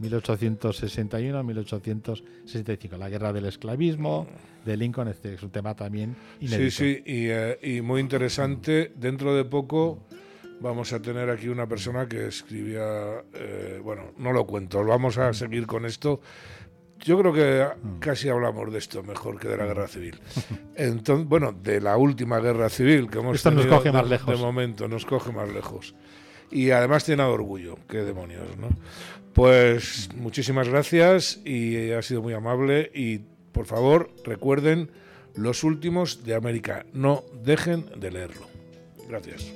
1861-1865, 0.00 2.96
la 2.96 3.10
guerra 3.10 3.32
del 3.32 3.46
esclavismo, 3.46 4.26
de 4.64 4.76
Lincoln, 4.76 5.08
este 5.08 5.34
es 5.34 5.42
un 5.42 5.50
tema 5.50 5.74
también 5.76 6.14
inédito. 6.40 6.70
Sí, 6.70 6.96
sí, 6.96 7.02
y, 7.04 7.26
eh, 7.28 7.82
muy 7.82 8.00
interesante. 8.00 8.92
Dentro 8.96 9.36
de 9.36 9.44
poco 9.44 9.98
vamos 10.60 10.92
a 10.92 11.02
tener 11.02 11.28
aquí 11.28 11.48
una 11.48 11.68
persona 11.68 12.08
que 12.08 12.28
escribía, 12.28 13.24
eh, 13.34 13.80
bueno, 13.82 14.12
no 14.18 14.32
lo 14.32 14.46
cuento, 14.46 14.84
vamos 14.84 15.18
a 15.18 15.34
seguir 15.34 15.66
con 15.66 15.84
esto, 15.84 16.20
yo 17.02 17.18
creo 17.18 17.32
que 17.32 17.66
mm. 17.66 17.98
casi 17.98 18.28
hablamos 18.28 18.72
de 18.72 18.78
esto 18.78 19.02
mejor 19.02 19.38
que 19.38 19.48
de 19.48 19.56
la 19.56 19.66
guerra 19.66 19.88
civil. 19.88 20.18
Entonces, 20.76 21.26
bueno, 21.26 21.52
de 21.52 21.80
la 21.80 21.96
última 21.96 22.38
guerra 22.38 22.68
civil 22.68 23.10
que 23.10 23.18
hemos 23.18 23.36
esto 23.36 23.50
nos 23.50 23.66
coge 23.66 23.92
más 23.92 24.08
lejos. 24.08 24.38
de 24.38 24.44
momento, 24.44 24.88
nos 24.88 25.04
coge 25.04 25.32
más 25.32 25.48
lejos. 25.48 25.94
Y 26.50 26.70
además 26.70 27.04
tiene 27.04 27.22
orgullo, 27.22 27.78
qué 27.88 27.98
demonios, 27.98 28.56
¿no? 28.58 28.68
Pues 29.32 30.10
muchísimas 30.14 30.68
gracias 30.68 31.40
y 31.44 31.90
ha 31.92 32.02
sido 32.02 32.20
muy 32.20 32.34
amable 32.34 32.90
y 32.94 33.20
por 33.52 33.64
favor 33.64 34.10
recuerden 34.24 34.90
los 35.34 35.64
últimos 35.64 36.24
de 36.24 36.34
América, 36.34 36.84
no 36.92 37.24
dejen 37.42 37.86
de 37.96 38.10
leerlo. 38.10 38.46
Gracias. 39.08 39.52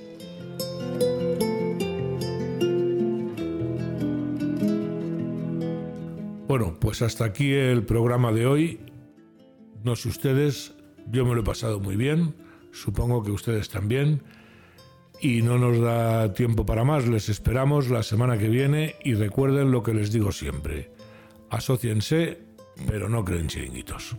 Bueno, 6.49 6.77
pues 6.79 7.03
hasta 7.03 7.25
aquí 7.25 7.53
el 7.53 7.85
programa 7.85 8.31
de 8.31 8.47
hoy. 8.47 8.81
No 9.83 9.97
sé 9.97 10.09
ustedes, 10.09 10.75
yo 11.11 11.25
me 11.25 11.35
lo 11.35 11.41
he 11.41 11.45
pasado 11.45 11.81
muy 11.81 11.97
bien, 11.97 12.35
supongo 12.73 13.23
que 13.23 13.33
ustedes 13.33 13.69
también. 13.69 14.23
y 15.21 15.43
no 15.43 15.59
nos 15.59 15.81
da 15.81 16.33
tiempo 16.35 16.67
para 16.67 16.85
más. 16.85 17.07
Les 17.07 17.29
esperamos 17.29 17.89
la 17.89 18.03
semana 18.03 18.39
que 18.39 18.49
viene 18.49 18.97
y 19.03 19.15
recuerden 19.15 19.71
lo 19.71 19.83
que 19.83 19.95
les 19.95 20.13
digo 20.13 20.33
siempre. 20.33 20.91
Asociense, 21.51 22.39
pero 22.87 23.09
no 23.09 23.25
creen 23.25 23.49
chiringuitos. 23.49 24.17